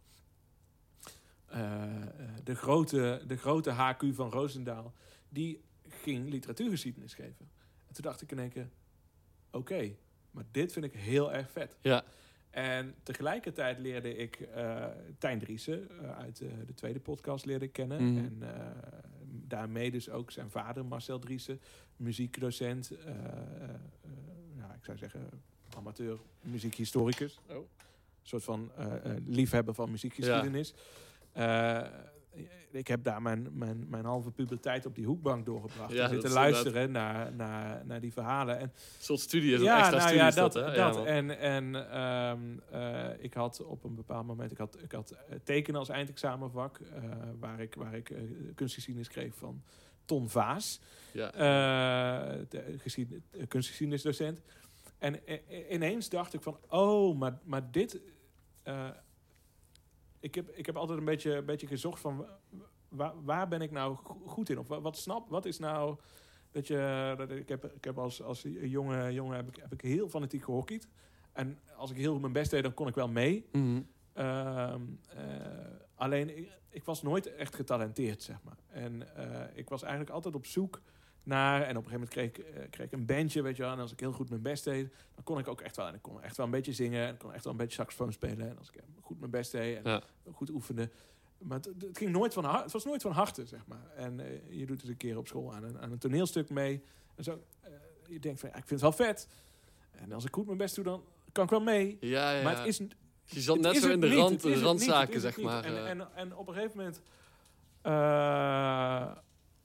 de, 2.44 2.56
grote, 2.56 3.24
de 3.28 3.38
grote 3.38 3.70
HQ 3.72 4.04
van 4.14 4.30
Roosendaal, 4.30 4.94
die 5.30 5.62
ging 5.88 6.30
literatuurgeschiedenis 6.30 7.14
geven. 7.14 7.50
En 7.88 7.94
toen 7.94 8.04
dacht 8.04 8.22
ik 8.22 8.32
in 8.32 8.40
één 8.40 8.50
keer, 8.50 8.70
oké, 9.52 9.96
maar 10.32 10.44
dit 10.52 10.72
vind 10.72 10.86
ik 10.86 10.94
heel 10.94 11.34
erg 11.34 11.52
vet. 11.52 11.78
Ja. 11.82 12.04
En 12.50 12.96
tegelijkertijd 13.04 13.80
leerde 13.80 14.16
ik 14.16 14.36
eh 14.36 14.86
Tijn 15.18 15.40
Driessen 15.40 15.90
eh, 15.90 16.18
uit 16.18 16.42
eh, 16.42 16.48
de 16.66 16.74
tweede 16.74 17.00
podcast 17.00 17.46
leerde 17.46 17.66
ik 17.66 17.74
kennen. 17.74 18.14
Mhm. 18.14 18.18
En 18.18 18.44
daarmee 19.48 19.92
dus 19.92 20.10
ook 20.10 20.32
zijn 20.32 20.50
vader 20.50 20.86
Marcel 20.86 21.20
Driessen, 21.20 21.62
muziekdocent. 21.96 22.92
ja, 24.58 24.74
ik 24.74 24.86
zou 24.86 24.98
zeggen 24.98 25.30
amateur 25.78 26.20
muziekhistoricus. 26.42 27.40
Oh. 27.50 27.56
Een 27.56 28.28
soort 28.28 28.44
van 28.44 28.72
liefhebber 29.26 29.74
van 29.74 29.92
muziekgeschiedenis. 29.92 30.74
Eh, 31.32 31.82
ik 32.72 32.88
heb 32.88 33.04
daar 33.04 33.22
mijn, 33.22 33.48
mijn, 33.52 33.86
mijn 33.90 34.06
halve 34.06 34.32
puberteit 34.32 34.86
op 34.86 34.96
die 34.96 35.06
hoekbank 35.06 35.46
doorgebracht. 35.46 35.92
Ja, 35.94 36.04
en 36.04 36.10
zitten 36.10 36.32
luisteren 36.32 36.92
naar, 36.92 37.34
naar, 37.34 37.86
naar 37.86 38.00
die 38.00 38.14
verhalen. 38.14 38.60
En 38.60 38.74
soort 39.00 39.20
studie 39.20 39.54
is 39.54 39.62
een 39.62 39.68
extra 39.68 39.90
nou 39.90 40.02
studie 40.02 40.18
ja, 40.18 40.32
dat. 40.32 40.54
dat, 40.54 40.66
hè? 40.66 40.76
dat. 40.76 40.96
man. 40.96 41.06
en 41.06 41.40
en 41.40 41.92
ehm, 41.92 42.40
eh, 42.70 43.24
ik 43.24 43.34
had 43.34 43.64
op 43.64 43.84
een 43.84 43.96
bepaald 43.96 44.26
moment, 44.26 44.52
ik 44.52 44.58
had, 44.58 44.78
ik 44.84 44.92
had 44.92 45.12
eh, 45.12 45.36
tekenen 45.44 45.80
als 45.80 45.90
eindexamenvak, 45.90 46.80
eh, 46.80 47.04
waar 47.40 47.60
ik, 47.60 47.76
waar 47.76 47.94
ik 47.94 48.10
eh, 48.10 48.22
kunstgeschiedenis 48.56 49.08
kreeg 49.08 49.36
van 49.36 49.64
Ton 50.06 50.30
Vaas, 50.30 50.80
ja. 51.12 51.32
eh, 51.32 52.40
de 52.50 52.76
geschied- 52.78 53.14
eh, 53.32 53.48
kunstgeschiedenisdocent. 53.48 54.42
En 54.98 55.20
ineens 55.70 56.10
dacht 56.10 56.34
ik 56.34 56.42
van, 56.42 56.58
oh, 56.70 57.20
maar, 57.20 57.40
maar 57.44 57.72
dit... 57.72 58.00
ik, 60.22 60.36
heb, 60.36 60.50
ik 60.50 60.66
heb 60.66 60.76
altijd 60.78 61.00
een 61.00 61.06
beetje, 61.06 61.36
een 61.36 61.46
beetje 61.46 61.68
gezocht 61.68 62.00
van, 62.00 62.26
waar, 62.90 63.14
waar 63.24 63.48
ben 63.48 63.62
ik 63.62 63.72
nou 63.72 63.96
go- 63.96 64.22
goed 64.26 64.50
in? 64.50 64.60
Of 64.60 64.68
wat, 64.68 64.98
snap, 64.98 65.30
wat 65.30 65.46
is 65.46 65.60
nou... 65.60 65.96
Dat 66.52 66.68
je, 66.68 67.14
dat 67.18 67.32
ik 67.32 67.50
heb, 67.50 67.66
ik 67.66 67.84
heb 67.84 67.98
als, 67.98 68.22
als 68.22 68.46
jonge 68.62 69.14
jongen 69.14 69.36
heb 69.36 69.48
ik, 69.48 69.56
heb 69.62 69.74
ik 69.74 69.82
heel 69.82 70.10
fanatiek 70.10 70.44
gehockeyd. 70.44 70.88
En 71.32 71.60
als 71.76 71.92
ik 71.92 71.98
heel 71.98 72.20
mijn 72.20 72.34
best 72.34 72.52
deed, 72.52 72.64
dan 72.64 72.74
kon 72.74 72.88
ik 72.88 72.96
wel 72.96 73.08
mee. 73.08 73.46
Mhm. 73.52 73.82
Ehm, 74.14 74.82
eh, 75.10 75.26
alleen, 75.96 76.38
ik, 76.38 76.50
ik 76.70 76.84
was 76.84 77.02
nooit 77.02 77.36
echt 77.36 77.56
getalenteerd, 77.56 78.22
zeg 78.24 78.38
maar. 78.44 78.58
En 78.68 79.16
eh, 79.16 79.58
ik 79.58 79.70
was 79.70 79.82
eigenlijk 79.82 80.12
altijd 80.14 80.36
op 80.36 80.46
zoek 80.46 80.82
naar... 81.24 81.62
En 81.62 81.78
op 81.78 81.84
een 81.86 81.92
gegeven 81.92 82.08
moment 82.10 82.10
kreeg 82.10 82.26
ik, 82.26 82.56
eh, 82.56 82.70
kreeg 82.70 82.86
ik 82.86 82.92
een 82.92 83.06
bandje, 83.06 83.42
weet 83.42 83.56
je 83.56 83.64
wel. 83.64 83.72
En 83.72 83.80
als 83.80 83.92
ik 83.92 84.00
heel 84.00 84.12
goed 84.12 84.30
mijn 84.30 84.42
best 84.42 84.64
deed, 84.64 84.94
dan 85.16 85.24
kon 85.24 85.40
ik 85.40 85.48
ook 85.48 85.62
echt 85.62 85.76
wel... 85.76 85.88
En 85.88 85.94
ik 85.94 86.02
kon 86.02 86.22
echt 86.22 86.38
wel 86.38 86.46
een 86.46 86.52
beetje 86.52 86.74
zingen. 86.74 87.08
En 87.08 87.14
ik 87.14 87.20
kon 87.20 87.34
echt 87.34 87.44
wel 87.44 87.54
een 87.54 87.60
beetje 87.60 87.76
saxofoon 87.76 88.14
spelen. 88.14 88.50
En 88.50 88.58
als 88.58 88.70
ik 88.70 88.76
eh, 88.76 88.84
goed 89.02 89.20
mijn 89.20 89.32
best 89.32 89.52
deed 89.52 89.78
en 89.78 89.92
Ja. 89.92 90.02
goed 90.34 90.50
oefende... 90.50 90.90
Maar 91.38 91.58
het, 91.58 91.66
het 91.80 91.98
ging 91.98 92.12
nooit 92.12 92.34
van. 92.34 92.56
Het 92.56 92.72
was 92.72 92.86
nooit 92.86 93.02
van 93.02 93.12
harte, 93.12 93.46
zeg 93.46 93.66
maar. 93.68 93.92
En 93.96 94.20
eh, 94.20 94.60
je 94.60 94.66
doet 94.66 94.80
dus 94.80 94.90
een 94.90 94.98
keer 94.98 95.18
op 95.18 95.28
school 95.28 95.54
aan 95.54 95.64
een, 95.64 95.80
aan 95.80 95.92
een 95.92 95.98
toneelstuk 95.98 96.50
mee. 96.50 96.84
En 97.16 97.24
zo, 97.24 97.44
je 98.08 98.20
denkt 98.20 98.40
van, 98.40 98.50
ja, 98.50 98.56
ik 98.56 98.66
vind 98.68 98.82
het 98.82 98.98
wel 98.98 99.08
vet. 99.08 99.28
En 99.92 100.12
als 100.12 100.26
ik 100.26 100.34
goed 100.34 100.46
mijn 100.46 100.58
best 100.58 100.76
doe, 100.76 100.84
dan 100.84 101.04
kan 101.32 101.44
ik 101.44 101.50
wel 101.50 101.62
mee. 101.62 101.98
Ja, 102.00 102.32
ja. 102.32 102.44
Maar 102.44 102.58
het 102.58 102.68
is, 102.68 102.78
je 103.26 103.42
zat 103.42 103.56
het 103.56 103.66
net 103.66 103.76
zo 103.76 103.84
het 103.84 103.94
in 103.94 104.00
de, 104.00 104.16
rand, 104.16 104.32
het 104.32 104.42
de 104.42 104.50
het 104.50 104.62
randzaken, 104.62 105.14
het 105.14 105.24
het 105.24 105.34
zeg 105.34 105.44
maar. 105.44 105.64
En, 105.64 105.88
en, 105.88 106.08
en 106.16 106.36
op 106.36 106.48
een 106.48 106.54
gegeven 106.54 106.78
moment... 106.78 107.02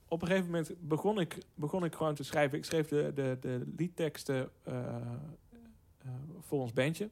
op 0.07 0.21
een 0.21 0.27
gegeven 0.27 0.49
moment 0.49 0.73
begon 0.79 1.19
ik, 1.19 1.37
begon 1.55 1.83
ik 1.83 1.95
gewoon 1.95 2.15
te 2.15 2.23
schrijven. 2.23 2.57
Ik 2.57 2.65
schreef 2.65 2.87
de, 2.87 3.11
de, 3.15 3.37
de 3.39 3.63
liedteksten 3.77 4.49
eh, 4.63 4.95
eh, 5.97 6.09
voor 6.39 6.61
ons 6.61 6.73
bandje. 6.73 7.09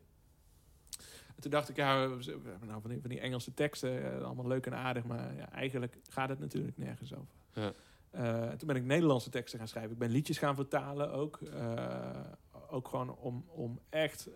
En 1.35 1.41
toen 1.41 1.51
dacht 1.51 1.69
ik, 1.69 1.75
ja, 1.75 2.09
we 2.09 2.49
hebben 2.49 2.67
nou 2.67 2.81
van 2.81 2.89
die, 2.89 3.01
van 3.01 3.09
die 3.09 3.19
Engelse 3.19 3.53
teksten, 3.53 4.13
eh, 4.13 4.23
allemaal 4.23 4.47
leuk 4.47 4.65
en 4.65 4.75
aardig, 4.75 5.03
maar 5.03 5.35
ja, 5.35 5.51
eigenlijk 5.51 5.97
gaat 6.09 6.29
het 6.29 6.39
natuurlijk 6.39 6.77
nergens 6.77 7.13
over. 7.13 7.35
Ja. 7.53 7.73
Toen 8.57 8.67
ben 8.67 8.75
ik 8.75 8.83
Nederlandse 8.83 9.29
teksten 9.29 9.59
gaan 9.59 9.67
schrijven. 9.67 9.91
Ik 9.91 9.97
ben 9.97 10.09
liedjes 10.09 10.37
gaan 10.37 10.55
vertalen 10.55 11.11
ook. 11.11 11.39
ook 12.69 12.87
gewoon 12.87 13.15
om, 13.15 13.45
om 13.47 13.79
echt 13.89 14.29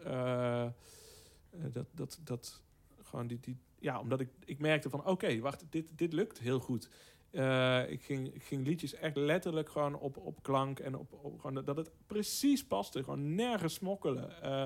dat, 1.71 1.85
dat, 1.91 2.19
dat 2.23 2.61
gewoon 3.03 3.27
die, 3.27 3.39
die, 3.39 3.57
ja, 3.79 3.99
omdat 3.99 4.19
ik, 4.19 4.29
ik 4.45 4.59
merkte 4.59 4.89
van 4.89 5.05
oké, 5.05 5.39
wacht, 5.39 5.65
dit, 5.69 5.97
dit 5.97 6.13
lukt 6.13 6.39
heel 6.39 6.59
goed. 6.59 6.89
Eh, 7.31 7.89
ik, 7.91 8.03
ging, 8.03 8.33
ik 8.33 8.43
ging 8.43 8.65
liedjes 8.67 8.93
echt 8.93 9.15
letterlijk 9.15 9.69
gewoon 9.69 9.95
op, 9.95 10.17
op 10.17 10.43
klank 10.43 10.79
en 10.79 10.95
op, 10.97 11.13
op 11.13 11.39
gewoon 11.39 11.63
dat- 11.65 11.77
het 11.77 11.91
precies 12.07 12.65
paste. 12.65 13.03
Gewoon 13.03 13.35
nergens 13.35 13.73
smokkelen. 13.73 14.41
Eh, 14.41 14.65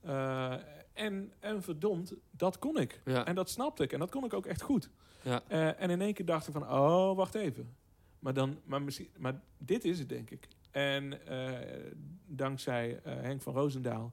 eh, 0.00 0.60
en, 0.92 1.32
en 1.40 1.62
verdomd, 1.62 2.14
dat 2.30 2.58
kon 2.58 2.80
ik. 2.80 3.00
Ja. 3.04 3.26
En 3.26 3.34
dat 3.34 3.50
snapte 3.50 3.82
ik. 3.82 3.92
En 3.92 3.98
dat 3.98 4.10
kon 4.10 4.24
ik 4.24 4.34
ook 4.34 4.46
echt 4.46 4.62
goed. 4.62 4.90
Ja. 5.22 5.42
En 5.76 5.90
in 5.90 6.00
één 6.00 6.14
keer 6.14 6.24
dacht 6.26 6.46
ik 6.46 6.52
van, 6.52 6.62
oh, 6.62 7.16
wacht 7.16 7.34
even. 7.34 7.76
Maar, 8.18 8.34
dan, 8.34 8.58
maar, 8.64 8.82
misschien, 8.82 9.08
maar 9.18 9.40
dit 9.58 9.84
is 9.84 9.98
het, 9.98 10.08
denk 10.08 10.30
ik. 10.30 10.48
En 10.70 11.18
dankzij 12.26 13.00
Henk 13.02 13.42
van 13.42 13.54
Roosendaal 13.54 14.12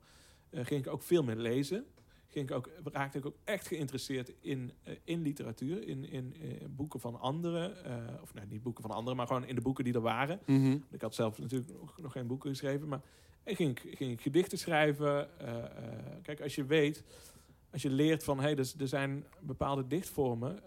ging 0.51 0.85
ik 0.85 0.91
ook 0.91 1.03
veel 1.03 1.23
meer 1.23 1.35
lezen. 1.35 1.85
Ging 2.33 2.49
ik 2.49 2.55
ook, 2.55 2.69
raakte 2.83 3.17
ik 3.17 3.25
ook 3.25 3.37
echt 3.43 3.67
geïnteresseerd 3.67 4.33
in, 4.41 4.71
eh, 4.83 4.95
in 5.03 5.21
literatuur, 5.21 5.87
in, 5.87 6.09
in 6.09 6.35
eh, 6.41 6.67
boeken 6.69 6.99
van 6.99 7.19
anderen. 7.19 7.85
eh, 7.85 8.21
of 8.21 8.33
nou, 8.33 8.47
niet 8.47 8.63
boeken 8.63 8.83
van 8.83 8.91
anderen, 8.91 9.17
maar 9.17 9.27
gewoon 9.27 9.45
in 9.45 9.55
de 9.55 9.61
boeken 9.61 9.83
die 9.83 9.93
er 9.93 10.01
waren. 10.01 10.39
Mhm. 10.45 10.77
Ik 10.91 11.01
had 11.01 11.15
zelf 11.15 11.39
natuurlijk 11.39 11.71
nog, 11.79 11.97
nog 12.01 12.11
geen 12.11 12.27
boeken 12.27 12.49
geschreven, 12.49 12.87
maar 12.87 13.01
ik 13.43 13.55
ging, 13.55 13.79
ging 13.79 14.11
ik 14.11 14.21
gedichten 14.21 14.57
schrijven. 14.57 15.29
Kijk, 16.21 16.41
als 16.41 16.55
je 16.55 16.65
weet, 16.65 17.03
als 17.71 17.81
je 17.81 17.89
leert 17.89 18.23
van, 18.23 18.37
hé, 18.37 18.43
hey, 18.43 18.55
dus, 18.55 18.75
er 18.79 18.87
zijn 18.87 19.25
bepaalde 19.39 19.87
dichtvormen 19.87 20.59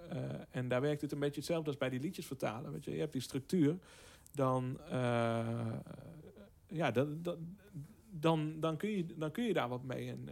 en 0.51 0.69
daar 0.69 0.81
werkt 0.81 1.01
het 1.01 1.13
een 1.13 1.19
beetje 1.19 1.41
hetzelfde 1.41 1.69
als 1.69 1.79
bij 1.79 1.89
die 1.89 2.01
liedjes 2.01 2.27
vertalen. 2.27 2.73
Weet 2.73 2.85
je, 2.85 2.91
je 2.91 2.99
hebt 3.01 3.13
die 3.13 3.23
structuur, 3.23 3.79
dan, 4.35 4.79
ja, 6.69 6.91
dat, 6.93 7.25
dat, 7.25 7.39
dan, 8.11 8.61
dan, 8.61 8.77
kun 8.77 8.91
je, 8.91 9.07
dan 9.17 9.31
kun 9.31 9.45
je 9.45 9.53
daar 9.53 9.69
wat 9.69 9.85
mee. 9.85 10.09
En, 10.09 10.29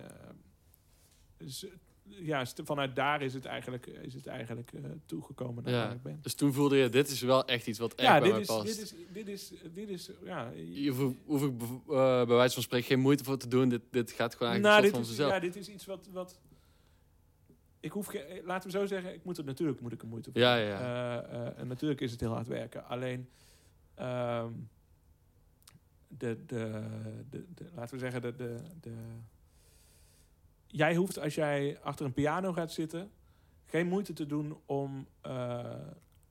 ja, 2.03 2.47
vanuit 2.65 2.97
daar 2.97 3.23
is 3.23 3.35
het 3.35 3.45
eigenlijk, 3.45 3.87
is 3.87 4.15
het 4.15 4.27
eigenlijk 4.27 4.73
eh, 4.73 4.81
toegekomen 5.07 5.63
naar 5.65 5.73
Ja. 5.73 5.85
waar 5.85 5.95
ik 5.95 6.03
ben. 6.03 6.19
Dus 6.23 6.35
toen 6.35 6.53
voelde 6.53 6.77
je, 6.77 6.89
dit 6.89 7.09
is 7.09 7.21
wel 7.21 7.45
echt 7.47 7.67
iets 7.67 7.79
wat 7.79 7.95
echt 7.95 8.09
Ja, 8.09 8.21
bij 8.21 8.31
dit 8.31 8.41
is, 8.41 8.47
past. 8.47 8.67
dit 8.67 8.79
is, 8.79 8.95
dit 9.13 9.29
is, 9.29 9.53
dit 9.75 9.89
is, 9.89 10.11
ja, 10.25 10.51
Hier 10.53 10.93
hoef, 10.93 11.15
hoef 11.25 11.43
ik 11.43 11.53
eh, 11.61 11.77
bij 12.27 12.37
wijze 12.37 12.55
van 12.55 12.63
spreken 12.63 12.87
geen 12.87 13.01
moeite 13.01 13.25
voor 13.25 13.39
te 13.39 13.49
doen. 13.49 13.69
Dit, 13.69 13.83
dit 13.91 14.11
gaat 14.13 14.35
gewoon 14.35 14.53
eigenlijk 14.53 14.83
nou, 14.83 14.95
van 14.95 15.05
vanzelf. 15.05 15.33
ja, 15.33 15.39
dit 15.39 15.57
is 15.57 15.69
iets 15.69 15.87
wat, 15.87 16.09
wat 16.13 16.41
ik 17.85 17.93
hoef, 17.93 18.15
eh, 18.15 18.45
laten 18.45 18.71
we 18.71 18.79
zo 18.79 18.87
zeggen, 18.87 19.15
ik 19.15 19.25
moet 19.25 19.39
er 19.39 19.45
natuurlijk 19.45 19.81
moet 19.81 19.93
ik 19.93 20.03
er 20.03 20.09
moeite 20.09 20.31
voor. 20.33 20.41
Ja, 20.41 20.57
ja. 20.57 20.79
Eh, 20.79 21.47
eh, 21.47 21.59
en 21.59 21.67
natuurlijk 21.67 22.01
is 22.01 22.11
het 22.11 22.21
heel 22.21 22.33
hard 22.33 22.47
werken. 22.47 22.85
Alleen, 22.87 23.29
ehm, 23.95 24.53
de, 26.09 26.45
de, 26.47 26.83
de, 27.31 27.45
de, 27.55 27.65
laten 27.75 27.95
we 27.95 28.01
zeggen, 28.01 28.23
de, 28.23 28.35
de, 28.35 28.57
de, 28.81 28.95
jij 30.77 30.95
hoeft 30.97 31.19
als 31.19 31.35
jij 31.35 31.79
achter 31.81 32.07
een 32.07 32.13
piano 32.13 32.53
gaat 32.53 32.73
zitten, 32.73 33.11
geen 33.65 33.87
moeite 33.87 34.13
te 34.13 34.27
doen 34.27 34.59
om, 34.67 35.07
eh, 35.21 35.75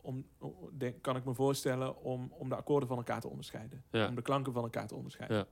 om 0.02 0.26
denk, 0.78 1.02
kan 1.02 1.16
ik 1.16 1.26
me 1.26 1.34
voorstellen, 1.34 2.02
om, 2.02 2.32
om 2.32 2.50
de 2.50 2.56
akkoorden 2.56 2.88
van 2.88 2.98
elkaar 2.98 3.22
te 3.22 3.28
onderscheiden. 3.28 3.84
Ja. 3.92 4.08
Om 4.08 4.16
de 4.16 4.22
klanken 4.22 4.54
van 4.54 4.64
elkaar 4.64 4.88
te 4.88 4.96
onderscheiden. 4.96 5.38
Ja. 5.38 5.46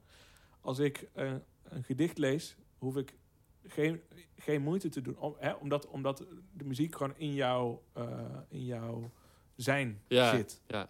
Als 0.61 0.79
ik 0.79 1.09
een 1.13 1.43
gedicht 1.83 2.17
lees, 2.17 2.55
hoef 2.77 2.97
ik 2.97 3.15
geen, 3.67 4.01
geen 4.35 4.61
moeite 4.61 4.89
te 4.89 5.01
doen. 5.01 5.17
Om, 5.17 5.35
hè, 5.39 5.51
omdat, 5.53 5.87
omdat 5.87 6.25
de 6.53 6.63
muziek 6.63 6.95
gewoon 6.95 7.17
in, 7.17 7.33
jou, 7.33 7.77
eh, 7.93 8.19
in 8.47 8.65
jouw 8.65 9.11
zijn 9.55 10.01
Ja. 10.07 10.35
zit. 10.35 10.61
Ja. 10.67 10.87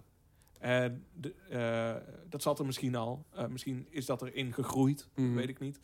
En 0.60 1.06
de, 1.14 1.34
eh, 1.50 1.96
dat 2.30 2.42
zat 2.42 2.60
er 2.60 2.66
misschien 2.66 2.96
al. 2.96 3.26
Misschien 3.50 3.88
is 3.90 4.06
dat 4.06 4.22
erin 4.22 4.54
gegroeid, 4.54 5.10
Mhm. 5.16 5.34
weet 5.34 5.50
ik 5.50 5.60
niet. 5.60 5.80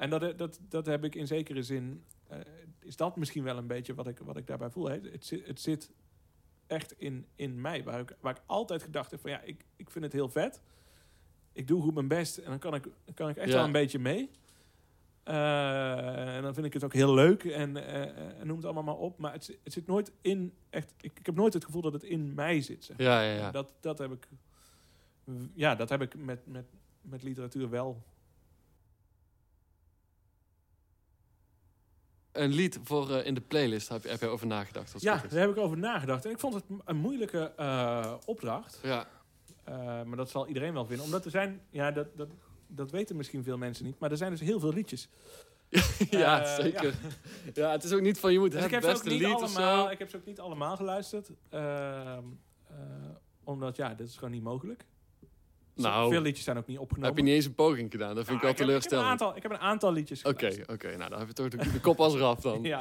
En 0.00 0.10
dat, 0.10 0.38
dat, 0.38 0.60
dat 0.68 0.86
heb 0.86 1.04
ik 1.04 1.14
in 1.14 1.26
zekere 1.26 1.62
zin... 1.62 2.04
eh, 2.28 2.38
is 2.78 2.96
dat 2.96 3.16
misschien 3.16 3.42
wel 3.44 3.56
een 3.56 3.66
beetje 3.66 3.94
wat 3.94 4.06
ik, 4.06 4.18
wat 4.18 4.36
ik 4.36 4.46
daarbij 4.46 4.70
voel. 4.70 4.88
Hè? 4.88 4.98
Het, 5.10 5.24
zit, 5.26 5.46
het 5.46 5.60
zit 5.60 5.90
echt 6.66 6.94
in, 6.98 7.26
in 7.36 7.60
mij. 7.60 7.84
Waar 7.84 8.00
ik, 8.00 8.16
waar 8.20 8.36
ik 8.36 8.42
altijd 8.46 8.82
gedacht 8.82 9.10
heb 9.10 9.20
van... 9.20 9.30
Ja, 9.30 9.40
ik, 9.40 9.64
ik 9.76 9.90
vind 9.90 10.04
het 10.04 10.12
heel 10.12 10.28
vet. 10.28 10.60
Ik 11.52 11.66
doe 11.68 11.82
goed 11.82 11.94
mijn 11.94 12.08
best. 12.08 12.38
En 12.38 12.50
dan 12.50 12.58
kan 12.58 12.74
ik, 12.74 12.86
kan 13.14 13.28
ik 13.28 13.36
echt 13.36 13.48
Ja. 13.48 13.54
wel 13.54 13.64
een 13.64 13.72
beetje 13.72 13.98
mee. 13.98 14.30
Eh, 15.22 16.36
en 16.36 16.42
dan 16.42 16.54
vind 16.54 16.66
ik 16.66 16.72
het 16.72 16.84
ook 16.84 16.92
heel 16.92 17.14
leuk. 17.14 17.44
En, 17.44 17.76
eh, 17.76 18.40
en 18.40 18.46
noem 18.46 18.56
het 18.56 18.64
allemaal 18.64 18.82
maar 18.82 18.96
op. 18.96 19.18
Maar 19.18 19.32
het, 19.32 19.58
het 19.62 19.72
zit 19.72 19.86
nooit 19.86 20.12
in... 20.20 20.54
Echt, 20.70 20.94
ik, 21.00 21.18
ik 21.18 21.26
heb 21.26 21.34
nooit 21.34 21.52
het 21.54 21.64
gevoel 21.64 21.82
dat 21.82 21.92
het 21.92 22.02
in 22.02 22.34
mij 22.34 22.60
zit. 22.60 22.84
Zeg. 22.84 22.96
Ja, 22.98 23.20
ja, 23.22 23.32
ja. 23.34 23.50
Dat, 23.50 23.72
dat 23.80 23.98
heb 23.98 24.12
ik... 24.12 24.28
Ja, 25.54 25.74
dat 25.74 25.88
heb 25.88 26.02
ik 26.02 26.14
met, 26.16 26.46
met, 26.46 26.64
met 27.00 27.22
literatuur 27.22 27.70
wel. 27.70 28.02
Een 32.32 32.52
lied 32.52 32.78
voor 32.82 33.10
eh, 33.10 33.26
in 33.26 33.34
de 33.34 33.40
playlist 33.40 33.88
heb 33.88 34.02
je, 34.02 34.08
heb 34.08 34.20
je 34.20 34.26
over 34.26 34.46
nagedacht. 34.46 34.94
Als 34.94 35.02
Ja, 35.02 35.22
daar 35.28 35.40
heb 35.40 35.50
ik 35.50 35.56
over 35.56 35.78
nagedacht. 35.78 36.24
En 36.24 36.30
ik 36.30 36.38
vond 36.38 36.54
het 36.54 36.64
een 36.84 36.96
moeilijke 36.96 37.52
eh, 37.56 38.14
opdracht. 38.24 38.78
ja. 38.82 39.06
Eh, 39.64 39.76
maar 40.02 40.16
dat 40.16 40.30
zal 40.30 40.46
iedereen 40.46 40.72
wel 40.72 40.86
vinden. 40.86 41.04
Omdat 41.04 41.24
er 41.24 41.30
zijn... 41.30 41.60
Ja, 41.70 41.90
dat, 41.90 42.16
dat, 42.16 42.28
dat 42.66 42.90
weten 42.90 43.16
misschien 43.16 43.42
veel 43.42 43.58
mensen 43.58 43.84
niet. 43.84 43.98
Maar 43.98 44.10
er 44.10 44.16
zijn 44.16 44.30
dus 44.30 44.40
heel 44.40 44.60
veel 44.60 44.72
liedjes. 44.72 45.08
ja, 46.10 46.56
zeker. 46.60 46.94
Ja. 47.54 47.70
het 47.70 47.84
is 47.84 47.92
ook 47.92 48.00
niet 48.00 48.18
van 48.18 48.32
je 48.32 48.38
moet 48.38 48.52
Dus 48.52 48.64
ik 48.64 48.70
heb, 48.70 48.82
ze 48.82 48.88
ook 48.88 48.94
beste 48.94 49.08
niet 49.08 49.20
lied 49.20 49.32
allemaal, 49.32 49.90
ik 49.90 49.98
heb 49.98 50.10
ze 50.10 50.16
ook 50.16 50.24
niet 50.24 50.40
allemaal 50.40 50.76
geluisterd. 50.76 51.30
Ehm, 51.48 52.24
eh, 52.66 52.76
omdat, 53.44 53.76
ja, 53.76 53.94
dit 53.94 54.08
is 54.08 54.14
gewoon 54.14 54.30
niet 54.30 54.42
mogelijk. 54.42 54.84
Nou, 55.74 56.10
Veel 56.12 56.20
liedjes 56.20 56.44
zijn 56.44 56.56
ook 56.56 56.66
niet 56.66 56.78
opgenomen. 56.78 57.08
heb 57.08 57.18
je 57.18 57.24
niet 57.24 57.34
eens 57.34 57.44
een 57.44 57.54
poging 57.54 57.90
gedaan. 57.90 58.14
Dat 58.14 58.26
vind 58.26 58.40
Nou, 58.42 58.52
ik 58.52 58.58
wel 58.58 58.66
heb- 58.68 58.76
Ik 58.76 58.82
heb, 58.82 58.82
een 58.82 58.88
teleurstellend. 58.88 59.08
aantal, 59.08 59.36
ik 59.36 59.42
heb 59.42 59.52
een 59.52 59.58
aantal 59.58 59.92
liedjes 59.92 60.22
Oké, 60.24 60.54
oké. 60.66 60.96
Nou, 60.96 61.10
dan 61.10 61.18
heb 61.18 61.28
je 61.28 61.34
toch 61.34 61.48
de, 61.48 61.56
de 61.72 61.80
kop 61.80 62.00
als 62.00 62.14
eraf 62.14 62.40
dan. 62.40 62.62
Ja, 62.72 62.80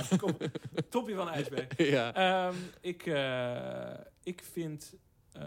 van 1.15 1.29
ijsberg. 1.29 1.67
ja. 1.95 2.13
Ehm, 2.13 2.55
ik, 2.81 3.05
eh, 3.05 4.05
ik 4.23 4.43
vind 4.43 4.95
eh, 5.31 5.41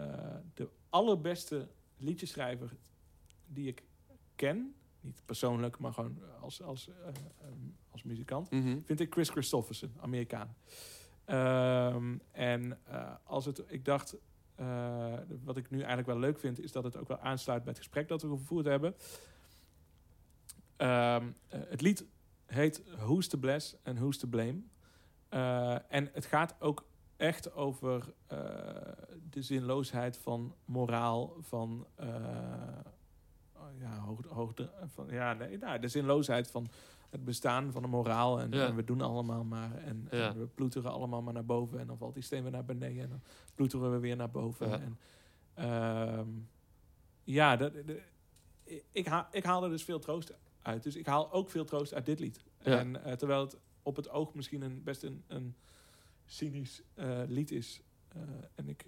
de 0.53 0.69
allerbeste 0.89 1.67
liedjeschrijver 1.97 2.69
die 3.45 3.67
ik 3.67 3.83
ken, 4.35 4.75
niet 5.01 5.21
persoonlijk, 5.25 5.77
maar 5.79 5.93
gewoon 5.93 6.17
als, 6.41 6.61
als, 6.61 6.87
eh, 6.89 7.07
ehm, 7.07 7.53
als 7.91 8.03
muzikant, 8.03 8.51
Mhm. 8.51 8.77
vind 8.85 8.99
ik 8.99 9.13
Chris 9.13 9.29
Christofferson, 9.29 9.93
Amerikaan. 10.01 10.55
Ehm, 11.25 12.17
en 12.31 12.79
als 13.23 13.45
het, 13.45 13.63
ik 13.67 13.85
dacht, 13.85 14.15
eh, 14.55 15.13
wat 15.43 15.57
ik 15.57 15.69
nu 15.69 15.77
eigenlijk 15.77 16.07
wel 16.07 16.19
leuk 16.19 16.39
vind, 16.39 16.59
is 16.59 16.71
dat 16.71 16.83
het 16.83 16.97
ook 16.97 17.07
wel 17.07 17.19
aansluit 17.19 17.63
bij 17.63 17.71
het 17.71 17.81
gesprek 17.81 18.07
dat 18.07 18.21
we 18.21 18.27
gevoerd 18.27 18.65
hebben. 18.65 18.95
Ehm, 20.75 21.27
eh, 21.47 21.59
het 21.69 21.81
lied 21.81 22.05
heet 22.45 22.83
Who's 22.97 23.27
to 23.27 23.37
Bless 23.37 23.75
and 23.83 23.97
Who's 23.97 24.17
to 24.17 24.27
Blame. 24.27 24.61
Eh, 25.29 25.93
en 25.93 26.09
het 26.13 26.25
gaat 26.25 26.55
ook 26.59 26.85
echt 27.15 27.53
over 27.53 28.13
de 29.29 29.41
zinloosheid 29.41 30.17
van 30.17 30.55
moraal, 30.65 31.33
van, 31.39 31.87
oh 33.55 33.79
ja, 33.79 33.97
hoog, 33.99 34.25
hoog, 34.25 34.53
van 34.93 35.07
ja, 35.09 35.33
nee, 35.33 35.57
nou, 35.57 35.79
de 35.79 35.87
zinloosheid 35.87 36.51
van 36.51 36.67
het 37.13 37.23
bestaan 37.25 37.71
van 37.71 37.81
de 37.81 37.87
moraal. 37.87 38.39
En, 38.39 38.51
Ja. 38.51 38.67
en 38.67 38.75
we 38.75 38.83
doen 38.83 39.01
allemaal 39.01 39.43
maar. 39.43 39.75
En, 39.77 40.07
Ja. 40.11 40.29
en 40.33 40.39
we 40.39 40.45
ploeteren 40.47 40.91
allemaal 40.91 41.21
maar 41.21 41.33
naar 41.33 41.45
boven. 41.45 41.79
En 41.79 41.87
dan 41.87 41.97
valt 41.97 42.13
die 42.13 42.23
steen 42.23 42.41
weer 42.43 42.51
naar 42.51 42.65
beneden. 42.65 43.03
En 43.03 43.09
dan 43.09 43.21
ploeteren 43.55 43.91
we 43.91 43.97
weer 43.99 44.15
naar 44.15 44.31
boven. 44.31 44.69
Ja. 44.69 44.79
En, 44.79 44.97
ehm, 45.53 46.27
ja, 47.23 47.55
dat, 47.55 47.73
de- 47.73 48.01
ik, 48.91 49.07
haal, 49.07 49.27
ik 49.31 49.43
haal 49.43 49.63
er 49.63 49.69
dus 49.69 49.83
veel 49.83 49.99
troost 49.99 50.33
uit. 50.61 50.83
Dus 50.83 50.95
ik 50.95 51.05
haal 51.05 51.31
ook 51.31 51.49
veel 51.49 51.65
troost 51.65 51.93
uit 51.93 52.05
dit 52.05 52.19
lied. 52.19 52.43
Ja. 52.63 52.77
En 52.79 53.03
eh, 53.03 53.13
terwijl 53.13 53.41
het 53.41 53.57
op 53.83 53.95
het 53.95 54.09
oog 54.09 54.33
misschien 54.33 54.61
een, 54.61 54.83
best 54.83 55.03
een, 55.03 55.23
een 55.27 55.55
cynisch 56.25 56.81
eh, 56.93 57.21
lied 57.27 57.51
is. 57.51 57.81
Eh, 58.07 58.21
en 58.55 58.69
ik... 58.69 58.85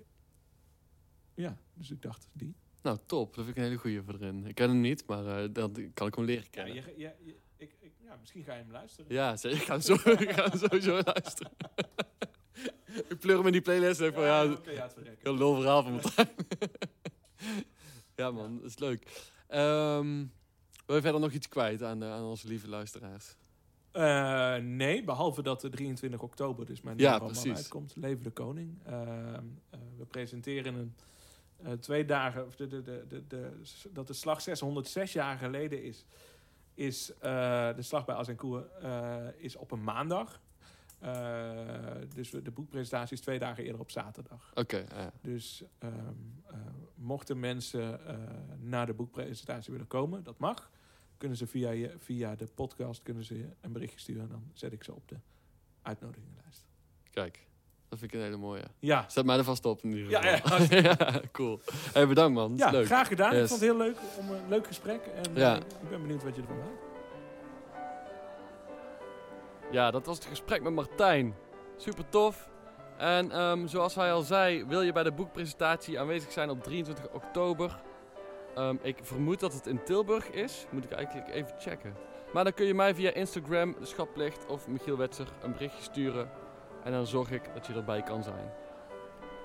Ja, 1.33 1.57
dus 1.73 1.91
ik 1.91 2.01
dacht, 2.01 2.29
die. 2.33 2.55
Nou, 2.81 2.97
top. 3.05 3.35
Dat 3.35 3.43
vind 3.45 3.57
ik 3.57 3.63
een 3.63 3.69
hele 3.69 3.79
goeie 3.81 4.01
voor 4.01 4.13
erin. 4.13 4.45
Ik 4.45 4.55
ken 4.55 4.69
hem 4.69 4.81
niet, 4.81 5.05
maar 5.07 5.25
eh 5.43 5.49
dat 5.53 5.79
kan 5.93 6.07
ik 6.07 6.15
hem 6.15 6.25
leren 6.25 6.43
Ja, 6.43 6.49
kennen. 6.49 6.73
je, 6.75 6.93
je, 6.97 7.13
je- 7.23 7.35
ik, 7.57 7.75
ik, 7.79 7.91
ja, 8.03 8.15
misschien 8.19 8.43
ga 8.43 8.53
je 8.53 8.61
hem 8.61 8.71
luisteren. 8.71 9.13
Ja, 9.13 9.37
zeker. 9.37 9.57
Ik 9.57 9.63
ga 9.63 9.71
hem, 9.71 9.81
zo, 9.81 9.93
ik 10.25 10.31
ga 10.31 10.49
hem 10.49 10.59
sowieso 10.59 10.99
luisteren. 11.03 11.51
ik 13.09 13.19
pleur 13.19 13.37
hem 13.37 13.45
in 13.45 13.51
die 13.51 13.61
playlist 13.61 14.01
en 14.01 14.13
van 14.13 14.23
ja, 14.23 14.57
heel 15.19 15.37
lul 15.37 15.55
verhaal 15.55 15.83
van 15.83 15.91
Martijn. 15.91 16.29
ja 18.15 18.31
man, 18.31 18.57
dat 18.57 18.69
is 18.69 18.77
leuk. 18.79 19.31
Ehm, 19.47 20.25
wil 20.85 20.95
je 20.95 21.01
verder 21.01 21.21
nog 21.21 21.31
iets 21.31 21.47
kwijt 21.47 21.83
aan, 21.83 21.99
de, 21.99 22.05
aan 22.05 22.23
onze 22.23 22.47
lieve 22.47 22.67
luisteraars? 22.67 23.35
Eh, 23.91 24.55
nee, 24.55 25.03
behalve 25.03 25.41
dat 25.41 25.61
de 25.61 25.69
23 25.69 26.21
oktober 26.21 26.65
dus 26.65 26.81
mijn 26.81 26.97
Ja, 26.97 27.19
nieuwe 27.19 27.55
uitkomt. 27.55 27.93
Leven 27.95 28.23
de 28.23 28.31
Koning. 28.31 28.79
Ehm, 28.85 29.43
eh, 29.69 29.79
we 29.97 30.05
presenteren 30.05 30.75
een 30.75 30.95
eh, 31.63 31.71
twee 31.71 32.05
dagen, 32.05 32.45
of 32.45 32.55
de, 32.55 32.67
de, 32.67 32.81
de, 32.81 33.27
de- 33.27 33.51
dat 33.91 34.07
de 34.07 34.13
slag 34.13 34.41
606 34.41 35.13
jaar 35.13 35.37
geleden 35.37 35.83
is, 35.83 36.05
is 36.75 37.13
eh, 37.13 37.75
de 37.75 37.81
slag 37.81 38.05
bij 38.05 38.15
Azincourt 38.15 38.71
eh 38.81 39.27
is 39.37 39.55
op 39.55 39.71
een 39.71 39.83
maandag. 39.83 40.39
Eh, 40.99 41.95
dus 42.13 42.29
de 42.29 42.51
boekpresentatie 42.51 43.15
is 43.15 43.21
twee 43.21 43.39
dagen 43.39 43.63
eerder 43.63 43.81
op 43.81 43.91
zaterdag. 43.91 44.51
Oké, 44.53 44.77
ja. 44.77 45.11
Dus 45.21 45.63
ehm, 45.77 45.93
eh, 46.45 46.57
mochten 46.95 47.39
mensen 47.39 48.07
eh, 48.07 48.17
naar 48.59 48.85
de 48.85 48.93
boekpresentatie 48.93 49.71
willen 49.71 49.87
komen, 49.87 50.23
dat 50.23 50.37
mag. 50.37 50.71
Kunnen 51.17 51.37
ze 51.37 51.47
via, 51.47 51.89
via 51.97 52.35
de 52.35 52.47
podcast 52.55 53.03
kunnen 53.03 53.23
ze 53.23 53.49
een 53.61 53.71
berichtje 53.71 53.99
sturen 53.99 54.21
en 54.21 54.29
dan 54.29 54.51
zet 54.53 54.73
ik 54.73 54.83
ze 54.83 54.93
op 54.93 55.07
de 55.07 55.17
uitnodigingenlijst. 55.81 56.65
kijk. 57.11 57.47
Dat 57.95 58.03
vind 58.03 58.13
ik 58.13 58.19
een 58.19 58.25
hele 58.25 58.37
mooie. 58.47 58.63
Ja, 58.79 59.05
Zet 59.07 59.25
mij 59.25 59.37
er 59.37 59.43
vast 59.43 59.65
op 59.65 59.83
in 59.83 59.91
ieder 59.95 60.09
Ja, 60.09 60.25
ja, 60.25 60.37
geval. 60.43 60.77
Ja, 60.81 61.21
cool. 61.31 61.59
Hey, 61.93 62.07
bedankt 62.07 62.33
man. 62.33 62.53
Ja 62.55 62.69
leuk. 62.71 62.85
graag 62.85 63.07
gedaan. 63.07 63.31
Ik 63.31 63.37
Yes. 63.39 63.49
vond 63.49 63.59
het 63.61 63.69
heel 63.69 63.77
leuk 63.79 63.97
om 64.19 64.29
een 64.29 64.41
leuk 64.49 64.67
gesprek. 64.67 64.99
En 65.15 65.31
Ja. 65.33 65.51
eh, 65.55 65.57
ik 65.81 65.89
ben 65.89 66.01
benieuwd 66.01 66.23
wat 66.23 66.35
je 66.35 66.41
ervan 66.41 66.57
maakt. 66.57 66.83
Ja, 69.71 69.91
dat 69.91 70.05
was 70.05 70.15
het 70.17 70.25
gesprek 70.25 70.61
met 70.61 70.73
Martijn. 70.73 71.35
Super 71.77 72.09
tof. 72.09 72.49
En 72.97 73.31
ehm, 73.31 73.67
zoals 73.67 73.95
hij 73.95 74.13
al 74.13 74.21
zei, 74.21 74.65
wil 74.65 74.81
je 74.81 74.91
bij 74.91 75.03
de 75.03 75.11
boekpresentatie 75.11 75.99
aanwezig 75.99 76.31
zijn 76.31 76.49
op 76.49 76.63
23 76.63 77.07
oktober. 77.13 77.81
Ehm, 78.55 78.75
ik 78.81 78.97
vermoed 79.01 79.39
dat 79.39 79.53
het 79.53 79.67
in 79.67 79.83
Tilburg 79.83 80.29
is. 80.31 80.65
Moet 80.69 80.83
ik 80.83 80.91
eigenlijk 80.91 81.29
even 81.33 81.55
checken. 81.59 81.93
Maar 82.33 82.43
dan 82.43 82.53
kun 82.53 82.65
je 82.65 82.73
mij 82.73 82.95
via 82.95 83.11
Instagram, 83.13 83.75
de 83.79 83.85
Schaplicht 83.85 84.45
of 84.45 84.67
Michiel 84.67 84.97
Wetser 84.97 85.27
een 85.43 85.51
berichtje 85.51 85.83
sturen. 85.83 86.29
En 86.85 86.91
dan 86.91 87.07
zorg 87.07 87.31
ik 87.31 87.53
dat 87.53 87.67
je 87.67 87.73
erbij 87.73 88.01
kan 88.01 88.23
zijn. 88.23 88.51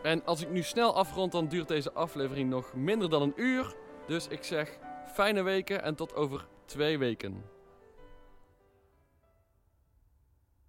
En 0.03 0.25
als 0.25 0.43
ik 0.43 0.51
nu 0.51 0.63
snel 0.63 0.95
afrond, 0.95 1.33
dan 1.33 1.49
duurt 1.49 1.69
deze 1.69 1.93
aflevering 1.93 2.51
nog 2.51 2.75
minder 2.75 3.11
dan 3.11 3.23
een 3.23 3.33
uur. 3.37 3.75
Dus 4.07 4.29
ik 4.29 4.45
zeg 4.45 4.79
fijne 5.13 5.43
weken 5.43 5.83
en 5.83 5.95
tot 5.95 6.15
over 6.15 6.47
twee 6.65 6.99
weken. 6.99 7.45